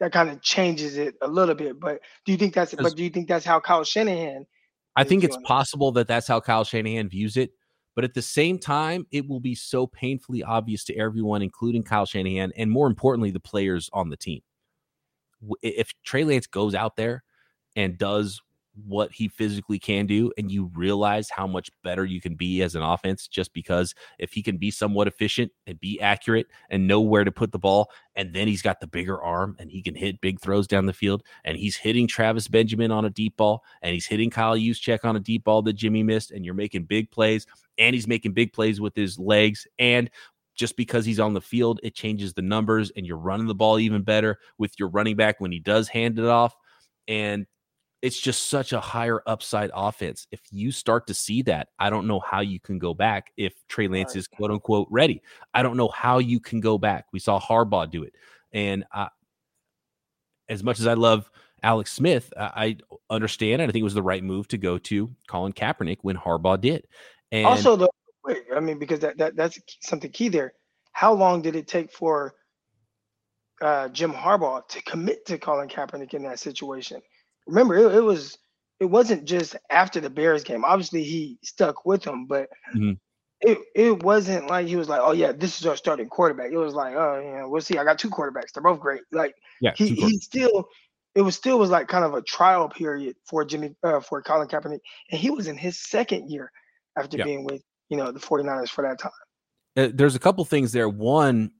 that 0.00 0.12
kind 0.12 0.28
of 0.30 0.42
changes 0.42 0.96
it 0.96 1.14
a 1.22 1.28
little 1.28 1.54
bit. 1.54 1.80
But 1.80 2.00
do 2.24 2.32
you 2.32 2.38
think 2.38 2.54
that's 2.54 2.74
but 2.74 2.94
do 2.96 3.02
you 3.02 3.10
think 3.10 3.28
that's 3.28 3.44
how 3.44 3.60
Kyle 3.60 3.84
Shanahan? 3.84 4.46
I 4.94 5.04
think 5.04 5.24
it's 5.24 5.38
possible 5.44 5.92
that 5.92 6.08
that's 6.08 6.26
how 6.26 6.40
Kyle 6.40 6.64
Shanahan 6.64 7.08
views 7.08 7.36
it, 7.36 7.50
But 7.96 8.04
at 8.04 8.12
the 8.12 8.22
same 8.22 8.58
time, 8.58 9.06
it 9.10 9.26
will 9.26 9.40
be 9.40 9.54
so 9.54 9.86
painfully 9.86 10.42
obvious 10.42 10.84
to 10.84 10.96
everyone, 10.96 11.40
including 11.40 11.82
Kyle 11.82 12.04
Shanahan, 12.04 12.52
and 12.54 12.70
more 12.70 12.86
importantly, 12.86 13.30
the 13.30 13.40
players 13.40 13.88
on 13.92 14.10
the 14.10 14.18
team. 14.18 14.42
If 15.62 15.92
Trey 16.04 16.24
Lance 16.24 16.46
goes 16.46 16.74
out 16.74 16.96
there 16.96 17.24
and 17.74 17.96
does 17.96 18.42
what 18.84 19.10
he 19.12 19.28
physically 19.28 19.78
can 19.78 20.06
do 20.06 20.30
and 20.36 20.50
you 20.50 20.70
realize 20.74 21.30
how 21.30 21.46
much 21.46 21.70
better 21.82 22.04
you 22.04 22.20
can 22.20 22.34
be 22.34 22.62
as 22.62 22.74
an 22.74 22.82
offense 22.82 23.26
just 23.26 23.52
because 23.52 23.94
if 24.18 24.32
he 24.32 24.42
can 24.42 24.56
be 24.56 24.70
somewhat 24.70 25.08
efficient 25.08 25.50
and 25.66 25.80
be 25.80 26.00
accurate 26.00 26.46
and 26.70 26.86
know 26.86 27.00
where 27.00 27.24
to 27.24 27.32
put 27.32 27.52
the 27.52 27.58
ball 27.58 27.90
and 28.14 28.34
then 28.34 28.46
he's 28.46 28.62
got 28.62 28.80
the 28.80 28.86
bigger 28.86 29.20
arm 29.22 29.56
and 29.58 29.70
he 29.70 29.82
can 29.82 29.94
hit 29.94 30.20
big 30.20 30.40
throws 30.40 30.66
down 30.66 30.86
the 30.86 30.92
field 30.92 31.22
and 31.44 31.56
he's 31.56 31.76
hitting 31.76 32.06
Travis 32.06 32.48
Benjamin 32.48 32.90
on 32.90 33.04
a 33.04 33.10
deep 33.10 33.36
ball 33.36 33.62
and 33.82 33.94
he's 33.94 34.06
hitting 34.06 34.30
Kyle 34.30 34.56
Juszczyk 34.56 35.04
on 35.04 35.16
a 35.16 35.20
deep 35.20 35.44
ball 35.44 35.62
that 35.62 35.74
Jimmy 35.74 36.02
missed 36.02 36.30
and 36.30 36.44
you're 36.44 36.54
making 36.54 36.84
big 36.84 37.10
plays 37.10 37.46
and 37.78 37.94
he's 37.94 38.06
making 38.06 38.32
big 38.32 38.52
plays 38.52 38.80
with 38.80 38.94
his 38.94 39.18
legs 39.18 39.66
and 39.78 40.10
just 40.54 40.76
because 40.76 41.04
he's 41.04 41.20
on 41.20 41.34
the 41.34 41.40
field, 41.40 41.80
it 41.82 41.94
changes 41.94 42.32
the 42.32 42.42
numbers 42.42 42.90
and 42.96 43.06
you're 43.06 43.18
running 43.18 43.46
the 43.46 43.54
ball 43.54 43.78
even 43.78 44.02
better 44.02 44.38
with 44.58 44.72
your 44.78 44.88
running 44.88 45.14
back 45.14 45.38
when 45.38 45.52
he 45.52 45.60
does 45.60 45.86
hand 45.86 46.18
it 46.18 46.24
off. 46.24 46.54
And 47.06 47.46
it's 48.02 48.20
just 48.20 48.48
such 48.48 48.72
a 48.72 48.80
higher 48.80 49.22
upside 49.26 49.70
offense. 49.74 50.26
If 50.30 50.40
you 50.50 50.70
start 50.70 51.06
to 51.06 51.14
see 51.14 51.42
that, 51.42 51.68
I 51.78 51.90
don't 51.90 52.06
know 52.06 52.20
how 52.20 52.40
you 52.40 52.60
can 52.60 52.78
go 52.78 52.94
back 52.94 53.32
if 53.36 53.54
Trey 53.68 53.88
Lance 53.88 54.14
is 54.14 54.28
quote 54.28 54.50
unquote 54.50 54.88
ready. 54.90 55.22
I 55.54 55.62
don't 55.62 55.76
know 55.76 55.88
how 55.88 56.18
you 56.18 56.38
can 56.38 56.60
go 56.60 56.78
back. 56.78 57.06
We 57.12 57.18
saw 57.18 57.40
Harbaugh 57.40 57.90
do 57.90 58.02
it. 58.02 58.14
And 58.52 58.84
I, 58.92 59.08
as 60.48 60.62
much 60.62 60.78
as 60.78 60.86
I 60.86 60.94
love 60.94 61.30
Alex 61.62 61.92
Smith, 61.92 62.32
I, 62.38 62.76
I 63.10 63.14
understand 63.14 63.62
and 63.62 63.70
I 63.70 63.72
think 63.72 63.80
it 63.80 63.84
was 63.84 63.94
the 63.94 64.02
right 64.02 64.22
move 64.22 64.46
to 64.48 64.58
go 64.58 64.78
to 64.78 65.10
Colin 65.26 65.52
Kaepernick 65.52 65.98
when 66.02 66.16
Harbaugh 66.16 66.60
did. 66.60 66.86
And 67.32 67.46
also, 67.46 67.76
the 67.76 67.88
wait, 68.24 68.44
I 68.54 68.60
mean, 68.60 68.78
because 68.78 69.00
that, 69.00 69.18
that 69.18 69.36
that's 69.36 69.58
something 69.80 70.10
key 70.10 70.28
there. 70.28 70.52
How 70.92 71.12
long 71.12 71.42
did 71.42 71.56
it 71.56 71.66
take 71.66 71.92
for 71.92 72.34
uh, 73.60 73.88
Jim 73.88 74.12
Harbaugh 74.12 74.66
to 74.68 74.82
commit 74.82 75.26
to 75.26 75.38
Colin 75.38 75.68
Kaepernick 75.68 76.14
in 76.14 76.22
that 76.22 76.38
situation? 76.38 77.00
Remember 77.46 77.76
it, 77.76 77.94
it, 77.94 78.00
was 78.00 78.38
it 78.80 78.86
wasn't 78.86 79.24
just 79.24 79.56
after 79.70 80.00
the 80.00 80.10
Bears 80.10 80.44
game. 80.44 80.64
Obviously, 80.64 81.02
he 81.02 81.38
stuck 81.42 81.86
with 81.86 82.04
him, 82.04 82.26
but 82.26 82.48
mm-hmm. 82.74 82.92
it 83.40 83.58
it 83.74 84.02
wasn't 84.02 84.48
like 84.48 84.66
he 84.66 84.76
was 84.76 84.88
like, 84.88 85.00
oh 85.02 85.12
yeah, 85.12 85.32
this 85.32 85.60
is 85.60 85.66
our 85.66 85.76
starting 85.76 86.08
quarterback. 86.08 86.52
It 86.52 86.58
was 86.58 86.74
like, 86.74 86.94
oh 86.94 87.20
yeah, 87.22 87.44
we'll 87.44 87.60
see. 87.60 87.78
I 87.78 87.84
got 87.84 87.98
two 87.98 88.10
quarterbacks. 88.10 88.52
They're 88.52 88.62
both 88.62 88.80
great. 88.80 89.02
Like 89.12 89.34
yeah, 89.60 89.72
he 89.74 89.94
he 89.94 90.18
still 90.18 90.68
it 91.14 91.22
was 91.22 91.34
still 91.34 91.58
was 91.58 91.70
like 91.70 91.88
kind 91.88 92.04
of 92.04 92.14
a 92.14 92.22
trial 92.22 92.68
period 92.68 93.16
for 93.24 93.44
Jimmy 93.44 93.74
uh, 93.82 94.00
for 94.00 94.20
Colin 94.22 94.48
Kaepernick, 94.48 94.80
and 95.10 95.20
he 95.20 95.30
was 95.30 95.46
in 95.46 95.56
his 95.56 95.78
second 95.78 96.30
year 96.30 96.52
after 96.96 97.16
yeah. 97.16 97.24
being 97.24 97.44
with 97.44 97.62
you 97.88 97.96
know 97.96 98.12
the 98.12 98.20
49ers 98.20 98.68
for 98.68 98.82
that 98.82 98.98
time. 98.98 99.12
Uh, 99.76 99.88
there's 99.92 100.14
a 100.14 100.18
couple 100.18 100.44
things 100.44 100.72
there. 100.72 100.88
One, 100.88 101.50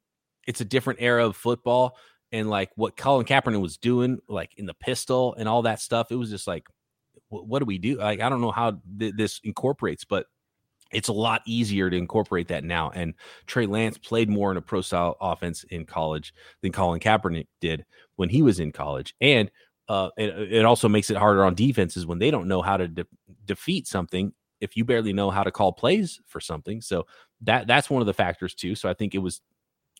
it's 0.46 0.60
a 0.60 0.64
different 0.64 1.00
era 1.00 1.26
of 1.26 1.36
football 1.36 1.96
and 2.36 2.50
like 2.50 2.70
what 2.76 2.96
Colin 2.96 3.26
Kaepernick 3.26 3.60
was 3.60 3.78
doing, 3.78 4.18
like 4.28 4.52
in 4.56 4.66
the 4.66 4.74
pistol 4.74 5.34
and 5.38 5.48
all 5.48 5.62
that 5.62 5.80
stuff. 5.80 6.12
It 6.12 6.16
was 6.16 6.30
just 6.30 6.46
like, 6.46 6.66
what, 7.28 7.46
what 7.46 7.58
do 7.60 7.64
we 7.64 7.78
do? 7.78 7.96
Like, 7.96 8.20
I 8.20 8.28
don't 8.28 8.40
know 8.40 8.50
how 8.50 8.78
th- 8.98 9.14
this 9.16 9.40
incorporates, 9.42 10.04
but 10.04 10.26
it's 10.92 11.08
a 11.08 11.12
lot 11.12 11.42
easier 11.46 11.90
to 11.90 11.96
incorporate 11.96 12.48
that 12.48 12.62
now. 12.62 12.90
And 12.90 13.14
Trey 13.46 13.66
Lance 13.66 13.98
played 13.98 14.28
more 14.28 14.50
in 14.50 14.56
a 14.56 14.62
pro 14.62 14.82
style 14.82 15.16
offense 15.20 15.64
in 15.64 15.84
college 15.84 16.32
than 16.62 16.72
Colin 16.72 17.00
Kaepernick 17.00 17.48
did 17.60 17.84
when 18.16 18.28
he 18.28 18.42
was 18.42 18.60
in 18.60 18.70
college. 18.70 19.14
And 19.20 19.50
uh, 19.88 20.10
it, 20.16 20.52
it 20.52 20.64
also 20.64 20.88
makes 20.88 21.10
it 21.10 21.16
harder 21.16 21.44
on 21.44 21.54
defenses 21.54 22.06
when 22.06 22.18
they 22.18 22.30
don't 22.30 22.48
know 22.48 22.62
how 22.62 22.76
to 22.76 22.86
de- 22.86 23.06
defeat 23.44 23.86
something 23.86 24.32
if 24.60 24.76
you 24.76 24.84
barely 24.84 25.12
know 25.12 25.30
how 25.30 25.42
to 25.42 25.50
call 25.50 25.72
plays 25.72 26.20
for 26.26 26.40
something. 26.40 26.80
So 26.80 27.06
that 27.42 27.66
that's 27.66 27.90
one 27.90 28.02
of 28.02 28.06
the 28.06 28.14
factors 28.14 28.54
too. 28.54 28.74
So 28.74 28.88
I 28.88 28.94
think 28.94 29.14
it 29.14 29.18
was 29.18 29.40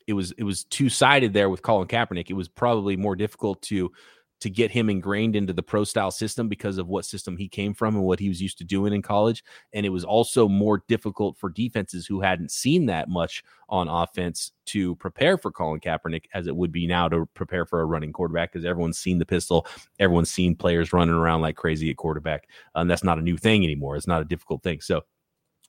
it 0.07 0.13
was 0.13 0.33
it 0.33 0.45
was 0.45 0.65
two 0.65 0.89
sided 0.89 1.33
there 1.33 1.51
with 1.51 1.63
Colin 1.63 1.89
Kaepernick. 1.89 2.31
It 2.31 2.35
was 2.35 2.49
probably 2.49 2.97
more 2.97 3.17
difficult 3.17 3.63
to 3.63 3.91
to 4.39 4.51
get 4.51 4.71
him 4.71 4.91
ingrained 4.91 5.35
into 5.35 5.53
the 5.53 5.63
pro 5.63 5.83
style 5.83 6.11
system 6.11 6.49
because 6.49 6.77
of 6.77 6.89
what 6.89 7.07
system 7.07 7.37
he 7.37 7.49
came 7.49 7.73
from 7.73 7.97
and 7.97 8.05
what 8.05 8.21
he 8.21 8.29
was 8.29 8.41
used 8.41 8.59
to 8.59 8.65
doing 8.65 8.93
in 8.93 9.01
college. 9.01 9.43
And 9.73 9.87
it 9.87 9.89
was 9.91 10.05
also 10.05 10.47
more 10.47 10.83
difficult 10.89 11.39
for 11.39 11.49
defenses 11.49 12.07
who 12.07 12.21
hadn't 12.21 12.51
seen 12.51 12.87
that 12.87 13.09
much 13.09 13.43
on 13.69 13.89
offense 13.89 14.53
to 14.67 14.95
prepare 14.97 15.39
for 15.39 15.51
Colin 15.51 15.81
Kaepernick 15.81 16.25
as 16.35 16.47
it 16.47 16.55
would 16.55 16.71
be 16.71 16.87
now 16.87 17.09
to 17.09 17.27
prepare 17.33 17.65
for 17.65 17.81
a 17.81 17.87
running 17.87 18.13
quarterback 18.13 18.53
because 18.53 18.67
everyone's 18.67 18.99
seen 18.99 19.19
the 19.19 19.27
pistol, 19.27 19.67
everyone's 19.99 20.31
seen 20.31 20.55
players 20.55 20.93
running 20.93 21.15
around 21.15 21.41
like 21.41 21.57
crazy 21.57 21.91
at 21.91 21.97
quarterback. 21.97 22.49
And 22.75 22.91
that's 22.91 23.05
not 23.05 23.19
a 23.19 23.23
new 23.23 23.39
thing 23.39 23.65
anymore. 23.65 23.97
It's 23.97 24.07
not 24.07 24.23
a 24.23 24.27
difficult 24.27 24.63
thing. 24.63 24.83
So 24.83 25.03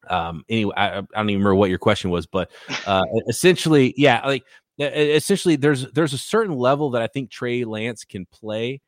um 0.09 0.43
anyway 0.49 0.73
I, 0.75 0.99
I, 0.99 1.01
don't 1.15 1.29
even 1.29 1.39
remember 1.39 1.55
what 1.55 1.69
your 1.69 1.79
question 1.79 2.09
was 2.09 2.25
but 2.25 2.51
uh 2.85 3.03
essentially 3.27 3.93
yeah 3.97 4.25
like 4.25 4.43
essentially 4.79 5.55
there's 5.55 5.91
there's 5.91 6.13
a 6.13 6.17
certain 6.17 6.55
level 6.55 6.91
that 6.91 7.01
i 7.01 7.07
think 7.07 7.29
trey 7.29 7.63
lance 7.63 8.03
can 8.03 8.25
play 8.25 8.81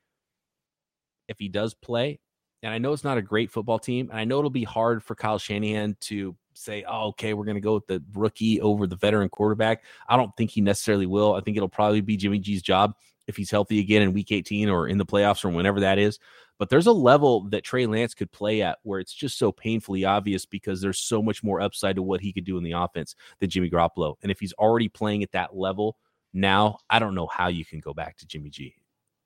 if 1.27 1.38
he 1.39 1.49
does 1.49 1.73
play 1.73 2.19
and 2.63 2.73
i 2.73 2.77
know 2.77 2.93
it's 2.93 3.03
not 3.03 3.17
a 3.17 3.21
great 3.21 3.51
football 3.51 3.79
team 3.79 4.10
and 4.12 4.19
i 4.19 4.23
know 4.23 4.39
it'll 4.39 4.49
be 4.49 4.63
hard 4.63 5.03
for 5.03 5.15
kyle 5.15 5.39
shanahan 5.39 5.95
to 6.01 6.36
say 6.53 6.84
oh 6.88 7.08
okay 7.08 7.34
we're 7.34 7.45
going 7.45 7.55
to 7.55 7.62
go 7.62 7.75
with 7.75 7.88
the 7.88 8.03
rookie 8.13 8.60
over 8.62 8.86
the 8.86 8.95
veteran 8.95 9.29
quarterback. 9.29 9.84
I 10.08 10.17
don't 10.17 10.36
think 10.36 10.51
he 10.51 10.62
necessarily 10.62 11.05
will. 11.05 11.34
I 11.34 11.41
think 11.41 11.55
it'll 11.55 11.69
probably 11.69 12.01
be 12.01 12.17
jimmy 12.17 12.39
g's 12.39 12.62
job 12.62 12.95
if 13.29 13.37
he's 13.37 13.51
healthy 13.51 13.79
again 13.79 14.01
in 14.01 14.11
week 14.11 14.31
18 14.31 14.69
or 14.69 14.87
in 14.87 14.97
the 14.97 15.05
playoffs 15.05 15.45
or 15.45 15.49
whenever 15.49 15.79
that 15.79 15.97
is 15.97 16.19
but 16.59 16.69
there's 16.69 16.87
a 16.87 16.91
level 16.91 17.47
that 17.49 17.63
Trey 17.63 17.85
Lance 17.85 18.13
could 18.13 18.31
play 18.33 18.61
at 18.61 18.79
where 18.83 18.99
it's 18.99 19.13
just 19.13 19.39
so 19.39 19.49
painfully 19.49 20.03
obvious 20.03 20.45
because 20.45 20.81
there's 20.81 20.99
so 20.99 21.21
much 21.21 21.41
more 21.41 21.61
upside 21.61 21.95
to 21.95 22.03
what 22.03 22.19
he 22.19 22.33
could 22.33 22.43
do 22.43 22.57
in 22.57 22.63
the 22.63 22.73
offense 22.73 23.15
than 23.39 23.49
Jimmy 23.49 23.69
Garoppolo. 23.69 24.15
And 24.21 24.29
if 24.29 24.41
he's 24.41 24.51
already 24.53 24.89
playing 24.89 25.23
at 25.23 25.31
that 25.31 25.55
level 25.55 25.95
now, 26.33 26.79
I 26.89 26.99
don't 26.99 27.15
know 27.15 27.27
how 27.27 27.47
you 27.47 27.63
can 27.63 27.79
go 27.79 27.93
back 27.93 28.17
to 28.17 28.27
Jimmy 28.27 28.49
G. 28.49 28.75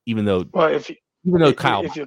Even 0.06 0.26
though, 0.26 0.46
well, 0.54 0.68
if 0.68 0.92
you, 0.92 0.96
even 1.26 1.42
though 1.42 1.48
if, 1.48 1.56
Kyle, 1.56 1.84
if 1.84 1.96
you're, 1.96 2.06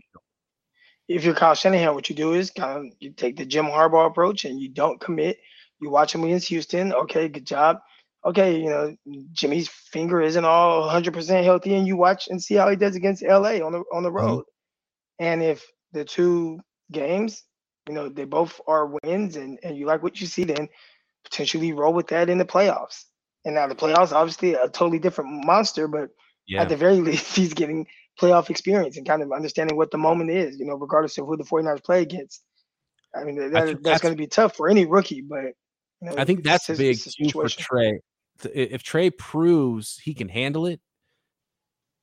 if 1.09 1.25
you're 1.25 1.35
Kyle 1.35 1.55
Shanahan, 1.55 1.95
what 1.95 2.09
you 2.09 2.15
do 2.15 2.35
is 2.35 2.51
kind 2.51 2.87
of 2.87 2.93
you 3.01 3.11
take 3.11 3.37
the 3.37 3.45
Jim 3.45 3.67
Harbaugh 3.67 4.07
approach 4.07 4.45
and 4.45 4.61
you 4.61 4.69
don't 4.69 5.01
commit. 5.01 5.39
You 5.81 5.91
watch 5.91 6.15
him 6.15 6.23
against 6.23 6.49
Houston. 6.49 6.93
Okay, 6.93 7.29
good 7.29 7.47
job. 7.47 7.81
Okay, 8.27 8.59
you 8.59 8.69
know 8.69 8.97
Jimmy's 9.33 9.69
finger 9.69 10.21
isn't 10.21 10.45
all 10.45 10.89
100% 10.89 11.45
healthy, 11.45 11.75
and 11.75 11.87
you 11.87 11.97
watch 11.97 12.29
and 12.29 12.43
see 12.43 12.55
how 12.57 12.69
he 12.69 12.77
does 12.77 12.97
against 12.97 13.23
LA 13.23 13.65
on 13.65 13.73
the 13.73 13.85
on 13.93 14.03
the 14.03 14.09
mm-hmm. 14.09 14.17
road. 14.17 14.41
Mm-hmm. 14.41 15.25
And 15.25 15.43
if 15.43 15.65
the 15.93 16.05
two 16.05 16.61
games, 16.93 17.43
you 17.89 17.95
know, 17.95 18.09
they 18.09 18.25
both 18.25 18.61
are 18.67 18.99
wins 19.03 19.37
and, 19.37 19.59
and 19.63 19.77
you 19.77 19.87
like 19.87 20.03
what 20.03 20.21
you 20.21 20.27
see, 20.27 20.45
then 20.45 20.69
potentially 21.25 21.73
roll 21.73 21.93
with 21.93 22.09
that 22.09 22.29
in 22.29 22.39
the 22.39 22.45
playoffs. 22.45 23.05
And 23.45 23.55
now 23.55 23.67
the 23.67 23.75
playoffs, 23.75 24.13
obviously 24.13 24.55
a 24.55 24.69
totally 24.69 24.99
different 24.99 25.45
monster, 25.45 25.89
but 25.89 26.11
yeah. 26.47 26.63
at 26.63 26.69
the 26.69 26.77
very 26.77 26.97
least, 27.01 27.35
he's 27.35 27.55
getting 27.55 27.87
playoff 28.21 28.51
experience 28.51 28.97
and 28.97 29.07
kind 29.07 29.23
of 29.23 29.33
understanding 29.33 29.77
what 29.77 29.91
the 29.91 29.99
moment 29.99 30.31
is, 30.31 30.59
you 30.59 30.67
know, 30.67 30.75
regardless 30.75 31.19
of 31.19 31.27
who 31.27 31.37
the 31.37 31.45
49ers 31.45 31.85
play 31.85 32.03
against. 32.03 32.43
I 33.15 33.25
mean, 33.25 33.37
that, 33.37 33.53
that's, 33.53 33.83
that's 33.83 34.03
going 34.03 34.15
to 34.15 34.19
be 34.19 34.27
tough 34.27 34.57
for 34.57 34.69
any 34.69 34.85
rookie, 34.85 35.23
but 35.23 35.53
you 36.03 36.11
know, 36.11 36.15
I 36.19 36.25
think 36.25 36.45
that's 36.45 36.69
a 36.69 36.75
big 36.75 36.99
too 36.99 37.31
for 37.31 37.49
Trey. 37.49 38.01
If 38.45 38.83
Trey 38.83 39.11
proves 39.11 39.99
he 39.99 40.15
can 40.15 40.29
handle 40.29 40.67
it, 40.67 40.81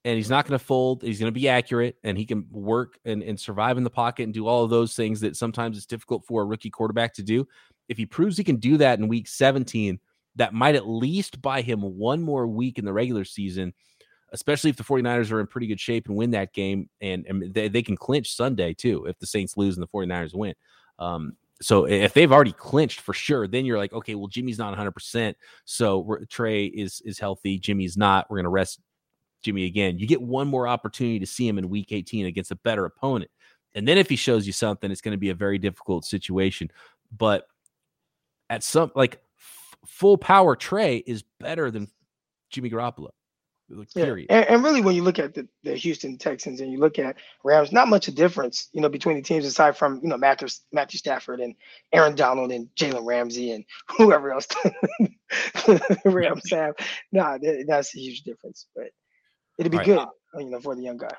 and 0.06 0.18
he's 0.18 0.30
not 0.30 0.46
going 0.46 0.58
to 0.58 0.64
fold. 0.64 1.02
He's 1.02 1.20
going 1.20 1.32
to 1.32 1.40
be 1.40 1.48
accurate 1.48 1.96
and 2.04 2.18
he 2.18 2.26
can 2.26 2.46
work 2.52 3.00
and, 3.06 3.24
and 3.24 3.40
survive 3.40 3.78
in 3.78 3.84
the 3.84 3.90
pocket 3.90 4.24
and 4.24 4.34
do 4.34 4.48
all 4.48 4.64
of 4.64 4.70
those 4.70 4.96
things 4.96 5.22
that 5.22 5.38
sometimes 5.38 5.78
it's 5.78 5.86
difficult 5.86 6.26
for 6.26 6.42
a 6.42 6.46
rookie 6.46 6.70
quarterback 6.70 7.14
to 7.14 7.24
do. 7.24 7.48
If 7.88 7.98
he 7.98 8.06
proves 8.06 8.38
he 8.38 8.44
can 8.44 8.58
do 8.58 8.78
that 8.78 9.00
in 9.00 9.08
week 9.08 9.28
17, 9.28 10.00
that 10.36 10.54
might 10.54 10.76
at 10.76 10.88
least 10.88 11.42
buy 11.42 11.62
him 11.62 11.82
one 11.82 12.22
more 12.22 12.48
week 12.48 12.80
in 12.80 12.86
the 12.86 12.94
regular 12.94 13.24
season, 13.24 13.74
especially 14.32 14.70
if 14.70 14.76
the 14.76 14.84
49ers 14.84 15.32
are 15.32 15.40
in 15.40 15.48
pretty 15.48 15.68
good 15.68 15.80
shape 15.80 16.08
and 16.08 16.18
win 16.18 16.32
that 16.32 16.54
game. 16.54 16.90
And, 17.00 17.26
and 17.28 17.54
they, 17.54 17.70
they 17.70 17.84
can 17.84 17.96
clinch 17.96 18.36
Sunday 18.36 18.74
too 18.74 19.06
if 19.06 19.18
the 19.20 19.28
Saints 19.28 19.56
lose 19.56 19.78
and 19.78 19.84
the 19.84 19.88
49ers 19.88 20.36
win. 20.36 20.56
Um, 21.00 21.38
so 21.64 21.86
if 21.86 22.14
they've 22.14 22.32
already 22.32 22.52
clinched 22.52 23.02
for 23.02 23.14
sure, 23.14 23.48
then 23.48 23.66
you're 23.66 23.78
like, 23.78 23.94
okay, 23.94 24.16
well, 24.16 24.28
Jimmy's 24.28 24.58
not 24.58 24.78
100%. 24.78 25.36
So 25.66 26.18
Trey 26.30 26.66
is 26.66 27.02
is 27.06 27.20
healthy. 27.20 27.60
Jimmy's 27.60 27.98
not. 27.98 28.30
We're 28.30 28.38
going 28.38 28.46
to 28.46 28.50
rest 28.50 28.80
Jimmy 29.44 29.66
again. 29.66 30.00
You 30.00 30.08
get 30.08 30.22
one 30.22 30.48
more 30.48 30.68
opportunity 30.68 31.20
to 31.20 31.26
see 31.26 31.48
him 31.48 31.58
in 31.58 31.70
week 31.70 31.92
18 31.92 32.26
against 32.26 32.52
a 32.52 32.56
better 32.58 32.86
opponent. 32.86 33.30
And 33.76 33.88
then 33.88 33.98
if 33.98 34.10
he 34.10 34.16
shows 34.16 34.46
you 34.48 34.54
something, 34.54 34.92
it's 34.92 35.02
going 35.02 35.14
to 35.14 35.20
be 35.20 35.30
a 35.30 35.36
very 35.36 35.58
difficult 35.58 36.06
situation. 36.06 36.72
But 37.16 37.48
at 38.50 38.64
some 38.64 38.92
like 38.96 39.22
f- 39.38 39.76
full 39.86 40.18
power 40.18 40.56
Trey 40.56 40.98
is 40.98 41.24
better 41.40 41.72
than 41.72 41.88
Jimmy 42.50 42.70
Garoppolo. 42.70 43.10
Period. 43.96 44.28
Yeah. 44.30 44.40
And, 44.40 44.50
and, 44.50 44.64
really, 44.64 44.82
when 44.82 44.96
you 44.96 45.04
look 45.04 45.20
at 45.20 45.34
the, 45.34 45.48
the 45.64 45.76
Houston 45.76 46.18
Texans 46.18 46.60
and 46.60 46.72
you 46.72 46.80
look 46.80 47.00
at 47.00 47.16
Rams, 47.44 47.72
not 47.72 47.88
much 47.88 48.08
of 48.08 48.14
a 48.14 48.18
difference, 48.18 48.70
you 48.74 48.82
know, 48.82 48.90
between 48.90 49.16
the 49.16 49.22
teams 49.22 49.46
aside 49.46 49.78
from 49.78 50.00
you 50.04 50.10
know 50.10 50.18
Matthew 50.18 50.50
Matthew 50.72 50.98
Stafford 50.98 51.40
and 51.40 51.56
Aaron 51.92 52.16
Donald 52.16 52.52
and 52.52 52.68
Jalen 52.76 53.06
Ramsey 53.06 53.52
and 53.52 53.64
whoever 53.98 54.32
else 54.32 54.48
the 55.66 56.02
Rams 56.06 56.52
have. 56.52 56.76
Nah, 57.12 57.38
that's 57.68 57.96
a 57.96 58.00
huge 58.00 58.24
difference. 58.24 58.68
But 58.76 58.90
it'd 59.58 59.72
be 59.72 59.78
right. 59.78 59.86
good, 59.86 60.08
you 60.38 60.50
know, 60.50 60.60
for 60.60 60.76
the 60.76 60.84
young 60.84 60.98
guy. 60.98 61.16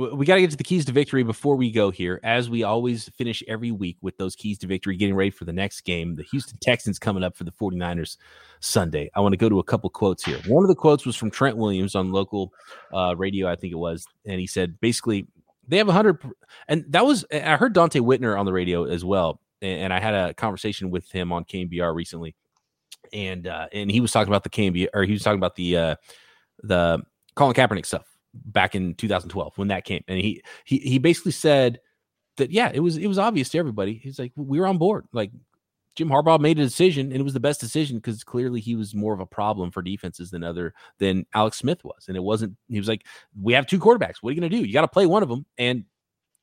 We 0.00 0.24
got 0.24 0.36
to 0.36 0.40
get 0.40 0.50
to 0.52 0.56
the 0.56 0.64
keys 0.64 0.86
to 0.86 0.92
victory 0.92 1.22
before 1.22 1.56
we 1.56 1.70
go 1.70 1.90
here, 1.90 2.20
as 2.24 2.48
we 2.48 2.62
always 2.62 3.10
finish 3.10 3.42
every 3.46 3.70
week 3.70 3.98
with 4.00 4.16
those 4.16 4.34
keys 4.34 4.58
to 4.60 4.66
victory, 4.66 4.96
getting 4.96 5.14
ready 5.14 5.28
for 5.30 5.44
the 5.44 5.52
next 5.52 5.82
game. 5.82 6.16
The 6.16 6.22
Houston 6.22 6.56
Texans 6.62 6.98
coming 6.98 7.22
up 7.22 7.36
for 7.36 7.44
the 7.44 7.52
49ers 7.52 8.16
Sunday. 8.60 9.10
I 9.14 9.20
want 9.20 9.34
to 9.34 9.36
go 9.36 9.50
to 9.50 9.58
a 9.58 9.64
couple 9.64 9.90
quotes 9.90 10.24
here. 10.24 10.38
One 10.46 10.64
of 10.64 10.68
the 10.68 10.74
quotes 10.74 11.04
was 11.04 11.16
from 11.16 11.30
Trent 11.30 11.58
Williams 11.58 11.94
on 11.94 12.12
local 12.12 12.54
uh, 12.94 13.14
radio, 13.14 13.46
I 13.46 13.56
think 13.56 13.72
it 13.72 13.76
was. 13.76 14.06
And 14.24 14.40
he 14.40 14.46
said, 14.46 14.80
basically, 14.80 15.26
they 15.68 15.76
have 15.76 15.86
100. 15.86 16.18
And 16.66 16.86
that 16.88 17.04
was, 17.04 17.26
I 17.30 17.56
heard 17.56 17.74
Donte 17.74 18.00
Whitner 18.00 18.38
on 18.38 18.46
the 18.46 18.54
radio 18.54 18.84
as 18.84 19.04
well. 19.04 19.38
And 19.60 19.92
I 19.92 20.00
had 20.00 20.14
a 20.14 20.32
conversation 20.32 20.90
with 20.90 21.10
him 21.12 21.30
on 21.30 21.44
KNBR 21.44 21.94
recently. 21.94 22.34
And 23.12 23.46
uh, 23.46 23.66
and 23.72 23.90
he 23.90 24.00
was 24.00 24.12
talking 24.12 24.32
about 24.32 24.44
the 24.44 24.50
KNBR, 24.50 24.88
or 24.94 25.02
he 25.02 25.12
was 25.12 25.22
talking 25.22 25.38
about 25.38 25.56
the 25.56 25.76
uh, 25.76 25.96
the 26.62 27.02
Colin 27.34 27.54
Kaepernick 27.54 27.84
stuff 27.84 28.09
back 28.34 28.74
in 28.74 28.94
2012 28.94 29.56
when 29.56 29.68
that 29.68 29.84
came, 29.84 30.02
and 30.08 30.18
he 30.18 30.42
he 30.64 30.78
he 30.78 30.98
basically 30.98 31.32
said 31.32 31.80
that 32.36 32.50
yeah, 32.50 32.70
it 32.72 32.80
was 32.80 32.96
it 32.96 33.06
was 33.06 33.18
obvious 33.18 33.48
to 33.50 33.58
everybody. 33.58 33.94
He's 34.02 34.18
like, 34.18 34.32
we 34.36 34.60
were 34.60 34.66
on 34.66 34.78
board. 34.78 35.06
Like 35.12 35.30
Jim 35.96 36.08
Harbaugh 36.08 36.40
made 36.40 36.58
a 36.58 36.62
decision, 36.62 37.12
and 37.12 37.20
it 37.20 37.24
was 37.24 37.34
the 37.34 37.40
best 37.40 37.60
decision 37.60 37.96
because 37.96 38.24
clearly 38.24 38.60
he 38.60 38.74
was 38.76 38.94
more 38.94 39.12
of 39.12 39.20
a 39.20 39.26
problem 39.26 39.70
for 39.70 39.82
defenses 39.82 40.30
than 40.30 40.44
other 40.44 40.72
than 40.98 41.26
Alex 41.34 41.58
Smith 41.58 41.84
was, 41.84 42.06
and 42.08 42.16
it 42.16 42.22
wasn't. 42.22 42.56
He 42.68 42.78
was 42.78 42.88
like, 42.88 43.06
we 43.40 43.52
have 43.52 43.66
two 43.66 43.78
quarterbacks. 43.78 44.16
What 44.20 44.30
are 44.30 44.32
you 44.32 44.40
going 44.40 44.50
to 44.50 44.56
do? 44.56 44.64
You 44.64 44.72
got 44.72 44.82
to 44.82 44.88
play 44.88 45.06
one 45.06 45.22
of 45.22 45.28
them, 45.28 45.44
and 45.58 45.84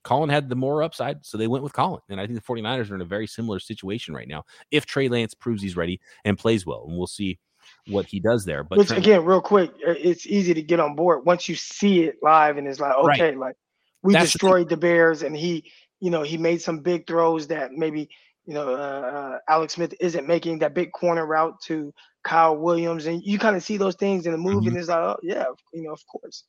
Colin 0.04 0.30
had 0.30 0.48
the 0.48 0.56
more 0.56 0.84
upside, 0.84 1.26
so 1.26 1.38
they 1.38 1.48
went 1.48 1.64
with 1.64 1.74
Colin. 1.74 2.02
And 2.10 2.20
I 2.20 2.28
think 2.28 2.40
the 2.40 2.54
49ers 2.54 2.92
are 2.92 2.96
in 2.96 3.02
a 3.02 3.06
very 3.06 3.28
similar 3.28 3.60
situation 3.60 4.14
right 4.14 4.28
now. 4.28 4.44
If 4.72 4.86
Trey 4.86 5.10
Lance 5.10 5.34
proves 5.34 5.62
he's 5.62 5.76
ready 5.76 6.00
and 6.24 6.38
plays 6.38 6.66
well, 6.66 6.86
and 6.88 6.98
we'll 6.98 7.08
see 7.08 7.40
what 7.88 8.06
he 8.06 8.20
does 8.20 8.46
there. 8.46 8.64
But 8.64 8.78
Which, 8.78 8.92
again, 8.92 9.26
real 9.26 9.42
quick, 9.42 9.72
uh, 9.88 9.94
it's 9.98 10.26
easy 10.26 10.54
to 10.54 10.62
get 10.62 10.80
on 10.80 10.96
board 10.96 11.26
once 11.26 11.48
you 11.48 11.56
see 11.56 12.04
it 12.04 12.16
live 12.22 12.58
and 12.58 12.68
it's 12.68 12.80
like, 12.80 12.96
okay, 12.96 13.30
right. 13.30 13.38
like 13.38 13.56
we 14.04 14.14
That's 14.14 14.32
destroyed 14.32 14.70
the, 14.70 14.76
the, 14.76 14.82
Bears 14.82 15.24
and 15.24 15.36
he, 15.36 15.72
you 16.00 16.10
know, 16.10 16.24
he 16.24 16.38
made 16.38 16.62
some 16.62 16.80
big 16.80 17.08
throws 17.08 17.48
that 17.48 17.72
maybe, 17.74 18.10
you 18.46 18.54
know, 18.54 18.70
uh, 18.70 18.72
uh, 18.74 19.40
Alex 19.50 19.74
Smith 19.74 19.94
isn't 20.00 20.28
making 20.28 20.60
that 20.60 20.74
big 20.74 20.92
corner 20.92 21.26
route 21.26 21.60
to 21.66 21.94
Kyle 22.24 22.58
Williams. 22.58 23.06
And 23.06 23.22
you 23.24 23.40
kind 23.40 23.56
of 23.56 23.64
see 23.64 23.78
those 23.78 23.96
things 23.96 24.26
in 24.26 24.32
the 24.32 24.38
movie 24.38 24.68
mm-hmm. 24.68 24.70
and 24.70 24.78
it's 24.78 24.90
like, 24.90 25.00
oh, 25.00 25.18
yeah, 25.24 25.46
you 25.74 25.84
know, 25.84 25.94
of 25.94 26.06
course. 26.08 26.44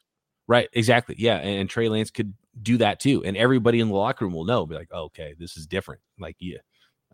Right, 0.48 0.68
exactly. 0.72 1.14
Yeah, 1.18 1.36
and, 1.36 1.60
and, 1.60 1.70
Trey 1.70 1.90
Lance 1.90 2.10
could 2.10 2.32
do 2.62 2.78
that 2.78 3.00
too, 3.00 3.22
and 3.22 3.36
everybody 3.36 3.80
in 3.80 3.88
the 3.88 3.94
locker 3.94 4.24
room 4.24 4.32
will 4.32 4.46
know. 4.46 4.64
Be 4.64 4.74
like, 4.74 4.88
oh, 4.90 5.04
okay, 5.04 5.34
this 5.38 5.58
is 5.58 5.66
different. 5.66 6.00
Like, 6.18 6.36
yeah, 6.40 6.56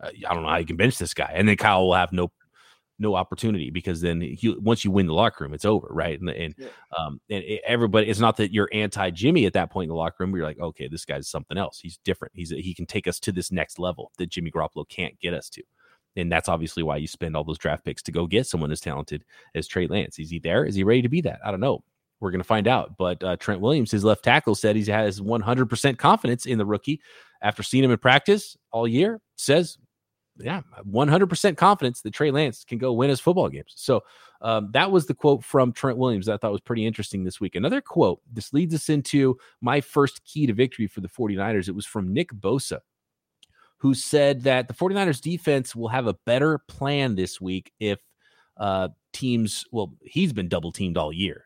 uh, 0.01 0.09
I 0.27 0.33
don't 0.33 0.43
know 0.43 0.49
how 0.49 0.57
you 0.57 0.65
can 0.65 0.77
bench 0.77 0.97
this 0.97 1.13
guy, 1.13 1.31
and 1.35 1.47
then 1.47 1.57
Kyle 1.57 1.85
will 1.85 1.95
have 1.95 2.13
no 2.13 2.31
no 2.99 3.15
opportunity 3.15 3.69
because 3.69 4.01
then 4.01 4.21
he, 4.21 4.55
once 4.59 4.85
you 4.85 4.91
win 4.91 5.07
the 5.07 5.13
locker 5.13 5.43
room, 5.43 5.53
it's 5.53 5.65
over, 5.65 5.87
right? 5.89 6.19
And 6.19 6.29
and 6.29 6.55
yeah. 6.57 6.67
um 6.97 7.19
and 7.29 7.43
everybody, 7.65 8.07
it's 8.09 8.19
not 8.19 8.37
that 8.37 8.53
you're 8.53 8.69
anti 8.71 9.09
Jimmy 9.11 9.45
at 9.45 9.53
that 9.53 9.71
point 9.71 9.85
in 9.85 9.89
the 9.89 9.95
locker 9.95 10.17
room. 10.19 10.35
You're 10.35 10.45
like, 10.45 10.59
okay, 10.59 10.87
this 10.87 11.05
guy's 11.05 11.27
something 11.27 11.57
else. 11.57 11.79
He's 11.79 11.99
different. 12.05 12.33
He's 12.35 12.49
he 12.49 12.73
can 12.73 12.85
take 12.85 13.07
us 13.07 13.19
to 13.21 13.31
this 13.31 13.51
next 13.51 13.79
level 13.79 14.11
that 14.17 14.29
Jimmy 14.29 14.51
Garoppolo 14.51 14.87
can't 14.87 15.19
get 15.19 15.33
us 15.33 15.49
to. 15.49 15.63
And 16.15 16.31
that's 16.31 16.47
obviously 16.49 16.83
why 16.83 16.97
you 16.97 17.07
spend 17.07 17.35
all 17.35 17.43
those 17.43 17.57
draft 17.57 17.83
picks 17.83 18.01
to 18.03 18.11
go 18.11 18.25
get 18.25 18.47
someone 18.47 18.71
as 18.71 18.79
talented 18.79 19.25
as 19.53 19.67
Trey 19.67 19.87
Lance. 19.87 20.17
Is 20.17 20.29
he 20.29 20.39
there? 20.39 20.65
Is 20.65 20.75
he 20.75 20.83
ready 20.83 21.01
to 21.01 21.09
be 21.09 21.21
that? 21.21 21.39
I 21.43 21.51
don't 21.51 21.59
know. 21.59 21.83
We're 22.21 22.31
going 22.31 22.39
to 22.39 22.45
find 22.45 22.67
out. 22.67 22.97
But 22.97 23.21
uh, 23.21 23.35
Trent 23.35 23.59
Williams, 23.59 23.91
his 23.91 24.05
left 24.05 24.23
tackle, 24.23 24.55
said 24.55 24.77
he 24.77 24.85
has 24.85 25.19
100% 25.19 25.97
confidence 25.97 26.45
in 26.45 26.57
the 26.57 26.65
rookie 26.65 27.01
after 27.41 27.63
seeing 27.63 27.83
him 27.83 27.91
in 27.91 27.97
practice 27.97 28.55
all 28.71 28.87
year. 28.87 29.19
Says 29.35 29.77
yeah, 30.37 30.61
100% 30.89 31.57
confidence 31.57 32.01
that 32.01 32.13
Trey 32.13 32.31
Lance 32.31 32.63
can 32.63 32.77
go 32.77 32.93
win 32.93 33.09
his 33.09 33.19
football 33.19 33.49
games. 33.49 33.73
So 33.75 34.03
um, 34.41 34.69
that 34.73 34.91
was 34.91 35.05
the 35.05 35.13
quote 35.13 35.43
from 35.43 35.71
Trent 35.71 35.97
Williams 35.97 36.25
that 36.25 36.33
I 36.33 36.37
thought 36.37 36.51
was 36.51 36.61
pretty 36.61 36.85
interesting 36.85 37.23
this 37.23 37.39
week. 37.39 37.55
Another 37.55 37.81
quote, 37.81 38.21
this 38.31 38.53
leads 38.53 38.75
us 38.75 38.89
into 38.89 39.37
my 39.61 39.79
first 39.79 40.23
key 40.25 40.45
to 40.47 40.53
victory 40.53 40.87
for 40.87 41.01
the 41.01 41.07
49ers. 41.07 41.69
It 41.69 41.75
was 41.75 41.85
from 41.85 42.13
Nick 42.13 42.31
Bosa, 42.33 42.79
who 43.77 43.93
said 43.93 44.43
that 44.43 44.67
the 44.67 44.73
49ers 44.73 45.21
defense 45.21 45.75
will 45.75 45.87
have 45.87 46.07
a 46.07 46.17
better 46.25 46.59
plan 46.67 47.15
this 47.15 47.39
week 47.39 47.71
if 47.79 48.01
uh, 48.57 48.89
teams, 49.13 49.65
well, 49.71 49.93
he's 50.01 50.33
been 50.33 50.49
double 50.49 50.71
teamed 50.71 50.97
all 50.97 51.13
year. 51.13 51.44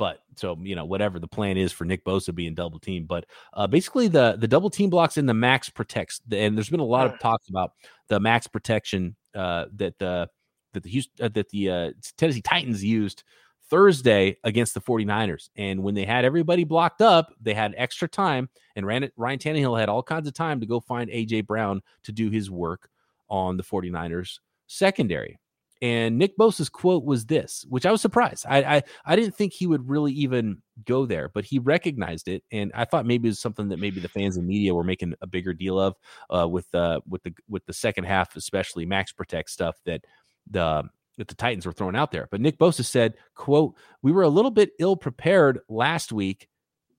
But 0.00 0.22
so 0.34 0.56
you 0.62 0.74
know, 0.74 0.86
whatever 0.86 1.18
the 1.18 1.28
plan 1.28 1.58
is 1.58 1.72
for 1.72 1.84
Nick 1.84 2.06
Bosa 2.06 2.34
being 2.34 2.54
double 2.54 2.78
team, 2.78 3.04
but 3.04 3.26
uh, 3.52 3.66
basically 3.66 4.08
the 4.08 4.34
the 4.38 4.48
double 4.48 4.70
team 4.70 4.88
blocks 4.88 5.18
in 5.18 5.26
the 5.26 5.34
max 5.34 5.68
protects, 5.68 6.22
and 6.32 6.56
there's 6.56 6.70
been 6.70 6.80
a 6.80 6.84
lot 6.84 7.06
of 7.06 7.20
talks 7.20 7.50
about 7.50 7.72
the 8.08 8.18
max 8.18 8.46
protection 8.46 9.14
uh, 9.34 9.66
that 9.74 9.98
the 9.98 10.26
that 10.72 10.84
the 10.84 10.88
Houston, 10.88 11.26
uh, 11.26 11.28
that 11.34 11.50
the 11.50 11.70
uh, 11.70 11.90
Tennessee 12.16 12.40
Titans 12.40 12.82
used 12.82 13.24
Thursday 13.68 14.38
against 14.42 14.72
the 14.72 14.80
49ers. 14.80 15.50
And 15.54 15.82
when 15.82 15.94
they 15.94 16.06
had 16.06 16.24
everybody 16.24 16.64
blocked 16.64 17.02
up, 17.02 17.34
they 17.38 17.52
had 17.52 17.74
extra 17.76 18.08
time, 18.08 18.48
and 18.76 18.86
Ryan, 18.86 19.10
Ryan 19.18 19.38
Tannehill 19.38 19.78
had 19.78 19.90
all 19.90 20.02
kinds 20.02 20.26
of 20.26 20.32
time 20.32 20.60
to 20.60 20.66
go 20.66 20.80
find 20.80 21.10
AJ 21.10 21.46
Brown 21.46 21.82
to 22.04 22.12
do 22.12 22.30
his 22.30 22.50
work 22.50 22.88
on 23.28 23.58
the 23.58 23.62
49ers 23.62 24.38
secondary. 24.66 25.38
And 25.82 26.18
Nick 26.18 26.36
Bosa's 26.36 26.68
quote 26.68 27.04
was 27.04 27.24
this, 27.24 27.64
which 27.68 27.86
I 27.86 27.90
was 27.90 28.02
surprised. 28.02 28.44
I, 28.46 28.76
I, 28.76 28.82
I 29.06 29.16
didn't 29.16 29.34
think 29.34 29.54
he 29.54 29.66
would 29.66 29.88
really 29.88 30.12
even 30.12 30.60
go 30.84 31.06
there, 31.06 31.30
but 31.30 31.44
he 31.44 31.58
recognized 31.58 32.28
it, 32.28 32.44
and 32.52 32.70
I 32.74 32.84
thought 32.84 33.06
maybe 33.06 33.28
it 33.28 33.32
was 33.32 33.40
something 33.40 33.68
that 33.68 33.78
maybe 33.78 34.00
the 34.00 34.08
fans 34.08 34.36
and 34.36 34.46
media 34.46 34.74
were 34.74 34.84
making 34.84 35.14
a 35.22 35.26
bigger 35.26 35.54
deal 35.54 35.80
of 35.80 35.96
uh, 36.28 36.46
with 36.46 36.72
uh, 36.74 37.00
with 37.08 37.22
the 37.22 37.34
with 37.48 37.64
the 37.64 37.72
second 37.72 38.04
half, 38.04 38.36
especially 38.36 38.84
max 38.84 39.12
protect 39.12 39.50
stuff 39.50 39.76
that 39.86 40.04
the 40.50 40.84
that 41.16 41.28
the 41.28 41.34
Titans 41.34 41.64
were 41.64 41.72
throwing 41.72 41.96
out 41.96 42.12
there. 42.12 42.28
But 42.30 42.42
Nick 42.42 42.58
Bosa 42.58 42.84
said, 42.84 43.14
"quote 43.34 43.74
We 44.02 44.12
were 44.12 44.22
a 44.22 44.28
little 44.28 44.50
bit 44.50 44.72
ill 44.78 44.96
prepared 44.96 45.60
last 45.68 46.12
week. 46.12 46.48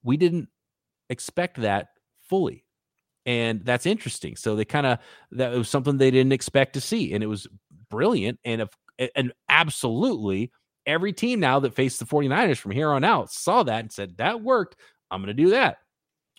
We 0.02 0.16
didn't 0.16 0.48
expect 1.08 1.60
that 1.60 1.88
fully." 2.28 2.64
And 3.26 3.64
that's 3.64 3.86
interesting. 3.86 4.36
So 4.36 4.56
they 4.56 4.64
kind 4.64 4.86
of 4.86 4.98
that 5.32 5.52
was 5.52 5.68
something 5.68 5.96
they 5.96 6.10
didn't 6.10 6.32
expect 6.32 6.74
to 6.74 6.80
see, 6.80 7.12
and 7.12 7.22
it 7.22 7.28
was 7.28 7.46
brilliant. 7.90 8.38
And 8.44 8.62
if 8.62 8.70
and 9.14 9.32
absolutely 9.48 10.50
every 10.86 11.12
team 11.12 11.40
now 11.40 11.60
that 11.60 11.74
faced 11.74 11.98
the 11.98 12.04
49ers 12.04 12.58
from 12.58 12.72
here 12.72 12.90
on 12.90 13.04
out 13.04 13.30
saw 13.30 13.62
that 13.62 13.80
and 13.80 13.92
said, 13.92 14.16
That 14.18 14.42
worked. 14.42 14.76
I'm 15.10 15.20
gonna 15.20 15.34
do 15.34 15.50
that. 15.50 15.78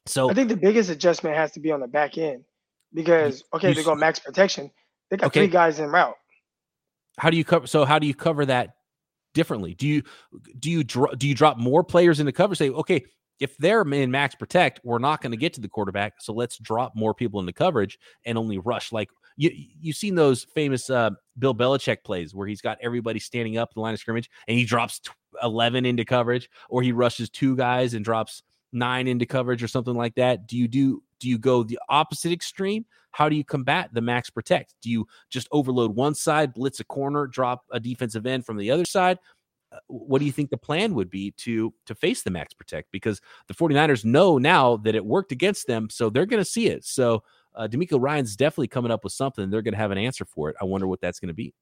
So 0.05 0.29
I 0.29 0.33
think 0.33 0.49
the 0.49 0.57
biggest 0.57 0.89
adjustment 0.89 1.35
has 1.35 1.51
to 1.53 1.59
be 1.59 1.71
on 1.71 1.79
the 1.79 1.87
back 1.87 2.17
end 2.17 2.43
because 2.93 3.43
okay, 3.53 3.73
they 3.73 3.83
go 3.83 3.95
max 3.95 4.19
protection. 4.19 4.69
They 5.09 5.17
got 5.17 5.27
okay. 5.27 5.41
three 5.41 5.47
guys 5.47 5.79
in 5.79 5.89
route. 5.89 6.15
How 7.17 7.29
do 7.29 7.37
you 7.37 7.45
cover 7.45 7.67
so 7.67 7.85
how 7.85 7.99
do 7.99 8.07
you 8.07 8.15
cover 8.15 8.45
that 8.45 8.75
differently? 9.33 9.75
Do 9.75 9.87
you 9.87 10.03
do 10.59 10.69
you 10.69 10.83
dro- 10.83 11.13
do 11.15 11.27
you 11.27 11.35
drop 11.35 11.57
more 11.57 11.83
players 11.83 12.19
into 12.19 12.31
cover? 12.31 12.55
Say, 12.55 12.69
okay, 12.69 13.05
if 13.39 13.57
they're 13.57 13.81
in 13.81 14.11
max 14.11 14.35
protect, 14.35 14.79
we're 14.83 14.99
not 14.99 15.21
going 15.21 15.31
to 15.31 15.37
get 15.37 15.53
to 15.53 15.61
the 15.61 15.67
quarterback. 15.67 16.13
So 16.19 16.33
let's 16.33 16.57
drop 16.57 16.93
more 16.95 17.13
people 17.13 17.39
into 17.39 17.53
coverage 17.53 17.97
and 18.25 18.37
only 18.37 18.57
rush. 18.57 18.91
Like 18.91 19.09
you, 19.37 19.51
you've 19.53 19.97
seen 19.97 20.15
those 20.15 20.43
famous 20.43 20.89
uh, 20.89 21.11
Bill 21.39 21.55
Belichick 21.55 22.03
plays 22.03 22.33
where 22.35 22.47
he's 22.47 22.61
got 22.61 22.77
everybody 22.81 23.19
standing 23.19 23.57
up 23.57 23.69
in 23.69 23.73
the 23.79 23.81
line 23.81 23.93
of 23.93 23.99
scrimmage 23.99 24.29
and 24.47 24.57
he 24.57 24.65
drops 24.65 25.01
11 25.41 25.85
into 25.85 26.05
coverage, 26.05 26.49
or 26.69 26.81
he 26.81 26.91
rushes 26.91 27.29
two 27.29 27.55
guys 27.55 27.93
and 27.93 28.05
drops 28.05 28.43
nine 28.71 29.07
into 29.07 29.25
coverage 29.25 29.63
or 29.63 29.67
something 29.67 29.95
like 29.95 30.15
that. 30.15 30.47
Do 30.47 30.57
you 30.57 30.67
do 30.67 31.03
do 31.19 31.29
you 31.29 31.37
go 31.37 31.63
the 31.63 31.79
opposite 31.89 32.31
extreme? 32.31 32.85
How 33.11 33.29
do 33.29 33.35
you 33.35 33.43
combat 33.45 33.89
the 33.93 34.01
max 34.01 34.29
protect? 34.29 34.73
Do 34.81 34.89
you 34.89 35.07
just 35.29 35.47
overload 35.51 35.95
one 35.95 36.15
side, 36.15 36.53
blitz 36.53 36.79
a 36.79 36.83
corner, 36.83 37.27
drop 37.27 37.63
a 37.71 37.79
defensive 37.79 38.25
end 38.25 38.45
from 38.45 38.57
the 38.57 38.71
other 38.71 38.85
side? 38.85 39.19
Uh, 39.73 39.77
what 39.87 40.19
do 40.19 40.25
you 40.25 40.31
think 40.31 40.49
the 40.49 40.57
plan 40.57 40.93
would 40.93 41.09
be 41.09 41.31
to 41.31 41.73
to 41.85 41.95
face 41.95 42.21
the 42.21 42.31
max 42.31 42.53
protect? 42.53 42.91
Because 42.91 43.21
the 43.47 43.53
49ers 43.53 44.05
know 44.05 44.37
now 44.37 44.77
that 44.77 44.95
it 44.95 45.05
worked 45.05 45.31
against 45.31 45.67
them 45.67 45.89
so 45.89 46.09
they're 46.09 46.25
going 46.25 46.41
to 46.41 46.49
see 46.49 46.67
it. 46.67 46.85
So 46.85 47.23
uh, 47.55 47.67
DeMeco 47.67 48.01
Ryans 48.01 48.35
definitely 48.35 48.67
coming 48.67 48.91
up 48.91 49.03
with 49.03 49.13
something 49.13 49.49
they're 49.49 49.61
going 49.61 49.73
to 49.73 49.79
have 49.79 49.91
an 49.91 49.97
answer 49.97 50.25
for 50.25 50.49
it. 50.49 50.55
I 50.61 50.65
wonder 50.65 50.87
what 50.87 51.01
that's 51.01 51.19
going 51.19 51.29
to 51.29 51.33
be. 51.33 51.53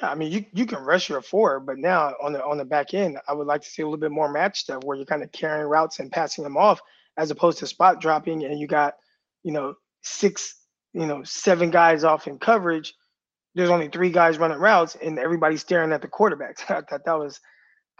Yeah 0.00 0.10
i 0.10 0.14
mean 0.14 0.32
you, 0.32 0.44
you 0.54 0.64
can 0.64 0.78
rush 0.78 1.10
your 1.10 1.20
forward 1.20 1.66
but 1.66 1.76
now 1.76 2.14
on 2.22 2.32
the 2.32 2.42
on 2.42 2.56
the 2.56 2.64
back 2.64 2.94
end 2.94 3.18
i 3.28 3.32
would 3.34 3.46
like 3.46 3.60
to 3.60 3.68
see 3.68 3.82
a 3.82 3.84
little 3.84 4.00
bit 4.00 4.10
more 4.10 4.32
match 4.32 4.60
stuff 4.60 4.82
where 4.84 4.96
you're 4.96 5.04
kind 5.04 5.22
of 5.22 5.30
carrying 5.32 5.66
routes 5.66 5.98
and 5.98 6.10
passing 6.10 6.44
them 6.44 6.56
off 6.56 6.80
as 7.18 7.30
opposed 7.30 7.58
to 7.58 7.66
spot 7.66 8.00
dropping 8.00 8.44
and 8.44 8.58
you 8.58 8.66
got 8.66 8.94
you 9.42 9.52
know 9.52 9.74
six 10.00 10.62
you 10.92 11.06
know 11.06 11.22
seven 11.24 11.70
guys 11.70 12.04
off 12.04 12.26
in 12.26 12.38
coverage 12.38 12.94
there's 13.54 13.70
only 13.70 13.88
three 13.88 14.10
guys 14.10 14.38
running 14.38 14.58
routes 14.58 14.96
and 15.02 15.18
everybody's 15.18 15.60
staring 15.60 15.92
at 15.92 16.02
the 16.02 16.08
quarterbacks. 16.08 16.62
I 16.70 16.80
thought 16.82 17.04
that 17.04 17.18
was 17.18 17.40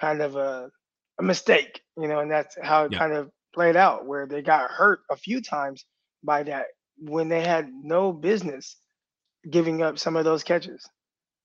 kind 0.01 0.23
of 0.23 0.37
a, 0.37 0.71
a 1.19 1.23
mistake, 1.23 1.81
you 1.97 2.09
know, 2.09 2.21
and 2.21 2.31
that's 2.31 2.57
how 2.63 2.85
it 2.85 2.93
yeah. 2.93 2.99
kind 2.99 3.13
of 3.13 3.31
played 3.55 3.77
out 3.77 4.07
where 4.07 4.27
they 4.27 4.43
got 4.43 4.71
hurt 4.71 5.01
a 5.11 5.17
few 5.17 5.41
times 5.41 5.85
by 6.25 6.43
that 6.45 6.67
when 6.99 7.29
they 7.29 7.43
had 7.43 7.71
no 7.83 8.13
business 8.13 8.77
giving 9.51 9.83
up 9.83 9.99
some 9.99 10.17
of 10.17 10.25
those 10.25 10.45
catches. 10.45 10.89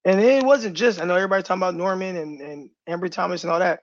And 0.06 0.22
it 0.22 0.44
wasn't 0.44 0.78
just, 0.78 1.02
I 1.02 1.06
know 1.06 1.16
everybody's 1.16 1.46
talking 1.46 1.62
about 1.62 1.76
Norman 1.76 2.16
and, 2.16 2.40
and 2.40 2.70
Ambry 2.88 3.12
Thomas 3.12 3.44
and 3.44 3.52
all 3.52 3.60
that. 3.60 3.82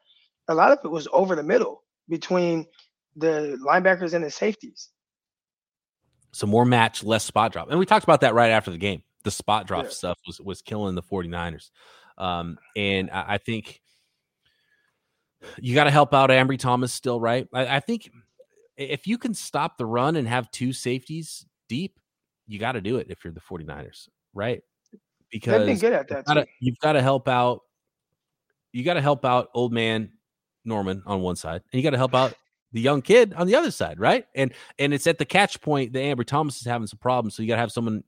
A 0.48 0.54
lot 0.54 0.72
of 0.72 0.78
it 0.84 0.90
was 0.90 1.08
over 1.12 1.36
the 1.36 1.42
middle 1.42 1.82
between 2.08 2.66
the 3.16 3.58
linebackers 3.66 4.14
and 4.14 4.24
the 4.24 4.30
safeties. 4.30 4.88
So 6.32 6.46
more 6.46 6.64
match, 6.64 7.04
less 7.04 7.24
spot 7.24 7.52
drop. 7.52 7.68
And 7.70 7.78
we 7.78 7.86
talked 7.86 8.04
about 8.04 8.22
that 8.22 8.34
right 8.34 8.50
after 8.50 8.70
the 8.70 8.78
game 8.78 9.02
the 9.24 9.30
spot 9.30 9.66
drop 9.66 9.84
yeah. 9.84 9.90
stuff 9.90 10.18
was 10.26 10.40
was 10.40 10.62
killing 10.62 10.94
the 10.94 11.02
49ers. 11.02 11.70
Um, 12.16 12.58
and 12.76 13.10
I, 13.12 13.34
I 13.34 13.38
think 13.38 13.80
you 15.60 15.74
got 15.74 15.84
to 15.84 15.90
help 15.90 16.14
out 16.14 16.30
Ambry 16.30 16.58
Thomas 16.58 16.92
still, 16.92 17.20
right? 17.20 17.46
I, 17.52 17.76
I, 17.76 17.80
think 17.80 18.10
if 18.76 19.06
you 19.06 19.18
can 19.18 19.34
stop 19.34 19.76
the 19.76 19.86
run 19.86 20.16
and 20.16 20.26
have 20.26 20.50
two 20.50 20.72
safeties 20.72 21.44
deep, 21.68 21.98
you 22.46 22.58
got 22.58 22.72
to 22.72 22.80
do 22.80 22.96
it 22.96 23.08
if 23.10 23.24
you're 23.24 23.32
the 23.32 23.40
49ers, 23.40 24.08
right? 24.32 24.62
Because 25.30 25.58
They've 25.58 25.66
been 25.66 25.78
good 25.78 25.92
at 25.92 26.08
that. 26.08 26.16
you've 26.16 26.24
gotta- 26.26 26.46
you've 26.60 26.78
got 26.78 26.92
to 26.92 27.02
help 27.02 27.28
out. 27.28 27.60
You 28.72 28.84
got 28.84 28.94
to 28.94 29.02
help 29.02 29.24
out 29.24 29.50
old 29.54 29.72
man 29.72 30.12
Norman 30.64 31.02
on 31.06 31.20
one 31.20 31.36
side, 31.36 31.62
and 31.72 31.78
you 31.78 31.82
got 31.82 31.90
to 31.90 31.98
help 31.98 32.14
out 32.14 32.34
the 32.72 32.80
young 32.80 33.02
kid 33.02 33.34
on 33.34 33.46
the 33.46 33.54
other 33.54 33.70
side, 33.70 34.00
right? 34.00 34.26
And 34.34 34.52
and 34.78 34.94
it's 34.94 35.06
at 35.06 35.18
the 35.18 35.24
catch 35.24 35.60
point 35.60 35.92
that 35.92 36.00
Ambry 36.00 36.26
Thomas 36.26 36.56
is 36.56 36.66
having 36.66 36.86
some 36.86 36.98
problems, 36.98 37.34
so 37.34 37.42
you 37.42 37.48
got 37.48 37.56
to 37.56 37.60
have 37.60 37.72
someone 37.72 38.04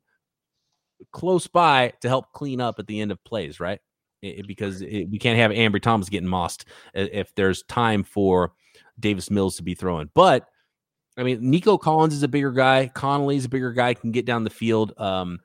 close 1.12 1.46
by 1.46 1.92
to 2.00 2.08
help 2.08 2.32
clean 2.32 2.60
up 2.60 2.78
at 2.78 2.86
the 2.86 3.00
end 3.00 3.12
of 3.12 3.22
plays, 3.24 3.60
right? 3.60 3.80
I- 4.24 4.36
I- 4.38 4.42
because 4.46 4.82
it, 4.82 5.08
we 5.10 5.18
can't 5.18 5.38
have 5.38 5.50
Ambry 5.50 5.82
Thomas 5.82 6.08
getting 6.08 6.28
mossed 6.28 6.64
if 6.94 7.34
there's 7.34 7.62
time 7.64 8.02
for 8.04 8.52
Davis 8.98 9.30
Mills 9.30 9.56
to 9.56 9.62
be 9.62 9.74
throwing. 9.74 10.10
But 10.14 10.46
I 11.18 11.22
mean, 11.22 11.38
Nico 11.50 11.78
Collins 11.78 12.14
is 12.14 12.22
a 12.22 12.28
bigger 12.28 12.52
guy. 12.52 12.90
Conley's 12.94 13.46
a 13.46 13.48
bigger 13.48 13.72
guy, 13.72 13.94
can 13.94 14.10
get 14.12 14.26
down 14.26 14.44
the 14.44 14.50
field. 14.50 14.92
Um, 14.98 15.38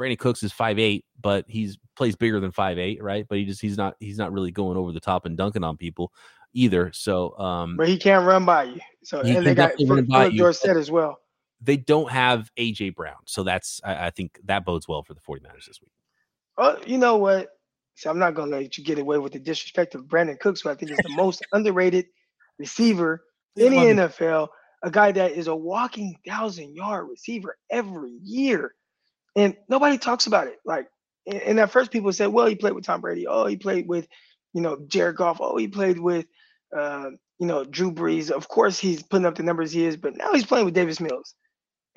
Brandin 0.00 0.18
Cooks 0.18 0.42
is 0.42 0.52
five 0.52 0.78
eight, 0.78 1.04
but 1.20 1.44
he's 1.48 1.76
plays 1.96 2.16
bigger 2.16 2.38
than 2.40 2.52
five 2.52 2.78
eight, 2.78 3.02
right? 3.02 3.26
But 3.28 3.38
he 3.38 3.44
just 3.44 3.60
he's 3.60 3.76
not 3.76 3.96
he's 3.98 4.16
not 4.18 4.32
really 4.32 4.52
going 4.52 4.76
over 4.76 4.92
the 4.92 5.00
top 5.00 5.26
and 5.26 5.36
dunking 5.36 5.64
on 5.64 5.76
people 5.76 6.12
either. 6.54 6.92
So 6.94 7.36
um, 7.38 7.76
But 7.76 7.88
he 7.88 7.98
can't 7.98 8.24
run 8.26 8.44
by 8.44 8.64
you. 8.64 8.80
So 9.04 9.20
and 9.20 9.44
they 9.44 9.54
got 9.54 9.70
definitely 9.70 9.86
run 9.86 10.06
Phillip 10.06 10.08
by 10.08 10.26
you, 10.26 10.38
Dorsett 10.38 10.76
as 10.76 10.90
well. 10.90 11.18
They 11.60 11.76
don't 11.76 12.10
have 12.10 12.50
AJ 12.56 12.94
Brown, 12.94 13.16
so 13.24 13.42
that's 13.42 13.80
I, 13.84 14.06
I 14.06 14.10
think 14.10 14.38
that 14.44 14.64
bodes 14.64 14.86
well 14.86 15.02
for 15.02 15.14
the 15.14 15.20
49ers 15.20 15.66
this 15.66 15.80
week. 15.80 15.92
Oh, 16.56 16.76
you 16.86 16.98
know 16.98 17.16
what? 17.16 17.50
So 17.98 18.10
I'm 18.10 18.18
not 18.18 18.34
gonna 18.34 18.56
let 18.56 18.78
you 18.78 18.84
get 18.84 18.98
away 18.98 19.18
with 19.18 19.32
the 19.32 19.40
disrespect 19.40 19.96
of 19.96 20.04
Brandin 20.04 20.38
Cooks, 20.38 20.60
who 20.60 20.70
I 20.70 20.74
think 20.74 20.92
is 20.92 20.98
the 20.98 21.16
most 21.16 21.44
underrated 21.52 22.06
receiver 22.58 23.24
in 23.56 23.72
the 23.72 23.78
NFL. 23.78 24.48
A 24.84 24.90
guy 24.90 25.10
that 25.10 25.32
is 25.32 25.48
a 25.48 25.56
walking 25.56 26.16
thousand 26.26 26.76
yard 26.76 27.08
receiver 27.10 27.56
every 27.70 28.16
year, 28.22 28.74
and 29.34 29.56
nobody 29.68 29.98
talks 29.98 30.28
about 30.28 30.46
it. 30.46 30.58
Like, 30.64 30.86
and, 31.26 31.58
at 31.58 31.72
first 31.72 31.90
people 31.90 32.12
said, 32.12 32.28
"Well, 32.28 32.46
he 32.46 32.54
played 32.54 32.74
with 32.74 32.84
Tom 32.84 33.00
Brady. 33.00 33.26
Oh, 33.26 33.46
he 33.46 33.56
played 33.56 33.88
with, 33.88 34.06
you 34.52 34.60
know, 34.60 34.78
Jared 34.86 35.16
Goff. 35.16 35.38
Oh, 35.40 35.56
he 35.56 35.66
played 35.66 35.98
with, 35.98 36.26
uh, 36.76 37.10
you 37.40 37.46
know, 37.46 37.64
Drew 37.64 37.90
Brees. 37.90 38.30
Of 38.30 38.48
course, 38.48 38.78
he's 38.78 39.02
putting 39.02 39.26
up 39.26 39.34
the 39.34 39.42
numbers 39.42 39.72
he 39.72 39.84
is, 39.84 39.96
but 39.96 40.16
now 40.16 40.32
he's 40.32 40.46
playing 40.46 40.64
with 40.64 40.74
Davis 40.74 41.00
Mills, 41.00 41.34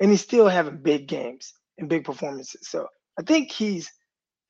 and 0.02 0.10
he's 0.10 0.20
still 0.20 0.48
having 0.48 0.76
big 0.76 1.06
games 1.06 1.54
and 1.78 1.88
big 1.88 2.04
performances. 2.04 2.68
So 2.68 2.88
I 3.18 3.22
think 3.22 3.52
he's 3.52 3.90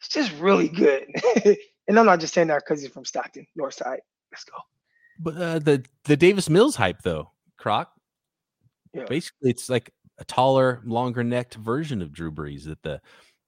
he's 0.00 0.09
just 0.09 0.32
really 0.40 0.68
good. 0.68 1.07
and 1.86 1.98
I'm 1.98 2.07
not 2.07 2.20
just 2.20 2.34
saying 2.34 2.48
that 2.48 2.62
because 2.66 2.80
he's 2.80 2.90
from 2.90 3.05
Stockton, 3.05 3.46
North 3.55 3.74
Side. 3.74 4.00
Let's 4.32 4.44
go. 4.44 4.57
But 5.20 5.36
uh, 5.36 5.59
the 5.61 5.84
the 6.05 6.16
Davis 6.16 6.48
Mills 6.48 6.74
hype 6.74 7.03
though, 7.03 7.30
Croc. 7.59 7.92
Yeah. 8.94 9.05
Basically, 9.05 9.50
it's 9.50 9.68
like 9.68 9.92
a 10.18 10.24
taller, 10.24 10.80
longer 10.84 11.22
necked 11.22 11.55
version 11.55 12.03
of 12.03 12.12
Drew 12.12 12.32
Brees 12.32 12.64
that 12.64 12.82
the 12.82 13.00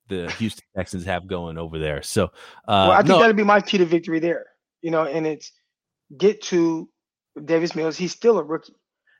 the 0.08 0.30
Houston 0.38 0.64
Texans 0.76 1.06
have 1.06 1.26
going 1.26 1.56
over 1.56 1.78
there. 1.78 2.02
So, 2.02 2.24
uh, 2.24 2.28
well, 2.68 2.90
I 2.92 2.96
think 2.98 3.08
no, 3.08 3.18
that'd 3.18 3.36
be 3.36 3.44
my 3.44 3.62
key 3.62 3.78
to 3.78 3.86
victory 3.86 4.20
there. 4.20 4.44
You 4.82 4.90
know, 4.90 5.06
and 5.06 5.26
it's 5.26 5.52
get 6.18 6.42
to 6.42 6.86
Davis 7.46 7.74
Mills. 7.74 7.96
He's 7.96 8.12
still 8.12 8.38
a 8.38 8.42
rookie. 8.42 8.74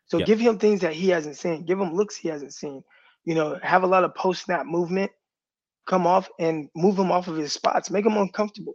So 0.06 0.18
Yeah. 0.18 0.26
give 0.26 0.38
him 0.40 0.58
things 0.58 0.80
that 0.82 0.92
he 0.92 1.08
hasn't 1.08 1.36
seen. 1.36 1.64
Give 1.64 1.80
him 1.80 1.94
looks 1.94 2.16
he 2.16 2.28
hasn't 2.28 2.52
seen. 2.54 2.82
You 3.24 3.34
know, 3.34 3.58
have 3.62 3.82
a 3.84 3.86
lot 3.86 4.04
of 4.04 4.14
post 4.14 4.44
snap 4.44 4.66
movement, 4.66 5.10
come 5.86 6.06
off 6.06 6.28
and 6.38 6.68
move 6.74 6.98
him 6.98 7.10
off 7.10 7.28
of 7.28 7.36
his 7.36 7.52
spots, 7.52 7.90
make 7.90 8.04
him 8.04 8.16
uncomfortable. 8.16 8.74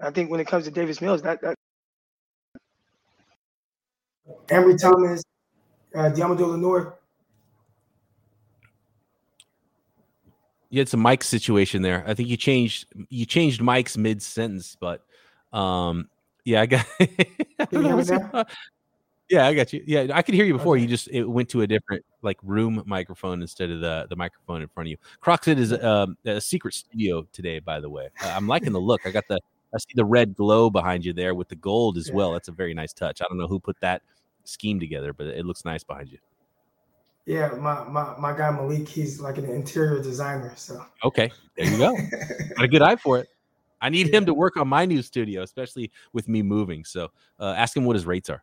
I 0.00 0.10
think 0.10 0.30
when 0.30 0.40
it 0.40 0.46
comes 0.46 0.64
to 0.64 0.70
Davis 0.70 1.00
Mills, 1.00 1.22
that 1.22 1.40
that 1.42 1.54
Ambry 4.48 4.80
Thomas, 4.80 5.22
uh, 5.94 6.10
Deommodore 6.10 6.48
Lenoir, 6.52 6.98
you 10.70 10.80
had 10.80 10.88
some 10.88 11.00
Mike 11.00 11.22
situation 11.22 11.82
there. 11.82 12.02
I 12.06 12.14
think 12.14 12.28
you 12.28 12.36
changed 12.36 12.86
you 13.08 13.26
changed 13.26 13.60
Mike's 13.62 13.96
mid 13.96 14.22
sentence, 14.22 14.76
but 14.80 15.04
um, 15.52 16.08
yeah, 16.44 16.62
I 16.62 16.66
got. 16.66 16.86
I 17.00 17.08
don't 17.70 17.82
know 17.84 17.96
hear 18.02 18.16
me 18.18 18.24
what's- 18.32 18.54
yeah, 19.30 19.46
I 19.46 19.54
got 19.54 19.72
you. 19.72 19.82
Yeah, 19.86 20.08
I 20.12 20.22
could 20.22 20.34
hear 20.34 20.44
you 20.44 20.52
before. 20.52 20.76
You 20.76 20.86
just 20.86 21.08
it 21.08 21.24
went 21.24 21.48
to 21.50 21.62
a 21.62 21.66
different 21.66 22.04
like 22.22 22.38
room 22.42 22.82
microphone 22.86 23.40
instead 23.42 23.70
of 23.70 23.80
the 23.80 24.06
the 24.08 24.16
microphone 24.16 24.62
in 24.62 24.68
front 24.68 24.88
of 24.88 24.90
you. 24.90 24.96
Croxit 25.22 25.58
is 25.58 25.72
um, 25.72 26.16
a 26.26 26.40
secret 26.40 26.74
studio 26.74 27.26
today, 27.32 27.58
by 27.58 27.80
the 27.80 27.88
way. 27.88 28.08
Uh, 28.22 28.32
I'm 28.36 28.46
liking 28.46 28.72
the 28.72 28.80
look. 28.80 29.00
I 29.06 29.10
got 29.10 29.24
the 29.28 29.38
I 29.74 29.78
see 29.78 29.94
the 29.94 30.04
red 30.04 30.34
glow 30.36 30.70
behind 30.70 31.04
you 31.04 31.12
there 31.12 31.34
with 31.34 31.48
the 31.48 31.56
gold 31.56 31.96
as 31.96 32.08
Yeah. 32.08 32.14
well. 32.14 32.32
That's 32.32 32.48
a 32.48 32.52
very 32.52 32.74
nice 32.74 32.92
touch. 32.92 33.20
I 33.20 33.24
don't 33.28 33.38
know 33.38 33.48
who 33.48 33.58
put 33.58 33.76
that 33.80 34.02
scheme 34.44 34.78
together, 34.78 35.12
but 35.12 35.26
it 35.26 35.44
looks 35.46 35.64
nice 35.64 35.82
behind 35.82 36.12
you. 36.12 36.18
Yeah, 37.26 37.48
my, 37.58 37.82
my 37.84 38.14
my 38.18 38.36
guy 38.36 38.50
Malik, 38.50 38.86
he's 38.86 39.18
like 39.20 39.38
an 39.38 39.46
interior 39.48 40.02
designer. 40.02 40.52
So 40.56 40.84
Okay, 41.02 41.32
there 41.56 41.66
you 41.66 41.78
go. 41.78 41.96
got 42.56 42.64
a 42.64 42.68
good 42.68 42.82
eye 42.82 42.96
for 42.96 43.18
it. 43.18 43.28
I 43.80 43.88
need 43.88 44.12
him 44.12 44.24
to 44.26 44.34
work 44.34 44.56
on 44.56 44.68
my 44.68 44.84
new 44.86 45.02
studio, 45.02 45.42
especially 45.42 45.90
with 46.12 46.28
me 46.28 46.42
moving. 46.42 46.84
So 46.84 47.08
uh, 47.40 47.54
ask 47.56 47.76
him 47.76 47.84
what 47.84 47.96
his 47.96 48.06
rates 48.06 48.30
are. 48.30 48.42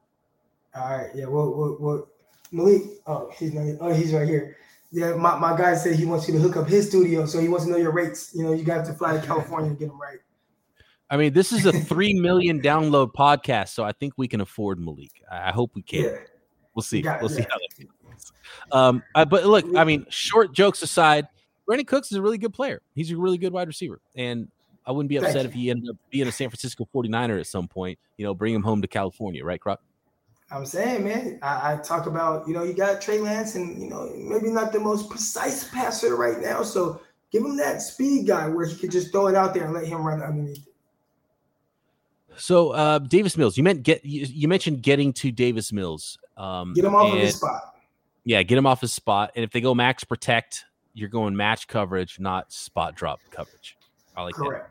All 0.75 0.97
right, 0.97 1.09
yeah, 1.13 1.25
well, 1.25 1.53
well, 1.53 1.77
well 1.79 2.07
Malik, 2.51 2.83
oh, 3.07 3.31
he's 3.37 3.53
not, 3.53 3.65
oh, 3.79 3.93
he's 3.93 4.13
right 4.13 4.27
here. 4.27 4.57
Yeah, 4.91 5.15
my, 5.15 5.37
my 5.37 5.57
guy 5.57 5.75
said 5.75 5.95
he 5.95 6.05
wants 6.05 6.27
you 6.27 6.33
to 6.33 6.39
hook 6.39 6.57
up 6.57 6.67
his 6.67 6.89
studio, 6.89 7.25
so 7.25 7.39
he 7.39 7.47
wants 7.47 7.65
to 7.65 7.71
know 7.71 7.77
your 7.77 7.93
rates. 7.93 8.31
You 8.33 8.43
know, 8.43 8.53
you 8.53 8.63
got 8.63 8.85
to 8.85 8.93
fly 8.93 9.17
to 9.17 9.25
California 9.25 9.69
to 9.69 9.75
get 9.75 9.87
them 9.87 9.99
right. 9.99 10.19
I 11.09 11.17
mean, 11.17 11.33
this 11.33 11.51
is 11.51 11.65
a 11.65 11.71
three 11.71 12.13
million 12.13 12.61
download 12.61 13.13
podcast, 13.13 13.69
so 13.69 13.83
I 13.83 13.93
think 13.93 14.13
we 14.17 14.27
can 14.27 14.41
afford 14.41 14.79
Malik. 14.79 15.11
I 15.29 15.49
I 15.49 15.51
hope 15.51 15.71
we 15.75 15.81
can. 15.81 16.03
Yeah, 16.03 16.17
We'll 16.73 16.83
see. 16.83 17.01
got 17.01 17.21
we'll 17.21 17.29
see 17.29 17.41
how 17.41 17.57
that 17.57 17.87
goes. 18.09 18.31
Um, 18.71 19.03
uh, 19.15 19.25
but 19.25 19.45
look, 19.45 19.65
I 19.75 19.83
mean, 19.83 20.05
short 20.09 20.53
jokes 20.53 20.81
aside, 20.81 21.27
Brandin 21.67 21.87
Cooks 21.87 22.11
is 22.11 22.17
a 22.17 22.21
really 22.21 22.37
good 22.37 22.53
player. 22.53 22.81
He's 22.95 23.11
a 23.11 23.17
really 23.17 23.37
good 23.37 23.51
wide 23.51 23.67
receiver, 23.67 23.99
and 24.15 24.49
I 24.85 24.91
wouldn't 24.91 25.09
be 25.09 25.17
upset 25.17 25.45
if 25.45 25.53
he 25.53 25.69
ended 25.69 25.89
up 25.89 25.97
being 26.09 26.27
a 26.27 26.31
San 26.31 26.49
Francisco 26.49 26.87
49er 26.93 27.39
at 27.39 27.47
some 27.47 27.67
point. 27.67 27.99
You 28.17 28.25
know, 28.25 28.33
bring 28.33 28.53
him 28.53 28.63
home 28.63 28.81
to 28.81 28.87
California, 28.87 29.43
right, 29.43 29.59
Croc? 29.59 29.81
I'm 30.51 30.65
saying, 30.65 31.03
man, 31.05 31.39
I, 31.41 31.73
I 31.73 31.77
talk 31.77 32.07
about, 32.07 32.47
you 32.47 32.53
know, 32.53 32.63
you 32.63 32.73
got 32.73 33.01
Trey 33.01 33.19
Lance, 33.19 33.55
and 33.55 33.81
you 33.81 33.89
know, 33.89 34.11
maybe 34.15 34.49
not 34.49 34.73
the 34.73 34.79
most 34.79 35.09
precise 35.09 35.63
passer 35.69 36.15
right 36.15 36.39
now, 36.39 36.61
so 36.63 37.01
give 37.31 37.43
him 37.43 37.55
that 37.57 37.81
speed 37.81 38.27
guy 38.27 38.49
where 38.49 38.65
he 38.65 38.75
could 38.75 38.91
just 38.91 39.11
throw 39.11 39.27
it 39.27 39.35
out 39.35 39.53
there 39.53 39.63
and 39.63 39.73
let 39.73 39.85
him 39.85 40.05
run 40.05 40.21
underneath. 40.21 40.57
it. 40.57 40.73
So 42.35 42.71
uh, 42.71 42.99
Davis 42.99 43.37
Mills, 43.37 43.57
you 43.57 43.63
meant 43.63 43.83
get 43.83 44.03
you, 44.03 44.25
you 44.25 44.47
mentioned 44.47 44.81
getting 44.81 45.13
to 45.13 45.31
Davis 45.31 45.71
Mills. 45.71 46.17
Um, 46.37 46.73
Get 46.73 46.85
him 46.85 46.95
off 46.95 47.13
of 47.13 47.19
his 47.19 47.35
spot. 47.35 47.75
Yeah, 48.23 48.43
get 48.43 48.57
him 48.57 48.65
off 48.65 48.81
his 48.81 48.93
spot. 48.93 49.31
And 49.35 49.43
if 49.43 49.51
they 49.51 49.61
go 49.61 49.75
max 49.75 50.03
protect, 50.03 50.65
you're 50.93 51.09
going 51.09 51.35
match 51.35 51.67
coverage, 51.67 52.19
not 52.19 52.51
spot 52.51 52.95
drop 52.95 53.19
coverage. 53.31 53.77
I 54.15 54.23
like 54.23 54.35
that. 54.35 54.43
Correct. 54.43 54.69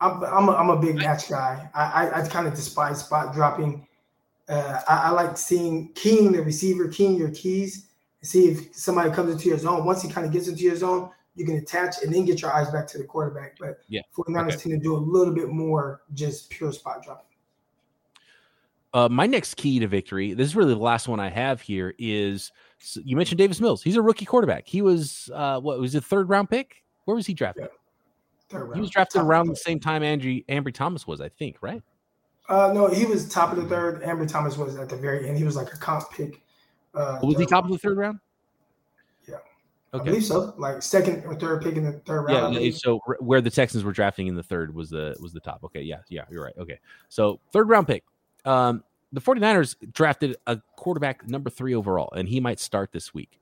I'm 0.00 0.22
I'm 0.24 0.48
a, 0.48 0.52
I'm 0.52 0.70
a 0.70 0.80
big 0.80 0.96
match 0.96 1.28
guy. 1.28 1.68
I 1.74 2.08
I, 2.08 2.22
I 2.22 2.28
kind 2.28 2.46
of 2.46 2.54
despise 2.54 3.00
spot 3.00 3.34
dropping. 3.34 3.86
Uh, 4.50 4.80
I, 4.88 4.96
I 4.96 5.10
like 5.10 5.38
seeing 5.38 5.92
keying 5.94 6.32
the 6.32 6.42
receiver, 6.42 6.88
keying 6.88 7.16
your 7.16 7.30
keys, 7.30 7.86
and 8.20 8.28
see 8.28 8.48
if 8.48 8.74
somebody 8.74 9.10
comes 9.10 9.32
into 9.32 9.48
your 9.48 9.58
zone. 9.58 9.84
Once 9.84 10.02
he 10.02 10.10
kind 10.10 10.26
of 10.26 10.32
gets 10.32 10.48
into 10.48 10.62
your 10.62 10.74
zone, 10.74 11.10
you 11.36 11.46
can 11.46 11.56
attach 11.56 12.02
and 12.02 12.12
then 12.12 12.24
get 12.24 12.42
your 12.42 12.52
eyes 12.52 12.68
back 12.70 12.86
to 12.88 12.98
the 12.98 13.04
quarterback. 13.04 13.56
But 13.60 13.78
Yeah, 13.88 14.02
49ers 14.16 14.48
okay. 14.48 14.56
tend 14.56 14.70
to 14.72 14.78
do 14.78 14.96
a 14.96 14.98
little 14.98 15.32
bit 15.32 15.50
more 15.50 16.02
just 16.14 16.50
pure 16.50 16.72
spot 16.72 17.04
dropping. 17.04 17.26
Uh, 18.92 19.08
my 19.08 19.24
next 19.24 19.54
key 19.54 19.78
to 19.78 19.86
victory, 19.86 20.34
this 20.34 20.48
is 20.48 20.56
really 20.56 20.74
the 20.74 20.80
last 20.80 21.06
one 21.06 21.20
I 21.20 21.30
have 21.30 21.60
here, 21.60 21.94
is 21.96 22.50
you 22.96 23.16
mentioned 23.16 23.38
Davis 23.38 23.60
Mills. 23.60 23.84
He's 23.84 23.94
a 23.94 24.02
rookie 24.02 24.24
quarterback. 24.24 24.66
He 24.66 24.82
was 24.82 25.30
uh, 25.32 25.60
what 25.60 25.78
was 25.78 25.94
it, 25.94 26.02
third 26.02 26.28
round 26.28 26.50
pick? 26.50 26.82
Where 27.04 27.14
was 27.14 27.26
he 27.26 27.34
drafted? 27.34 27.68
Round. 28.52 28.74
He 28.74 28.80
was 28.80 28.90
drafted 28.90 29.22
around 29.22 29.46
the 29.46 29.52
the 29.52 29.58
same 29.58 29.78
time 29.78 30.02
Andrew 30.02 30.40
Ambry 30.48 30.74
Thomas 30.74 31.06
was, 31.06 31.20
I 31.20 31.28
think, 31.28 31.58
right? 31.60 31.82
Uh, 32.50 32.72
no, 32.72 32.88
he 32.88 33.06
was 33.06 33.28
top 33.28 33.52
of 33.52 33.56
the 33.62 33.68
third. 33.68 34.02
Ambry 34.02 34.28
Thomas 34.28 34.56
was 34.56 34.76
at 34.76 34.88
the 34.88 34.96
very 34.96 35.28
end. 35.28 35.38
He 35.38 35.44
was 35.44 35.54
like 35.54 35.72
a 35.72 35.76
comp 35.76 36.10
pick. 36.10 36.42
Uh, 36.92 37.20
Was 37.22 37.38
he 37.38 37.46
top 37.46 37.64
of 37.64 37.70
the 37.70 37.78
third 37.78 37.96
round? 37.96 38.18
Yeah. 39.28 39.36
I 39.92 39.98
Okay. 39.98 40.06
believe 40.06 40.24
so. 40.24 40.52
Like 40.58 40.82
second 40.82 41.24
or 41.24 41.36
third 41.36 41.62
pick 41.62 41.76
in 41.76 41.84
the 41.84 41.92
third 41.92 42.22
round. 42.22 42.56
Yeah, 42.56 42.72
so 42.72 42.98
where 43.20 43.40
the 43.40 43.50
Texans 43.50 43.84
were 43.84 43.92
drafting 43.92 44.26
in 44.26 44.34
the 44.34 44.42
third 44.42 44.74
was 44.74 44.90
the 44.90 45.16
was 45.20 45.32
the 45.32 45.38
top. 45.38 45.62
Okay, 45.62 45.82
yeah, 45.82 46.00
yeah, 46.08 46.24
you're 46.28 46.42
right. 46.42 46.56
Okay. 46.58 46.80
So 47.08 47.38
third 47.52 47.68
round 47.68 47.86
pick. 47.86 48.02
Um 48.44 48.82
the 49.12 49.20
49ers 49.20 49.76
drafted 49.92 50.36
a 50.46 50.60
quarterback 50.76 51.28
number 51.28 51.50
3 51.50 51.74
overall 51.74 52.12
and 52.14 52.28
he 52.28 52.38
might 52.38 52.60
start 52.60 52.92
this 52.92 53.12
week. 53.12 53.40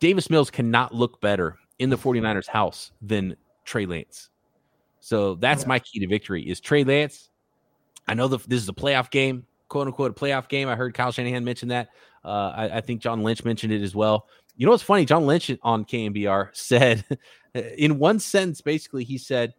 Davis 0.00 0.30
Mills 0.30 0.50
cannot 0.50 0.94
look 0.94 1.20
better 1.20 1.56
in 1.78 1.90
the 1.90 1.96
49ers 1.96 2.48
house 2.48 2.90
than 3.02 3.36
Trey 3.64 3.86
Lance. 3.86 4.30
So 5.00 5.34
that's 5.36 5.62
Yeah. 5.62 5.68
my 5.68 5.78
key 5.78 6.00
to 6.00 6.06
victory 6.06 6.42
is 6.42 6.60
Trey 6.60 6.84
Lance. 6.84 7.30
I 8.06 8.14
know 8.14 8.28
the, 8.28 8.38
this 8.46 8.62
is 8.62 8.68
a 8.68 8.72
playoff 8.72 9.10
game, 9.10 9.46
quote 9.68 9.86
unquote, 9.86 10.10
a 10.10 10.14
playoff 10.14 10.48
game. 10.48 10.68
I 10.68 10.76
heard 10.76 10.94
Kyle 10.94 11.12
Shanahan 11.12 11.44
mention 11.44 11.68
that. 11.68 11.88
Uh, 12.24 12.52
I, 12.56 12.76
I 12.76 12.80
think 12.80 13.00
John 13.00 13.22
Lynch 13.22 13.44
mentioned 13.44 13.72
it 13.72 13.82
as 13.82 13.94
well. 13.94 14.26
You 14.56 14.66
know 14.66 14.72
what's 14.72 14.82
funny? 14.82 15.04
John 15.04 15.26
Lynch 15.26 15.50
on 15.62 15.84
KNBR 15.84 16.48
said, 16.52 17.04
in 17.54 17.98
one 17.98 18.18
sentence, 18.18 18.60
basically, 18.60 19.04
he 19.04 19.18
said, 19.18 19.54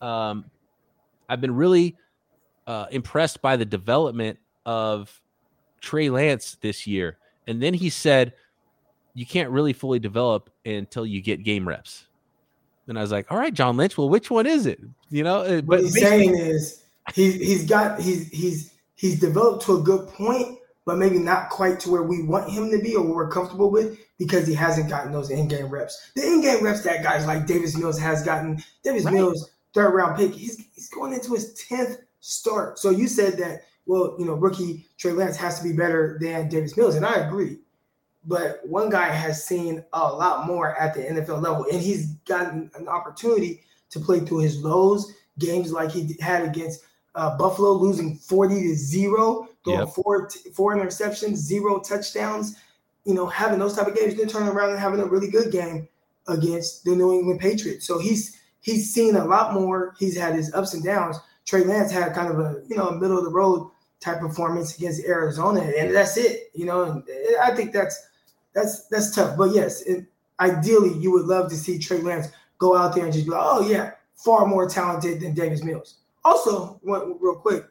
um, 0.00 0.44
"I've 1.28 1.40
been 1.40 1.54
really 1.54 1.96
uh, 2.66 2.86
impressed 2.90 3.42
by 3.42 3.56
the 3.56 3.64
development 3.64 4.38
of 4.66 5.20
Trey 5.80 6.10
Lance 6.10 6.56
this 6.60 6.86
year. 6.86 7.18
And 7.46 7.60
then 7.62 7.74
he 7.74 7.90
said, 7.90 8.34
you 9.14 9.26
can't 9.26 9.50
really 9.50 9.72
fully 9.72 9.98
develop 9.98 10.50
until 10.64 11.04
you 11.04 11.20
get 11.20 11.42
game 11.42 11.66
reps. 11.66 12.06
And 12.90 12.98
I 12.98 13.02
was 13.02 13.12
like, 13.12 13.30
all 13.30 13.38
right, 13.38 13.54
John 13.54 13.76
Lynch, 13.76 13.96
well, 13.96 14.08
which 14.08 14.32
one 14.32 14.46
is 14.46 14.66
it? 14.66 14.80
You 15.10 15.22
know, 15.22 15.44
but 15.62 15.64
what 15.64 15.80
he's 15.80 15.98
saying 15.98 16.36
is 16.36 16.82
he's 17.14 17.36
he's 17.36 17.64
got 17.64 18.00
he's 18.00 18.28
he's 18.30 18.74
he's 18.96 19.20
developed 19.20 19.64
to 19.66 19.76
a 19.76 19.80
good 19.80 20.08
point, 20.08 20.58
but 20.84 20.98
maybe 20.98 21.18
not 21.18 21.50
quite 21.50 21.78
to 21.80 21.90
where 21.90 22.02
we 22.02 22.24
want 22.24 22.50
him 22.50 22.68
to 22.72 22.78
be 22.78 22.96
or 22.96 23.04
we're 23.06 23.30
comfortable 23.30 23.70
with 23.70 23.96
because 24.18 24.44
he 24.46 24.54
hasn't 24.54 24.90
gotten 24.90 25.12
those 25.12 25.30
in-game 25.30 25.66
reps. 25.66 26.10
The 26.16 26.26
in-game 26.26 26.64
reps 26.64 26.82
that 26.82 27.04
guys 27.04 27.26
like 27.26 27.46
Davis 27.46 27.76
Mills 27.76 27.98
has 28.00 28.24
gotten. 28.24 28.60
Davis 28.82 29.04
right. 29.04 29.14
Mills, 29.14 29.48
third 29.72 29.94
round 29.94 30.16
pick, 30.16 30.34
he's 30.34 30.60
he's 30.74 30.90
going 30.90 31.12
into 31.12 31.34
his 31.34 31.54
tenth 31.54 31.96
start. 32.18 32.80
So 32.80 32.90
you 32.90 33.06
said 33.06 33.38
that, 33.38 33.66
well, 33.86 34.16
you 34.18 34.24
know, 34.24 34.34
rookie 34.34 34.84
Trey 34.98 35.12
Lance 35.12 35.36
has 35.36 35.60
to 35.60 35.64
be 35.64 35.72
better 35.72 36.18
than 36.20 36.48
Davis 36.48 36.76
Mills, 36.76 36.96
and 36.96 37.06
I 37.06 37.14
agree. 37.14 37.58
But 38.24 38.60
one 38.66 38.90
guy 38.90 39.08
has 39.08 39.44
seen 39.44 39.84
a 39.92 40.00
lot 40.00 40.46
more 40.46 40.76
at 40.76 40.94
the 40.94 41.00
NFL 41.00 41.42
level, 41.42 41.66
and 41.70 41.80
he's 41.80 42.12
gotten 42.26 42.70
an 42.74 42.86
opportunity 42.86 43.62
to 43.90 44.00
play 44.00 44.20
through 44.20 44.40
his 44.40 44.58
lows, 44.58 45.12
games 45.38 45.72
like 45.72 45.90
he 45.90 46.16
had 46.20 46.44
against 46.44 46.84
uh, 47.14 47.36
Buffalo, 47.36 47.72
losing 47.72 48.16
40 48.16 48.54
to 48.54 48.74
zero, 48.74 49.48
throwing 49.64 49.80
yep. 49.80 49.88
four, 49.88 50.30
four 50.54 50.76
interceptions, 50.76 51.36
zero 51.36 51.80
touchdowns. 51.80 52.56
You 53.04 53.14
know, 53.14 53.26
having 53.26 53.58
those 53.58 53.74
type 53.74 53.86
of 53.86 53.96
games, 53.96 54.14
then 54.14 54.28
turning 54.28 54.50
around 54.50 54.70
and 54.70 54.78
having 54.78 55.00
a 55.00 55.06
really 55.06 55.30
good 55.30 55.50
game 55.50 55.88
against 56.28 56.84
the 56.84 56.94
New 56.94 57.12
England 57.12 57.40
Patriots. 57.40 57.86
So 57.86 57.98
he's 57.98 58.38
he's 58.60 58.92
seen 58.92 59.16
a 59.16 59.24
lot 59.24 59.54
more. 59.54 59.94
He's 59.98 60.16
had 60.16 60.34
his 60.34 60.52
ups 60.54 60.74
and 60.74 60.84
downs. 60.84 61.18
Trey 61.46 61.64
Lance 61.64 61.90
had 61.90 62.14
kind 62.14 62.30
of 62.30 62.38
a 62.38 62.62
you 62.68 62.76
know 62.76 62.88
a 62.88 62.98
middle 62.98 63.18
of 63.18 63.24
the 63.24 63.30
road 63.30 63.70
type 64.00 64.20
performance 64.20 64.76
against 64.76 65.04
Arizona, 65.04 65.60
and 65.60 65.94
that's 65.94 66.16
it. 66.16 66.50
You 66.54 66.66
know, 66.66 66.84
and 66.84 67.04
I 67.42 67.54
think 67.54 67.72
that's 67.72 68.08
that's 68.54 68.86
that's 68.88 69.14
tough. 69.14 69.36
But 69.36 69.54
yes, 69.54 69.82
it, 69.82 70.06
ideally, 70.38 70.96
you 70.98 71.10
would 71.12 71.26
love 71.26 71.50
to 71.50 71.56
see 71.56 71.78
Trey 71.78 71.98
Lance 71.98 72.28
go 72.58 72.76
out 72.76 72.94
there 72.94 73.04
and 73.04 73.12
just 73.12 73.26
be 73.26 73.32
like, 73.32 73.42
oh 73.42 73.68
yeah, 73.68 73.92
far 74.14 74.46
more 74.46 74.68
talented 74.68 75.20
than 75.20 75.34
Davis 75.34 75.62
Mills. 75.62 75.98
Also, 76.24 76.78
one, 76.82 77.16
real 77.20 77.36
quick, 77.36 77.64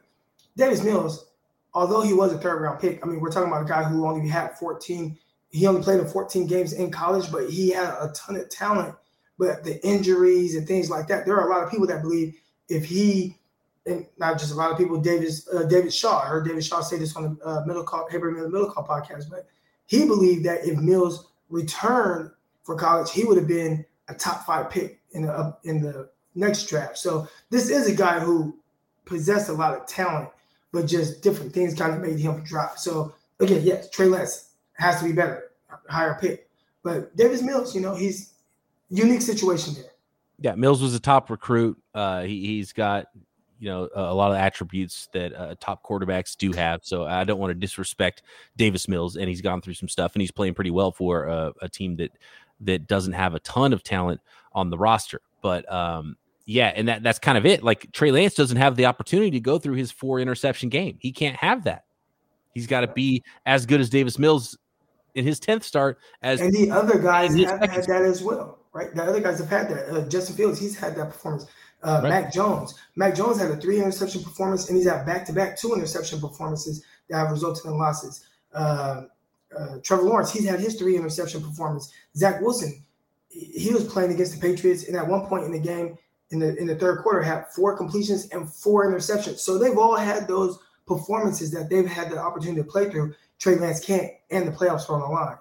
Davis 0.56 0.82
Mills, 0.82 1.30
although 1.74 2.00
he 2.00 2.12
was 2.12 2.32
a 2.32 2.38
third 2.38 2.60
round 2.60 2.80
pick, 2.80 3.04
I 3.04 3.08
mean, 3.08 3.20
we're 3.20 3.30
talking 3.30 3.48
about 3.48 3.62
a 3.62 3.68
guy 3.68 3.84
who 3.84 4.06
only 4.06 4.28
had 4.28 4.58
14. 4.58 5.16
He 5.50 5.66
only 5.66 5.82
played 5.82 6.00
in 6.00 6.06
14 6.06 6.46
games 6.46 6.72
in 6.72 6.90
college, 6.90 7.30
but 7.30 7.50
he 7.50 7.70
had 7.70 7.88
a 8.00 8.12
ton 8.14 8.36
of 8.36 8.48
talent. 8.48 8.94
But 9.38 9.64
the 9.64 9.84
injuries 9.86 10.54
and 10.54 10.66
things 10.66 10.90
like 10.90 11.08
that, 11.08 11.24
there 11.24 11.36
are 11.40 11.48
a 11.48 11.50
lot 11.50 11.64
of 11.64 11.70
people 11.70 11.86
that 11.86 12.02
believe 12.02 12.34
if 12.68 12.84
he 12.84 13.36
and 13.86 14.06
not 14.18 14.38
just 14.38 14.52
a 14.52 14.54
lot 14.54 14.70
of 14.70 14.78
people. 14.78 15.00
Davis, 15.00 15.48
uh, 15.48 15.64
David 15.64 15.92
Shaw. 15.92 16.20
I 16.20 16.26
heard 16.26 16.46
David 16.46 16.64
Shaw 16.64 16.80
say 16.80 16.98
this 16.98 17.16
on 17.16 17.36
the 17.36 17.46
uh, 17.46 17.64
Middle 17.66 17.84
Call, 17.84 18.08
Haber 18.10 18.30
Middle 18.30 18.70
Call 18.70 18.86
podcast, 18.86 19.30
but 19.30 19.46
he 19.90 20.06
believed 20.06 20.44
that 20.44 20.64
if 20.64 20.78
Mills 20.78 21.32
returned 21.48 22.30
for 22.62 22.76
college, 22.76 23.10
he 23.10 23.24
would 23.24 23.36
have 23.36 23.48
been 23.48 23.84
a 24.06 24.14
top 24.14 24.46
five 24.46 24.70
pick 24.70 25.00
in 25.10 25.22
the 25.22 25.56
in 25.64 25.82
the 25.82 26.08
next 26.36 26.66
draft. 26.66 26.96
So 26.96 27.26
this 27.50 27.68
is 27.68 27.88
a 27.88 27.94
guy 27.94 28.20
who 28.20 28.56
possessed 29.04 29.48
a 29.48 29.52
lot 29.52 29.74
of 29.74 29.86
talent, 29.86 30.28
but 30.70 30.86
just 30.86 31.22
different 31.22 31.52
things 31.52 31.74
kind 31.74 31.92
of 31.92 32.00
made 32.00 32.20
him 32.20 32.40
drop. 32.44 32.78
So 32.78 33.12
again, 33.40 33.62
yes, 33.64 33.90
Trey 33.90 34.06
Lance 34.06 34.50
has 34.74 35.00
to 35.00 35.06
be 35.06 35.12
better, 35.12 35.50
higher 35.88 36.16
pick. 36.20 36.48
But 36.84 37.16
Davis 37.16 37.42
Mills, 37.42 37.74
you 37.74 37.80
know, 37.80 37.96
he's 37.96 38.34
unique 38.90 39.22
situation 39.22 39.74
there. 39.74 39.90
Yeah, 40.38 40.54
Mills 40.54 40.80
was 40.80 40.94
a 40.94 41.00
top 41.00 41.30
recruit. 41.30 41.76
Uh, 41.92 42.22
he, 42.22 42.46
he's 42.46 42.72
got 42.72 43.06
you 43.60 43.68
know 43.68 43.88
a, 43.94 44.14
lot 44.14 44.30
of 44.30 44.38
attributes 44.38 45.08
that 45.12 45.34
uh, 45.34 45.54
top 45.60 45.84
quarterbacks 45.84 46.36
do 46.36 46.52
have. 46.52 46.80
So 46.82 47.04
I 47.04 47.24
don't 47.24 47.38
want 47.38 47.50
to 47.50 47.54
disrespect 47.54 48.22
Davis 48.56 48.88
Mills, 48.88 49.16
and 49.16 49.28
he's 49.28 49.42
gone 49.42 49.60
through 49.60 49.74
some 49.74 49.88
stuff, 49.88 50.14
and 50.14 50.22
he's 50.22 50.30
playing 50.30 50.54
pretty 50.54 50.70
well 50.70 50.90
for 50.90 51.24
a, 51.26 51.52
a 51.60 51.68
team 51.68 51.96
that 51.96 52.10
that 52.62 52.88
doesn't 52.88 53.12
have 53.12 53.34
a 53.34 53.40
ton 53.40 53.72
of 53.72 53.82
talent 53.82 54.20
on 54.52 54.70
the 54.70 54.78
roster. 54.78 55.20
But 55.42 55.70
um, 55.70 56.16
yeah, 56.46 56.72
and 56.74 56.88
that 56.88 57.02
that's 57.02 57.18
kind 57.18 57.38
of 57.38 57.44
it. 57.46 57.62
Like 57.62 57.92
Trey 57.92 58.10
Lance 58.10 58.34
doesn't 58.34 58.56
have 58.56 58.76
the 58.76 58.86
opportunity 58.86 59.30
to 59.32 59.40
go 59.40 59.58
through 59.58 59.74
his 59.74 59.92
four 59.92 60.18
interception 60.18 60.70
game. 60.70 60.96
He 60.98 61.12
can't 61.12 61.36
have 61.36 61.64
that. 61.64 61.84
He's 62.54 62.66
got 62.66 62.80
to 62.80 62.88
be 62.88 63.22
as 63.46 63.66
good 63.66 63.80
as 63.80 63.90
Davis 63.90 64.18
Mills 64.18 64.58
in 65.14 65.24
his 65.24 65.38
tenth 65.38 65.64
start. 65.64 65.98
As 66.22 66.40
and 66.40 66.52
the 66.52 66.70
other 66.70 66.98
guys 66.98 67.34
have 67.36 67.60
had 67.60 67.84
that 67.84 68.02
as 68.02 68.22
well, 68.22 68.58
right? 68.72 68.94
The 68.94 69.02
other 69.02 69.20
guys 69.20 69.38
have 69.38 69.48
had 69.48 69.68
that. 69.68 69.88
Uh, 69.88 70.08
Justin 70.08 70.36
Fields, 70.36 70.58
he's 70.58 70.78
had 70.78 70.96
that 70.96 71.06
performance. 71.06 71.46
Uh, 71.82 72.00
right. 72.02 72.10
Mac 72.10 72.32
Jones. 72.32 72.74
Mac 72.96 73.14
Jones 73.14 73.40
had 73.40 73.50
a 73.50 73.56
three 73.56 73.78
interception 73.78 74.22
performance, 74.22 74.68
and 74.68 74.76
he's 74.76 74.88
had 74.88 75.06
back 75.06 75.24
to 75.26 75.32
back 75.32 75.58
two 75.58 75.72
interception 75.74 76.20
performances 76.20 76.84
that 77.08 77.16
have 77.16 77.30
resulted 77.30 77.64
in 77.64 77.78
losses. 77.78 78.26
Uh, 78.52 79.02
uh, 79.58 79.78
Trevor 79.82 80.02
Lawrence, 80.02 80.30
he's 80.30 80.46
had 80.46 80.60
his 80.60 80.76
three 80.76 80.96
interception 80.96 81.42
performance. 81.42 81.92
Zach 82.16 82.40
Wilson, 82.40 82.84
he 83.28 83.72
was 83.72 83.84
playing 83.84 84.12
against 84.12 84.34
the 84.34 84.40
Patriots, 84.40 84.88
and 84.88 84.96
at 84.96 85.06
one 85.06 85.26
point 85.26 85.44
in 85.44 85.52
the 85.52 85.58
game, 85.58 85.96
in 86.30 86.38
the 86.38 86.54
in 86.56 86.66
the 86.66 86.76
third 86.76 87.02
quarter, 87.02 87.22
had 87.22 87.46
four 87.48 87.76
completions 87.76 88.28
and 88.28 88.52
four 88.52 88.86
interceptions. 88.86 89.38
So 89.38 89.58
they've 89.58 89.78
all 89.78 89.96
had 89.96 90.28
those 90.28 90.58
performances 90.86 91.50
that 91.52 91.70
they've 91.70 91.86
had 91.86 92.10
the 92.10 92.18
opportunity 92.18 92.62
to 92.62 92.68
play 92.68 92.90
through. 92.90 93.14
Trey 93.38 93.56
Lance 93.56 93.84
can't, 93.84 94.12
and 94.30 94.46
the 94.46 94.52
playoffs 94.52 94.88
are 94.90 94.94
on 94.94 95.00
the 95.00 95.06
line. 95.06 95.38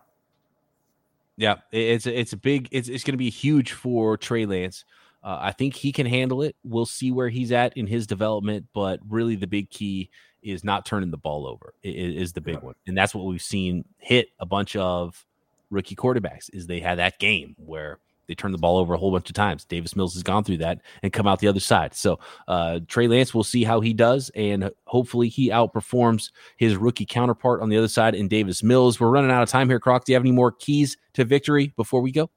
Yeah, 1.38 1.56
it's 1.72 2.06
it's 2.06 2.34
a 2.34 2.38
big. 2.38 2.70
It's 2.72 2.90
it's 2.90 3.04
going 3.04 3.14
to 3.14 3.18
be 3.18 3.30
huge 3.30 3.74
for 3.74 4.18
Trey 4.18 4.46
Lance. 4.46 4.86
Uh, 5.24 5.38
I 5.42 5.52
think 5.52 5.76
he 5.76 5.92
can 5.92 6.06
handle 6.06 6.42
it. 6.42 6.56
We'll 6.64 6.86
see 6.86 7.12
where 7.12 7.30
he's 7.30 7.52
at 7.52 7.76
in 7.76 7.88
his 7.88 8.08
development, 8.08 8.68
but 8.74 9.00
really 9.08 9.36
the 9.36 9.48
big 9.48 9.70
key 9.70 10.10
is 10.42 10.64
not 10.64 10.86
turning 10.86 11.12
the 11.12 11.18
ball 11.18 11.46
over 11.46 11.74
is, 11.84 12.16
is 12.16 12.34
the 12.34 12.42
big 12.42 12.56
yeah. 12.56 12.62
one, 12.62 12.76
and 12.88 12.98
that's 12.98 13.14
what 13.14 13.26
we've 13.26 13.42
seen 13.42 13.84
hit 13.98 14.30
a 14.40 14.46
bunch 14.46 14.76
of 14.76 15.26
rookie 15.70 15.96
quarterbacks. 15.96 16.50
Is 16.54 16.68
they 16.68 16.80
had 16.80 17.00
that 17.00 17.20
game 17.20 17.56
where 17.58 18.00
they 18.30 18.36
turn 18.36 18.52
the 18.52 18.58
ball 18.60 18.78
over 18.78 18.94
a 18.94 18.98
whole 18.98 19.12
bunch 19.12 19.28
of 19.28 19.34
times. 19.34 19.66
Davis 19.66 19.96
Mills 19.96 20.14
has 20.14 20.22
gone 20.22 20.44
through 20.44 20.58
that 20.58 20.82
and 21.02 21.12
come 21.12 21.28
out 21.28 21.40
the 21.40 21.48
other 21.48 21.60
side. 21.60 21.96
So 21.96 22.20
uh, 22.48 22.80
Trey 22.88 23.08
Lance, 23.08 23.34
we'll 23.34 23.44
see 23.44 23.64
how 23.64 23.82
he 23.82 23.92
does, 23.92 24.30
and 24.36 24.70
hopefully 24.86 25.30
he 25.30 25.50
outperforms 25.50 26.32
his 26.56 26.78
rookie 26.78 27.08
counterpart 27.08 27.62
on 27.62 27.70
the 27.70 27.78
other 27.78 27.88
side 27.88 28.14
in 28.14 28.28
Davis 28.28 28.62
Mills. 28.62 29.00
We're 29.00 29.10
running 29.10 29.32
out 29.32 29.42
of 29.42 29.50
time 29.50 29.68
here, 29.68 29.80
Croc. 29.80 30.06
Do 30.06 30.12
you 30.12 30.16
have 30.16 30.24
any 30.24 30.32
more 30.32 30.52
keys 30.52 30.96
to 31.14 31.26
victory 31.26 31.74
before 31.76 32.02
we 32.02 32.12
go? 32.12 32.30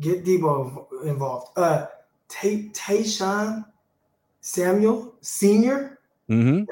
Get 0.00 0.24
Deebo 0.24 1.04
involved. 1.04 1.48
Uh, 1.56 1.86
Tay 2.28 2.68
Tayshawn 2.72 3.64
Samuel 4.40 5.14
Senior. 5.20 5.98
Mm-hmm. 6.30 6.64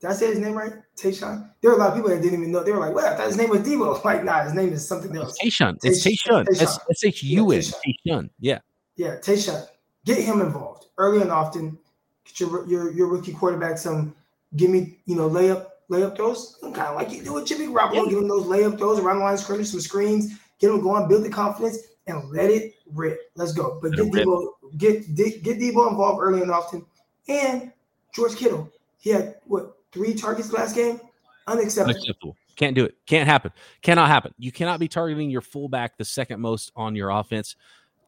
Did 0.00 0.10
I 0.10 0.12
say 0.12 0.28
his 0.28 0.38
name 0.38 0.54
right? 0.54 0.74
Tayshawn. 0.96 1.50
There 1.60 1.70
were 1.70 1.76
a 1.76 1.80
lot 1.80 1.88
of 1.90 1.94
people 1.94 2.10
that 2.10 2.22
didn't 2.22 2.38
even 2.40 2.52
know. 2.52 2.62
They 2.62 2.72
were 2.72 2.78
like, 2.78 2.94
"Well, 2.94 3.06
I 3.06 3.16
thought 3.16 3.26
his 3.26 3.36
name 3.36 3.48
was 3.48 3.60
Deebo." 3.60 4.04
Like, 4.04 4.24
nah, 4.24 4.44
his 4.44 4.54
name 4.54 4.72
is 4.72 4.86
something 4.86 5.16
else. 5.16 5.36
Tayshawn. 5.42 5.78
It's 5.82 6.06
Tayshawn. 6.06 6.46
S 6.50 7.04
H 7.04 7.22
U 7.22 7.50
N. 7.50 7.60
Tayshawn. 7.60 8.30
Yeah. 8.38 8.58
Yeah, 8.96 9.16
Tayshawn. 9.16 9.66
Get 10.04 10.18
him 10.18 10.40
involved 10.40 10.86
early 10.98 11.20
and 11.22 11.30
often. 11.30 11.78
Get 12.24 12.40
your 12.40 12.66
your 12.66 12.92
your 12.92 13.08
rookie 13.08 13.32
quarterback 13.32 13.78
some. 13.78 14.14
Give 14.56 14.70
me 14.70 14.98
you 15.06 15.16
know 15.16 15.28
layup 15.28 15.66
layup 15.90 16.16
throws. 16.16 16.58
Kind 16.62 16.78
of 16.78 16.96
like 16.96 17.10
you 17.10 17.22
do 17.22 17.34
with 17.34 17.46
Jimmy 17.46 17.66
Garoppolo. 17.66 18.04
Yeah. 18.04 18.10
Give 18.10 18.18
him 18.18 18.28
those 18.28 18.44
layup 18.44 18.78
throws 18.78 18.98
around 18.98 19.18
the 19.18 19.24
line 19.24 19.34
of 19.34 19.40
scrimmage, 19.40 19.68
some 19.68 19.80
screens. 19.80 20.38
Get 20.60 20.70
him 20.70 20.80
going, 20.80 21.08
build 21.08 21.24
the 21.24 21.30
confidence, 21.30 21.78
and 22.08 22.30
let 22.30 22.50
it 22.50 22.74
rip. 22.92 23.30
Let's 23.36 23.52
go. 23.52 23.78
But 23.80 23.92
get 23.92 24.06
Deebo, 24.06 24.48
get, 24.76 25.14
get 25.14 25.58
Deebo 25.58 25.90
involved 25.90 26.20
early 26.20 26.42
and 26.42 26.50
often. 26.50 26.84
And 27.28 27.72
George 28.14 28.34
Kittle, 28.36 28.70
he 28.98 29.10
had 29.10 29.36
what 29.44 29.76
three 29.92 30.14
targets 30.14 30.52
last 30.52 30.74
game? 30.74 31.00
Unacceptable. 31.46 31.94
Unacceptable. 31.94 32.36
Can't 32.56 32.74
do 32.74 32.84
it. 32.84 32.96
Can't 33.06 33.28
happen. 33.28 33.52
Cannot 33.82 34.08
happen. 34.08 34.34
You 34.38 34.50
cannot 34.50 34.80
be 34.80 34.88
targeting 34.88 35.30
your 35.30 35.40
fullback 35.40 35.96
the 35.96 36.04
second 36.04 36.40
most 36.40 36.72
on 36.74 36.96
your 36.96 37.10
offense. 37.10 37.54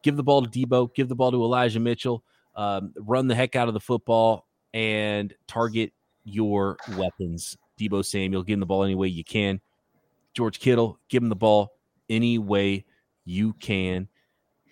Give 0.03 0.17
the 0.17 0.23
ball 0.23 0.45
to 0.45 0.49
Deebo. 0.49 0.93
Give 0.93 1.07
the 1.07 1.15
ball 1.15 1.31
to 1.31 1.41
Elijah 1.41 1.79
Mitchell. 1.79 2.23
Um, 2.55 2.93
run 2.97 3.27
the 3.27 3.35
heck 3.35 3.55
out 3.55 3.67
of 3.69 3.73
the 3.73 3.79
football 3.79 4.47
and 4.73 5.33
target 5.47 5.93
your 6.25 6.77
weapons. 6.97 7.57
Deebo 7.79 8.03
Samuel, 8.03 8.43
give 8.43 8.55
him 8.55 8.59
the 8.59 8.65
ball 8.65 8.83
any 8.83 8.95
way 8.95 9.07
you 9.07 9.23
can. 9.23 9.61
George 10.33 10.59
Kittle, 10.59 10.99
give 11.07 11.23
him 11.23 11.29
the 11.29 11.35
ball 11.35 11.73
any 12.09 12.37
way 12.37 12.85
you 13.25 13.53
can 13.53 14.07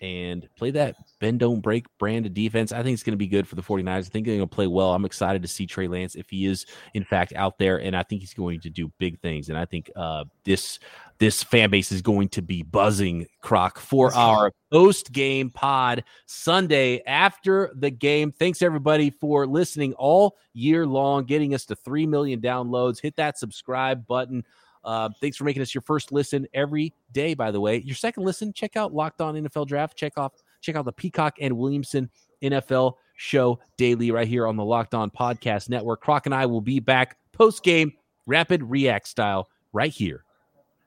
and 0.00 0.48
play 0.56 0.70
that 0.70 0.96
bend 1.20 1.38
don't 1.40 1.60
break 1.60 1.86
brand 1.98 2.24
of 2.24 2.32
defense. 2.32 2.72
I 2.72 2.82
think 2.82 2.94
it's 2.94 3.02
going 3.02 3.12
to 3.12 3.18
be 3.18 3.26
good 3.26 3.46
for 3.46 3.54
the 3.54 3.62
49ers. 3.62 3.88
I 3.88 4.02
think 4.02 4.24
they're 4.24 4.36
going 4.36 4.48
to 4.48 4.54
play 4.54 4.66
well. 4.66 4.94
I'm 4.94 5.04
excited 5.04 5.42
to 5.42 5.48
see 5.48 5.66
Trey 5.66 5.88
Lance 5.88 6.14
if 6.14 6.30
he 6.30 6.46
is 6.46 6.64
in 6.94 7.04
fact 7.04 7.34
out 7.36 7.58
there 7.58 7.80
and 7.80 7.94
I 7.94 8.02
think 8.02 8.22
he's 8.22 8.32
going 8.32 8.60
to 8.60 8.70
do 8.70 8.90
big 8.98 9.20
things 9.20 9.50
and 9.50 9.58
I 9.58 9.66
think 9.66 9.90
uh, 9.94 10.24
this 10.44 10.78
this 11.18 11.42
fan 11.42 11.68
base 11.68 11.92
is 11.92 12.00
going 12.00 12.30
to 12.30 12.40
be 12.40 12.62
buzzing 12.62 13.26
croc 13.42 13.78
for 13.78 14.14
our 14.14 14.52
post 14.72 15.12
game 15.12 15.50
pod 15.50 16.02
Sunday 16.24 17.02
after 17.06 17.70
the 17.74 17.90
game. 17.90 18.32
Thanks 18.32 18.62
everybody 18.62 19.10
for 19.10 19.46
listening 19.46 19.92
all 19.94 20.38
year 20.54 20.86
long, 20.86 21.24
getting 21.24 21.54
us 21.54 21.66
to 21.66 21.76
3 21.76 22.06
million 22.06 22.40
downloads. 22.40 23.02
Hit 23.02 23.16
that 23.16 23.38
subscribe 23.38 24.06
button. 24.06 24.44
Uh, 24.84 25.10
thanks 25.20 25.36
for 25.36 25.44
making 25.44 25.62
us 25.62 25.74
your 25.74 25.82
first 25.82 26.12
listen 26.12 26.46
every 26.54 26.94
day. 27.12 27.34
By 27.34 27.50
the 27.50 27.60
way, 27.60 27.78
your 27.78 27.96
second 27.96 28.24
listen, 28.24 28.52
check 28.52 28.76
out 28.76 28.94
Locked 28.94 29.20
On 29.20 29.34
NFL 29.34 29.66
Draft. 29.66 29.96
Check 29.96 30.16
off 30.16 30.32
check 30.60 30.76
out 30.76 30.84
the 30.84 30.92
Peacock 30.92 31.36
and 31.40 31.56
Williamson 31.56 32.10
NFL 32.42 32.94
Show 33.16 33.60
daily 33.76 34.10
right 34.10 34.26
here 34.26 34.46
on 34.46 34.56
the 34.56 34.64
Locked 34.64 34.94
On 34.94 35.10
Podcast 35.10 35.68
Network. 35.68 36.00
Croc 36.00 36.24
and 36.24 36.34
I 36.34 36.46
will 36.46 36.62
be 36.62 36.80
back 36.80 37.18
post 37.32 37.62
game 37.62 37.92
rapid 38.26 38.62
react 38.62 39.08
style 39.08 39.48
right 39.72 39.92
here. 39.92 40.24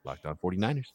Locked 0.04 0.26
on 0.26 0.36
49ers. 0.36 0.92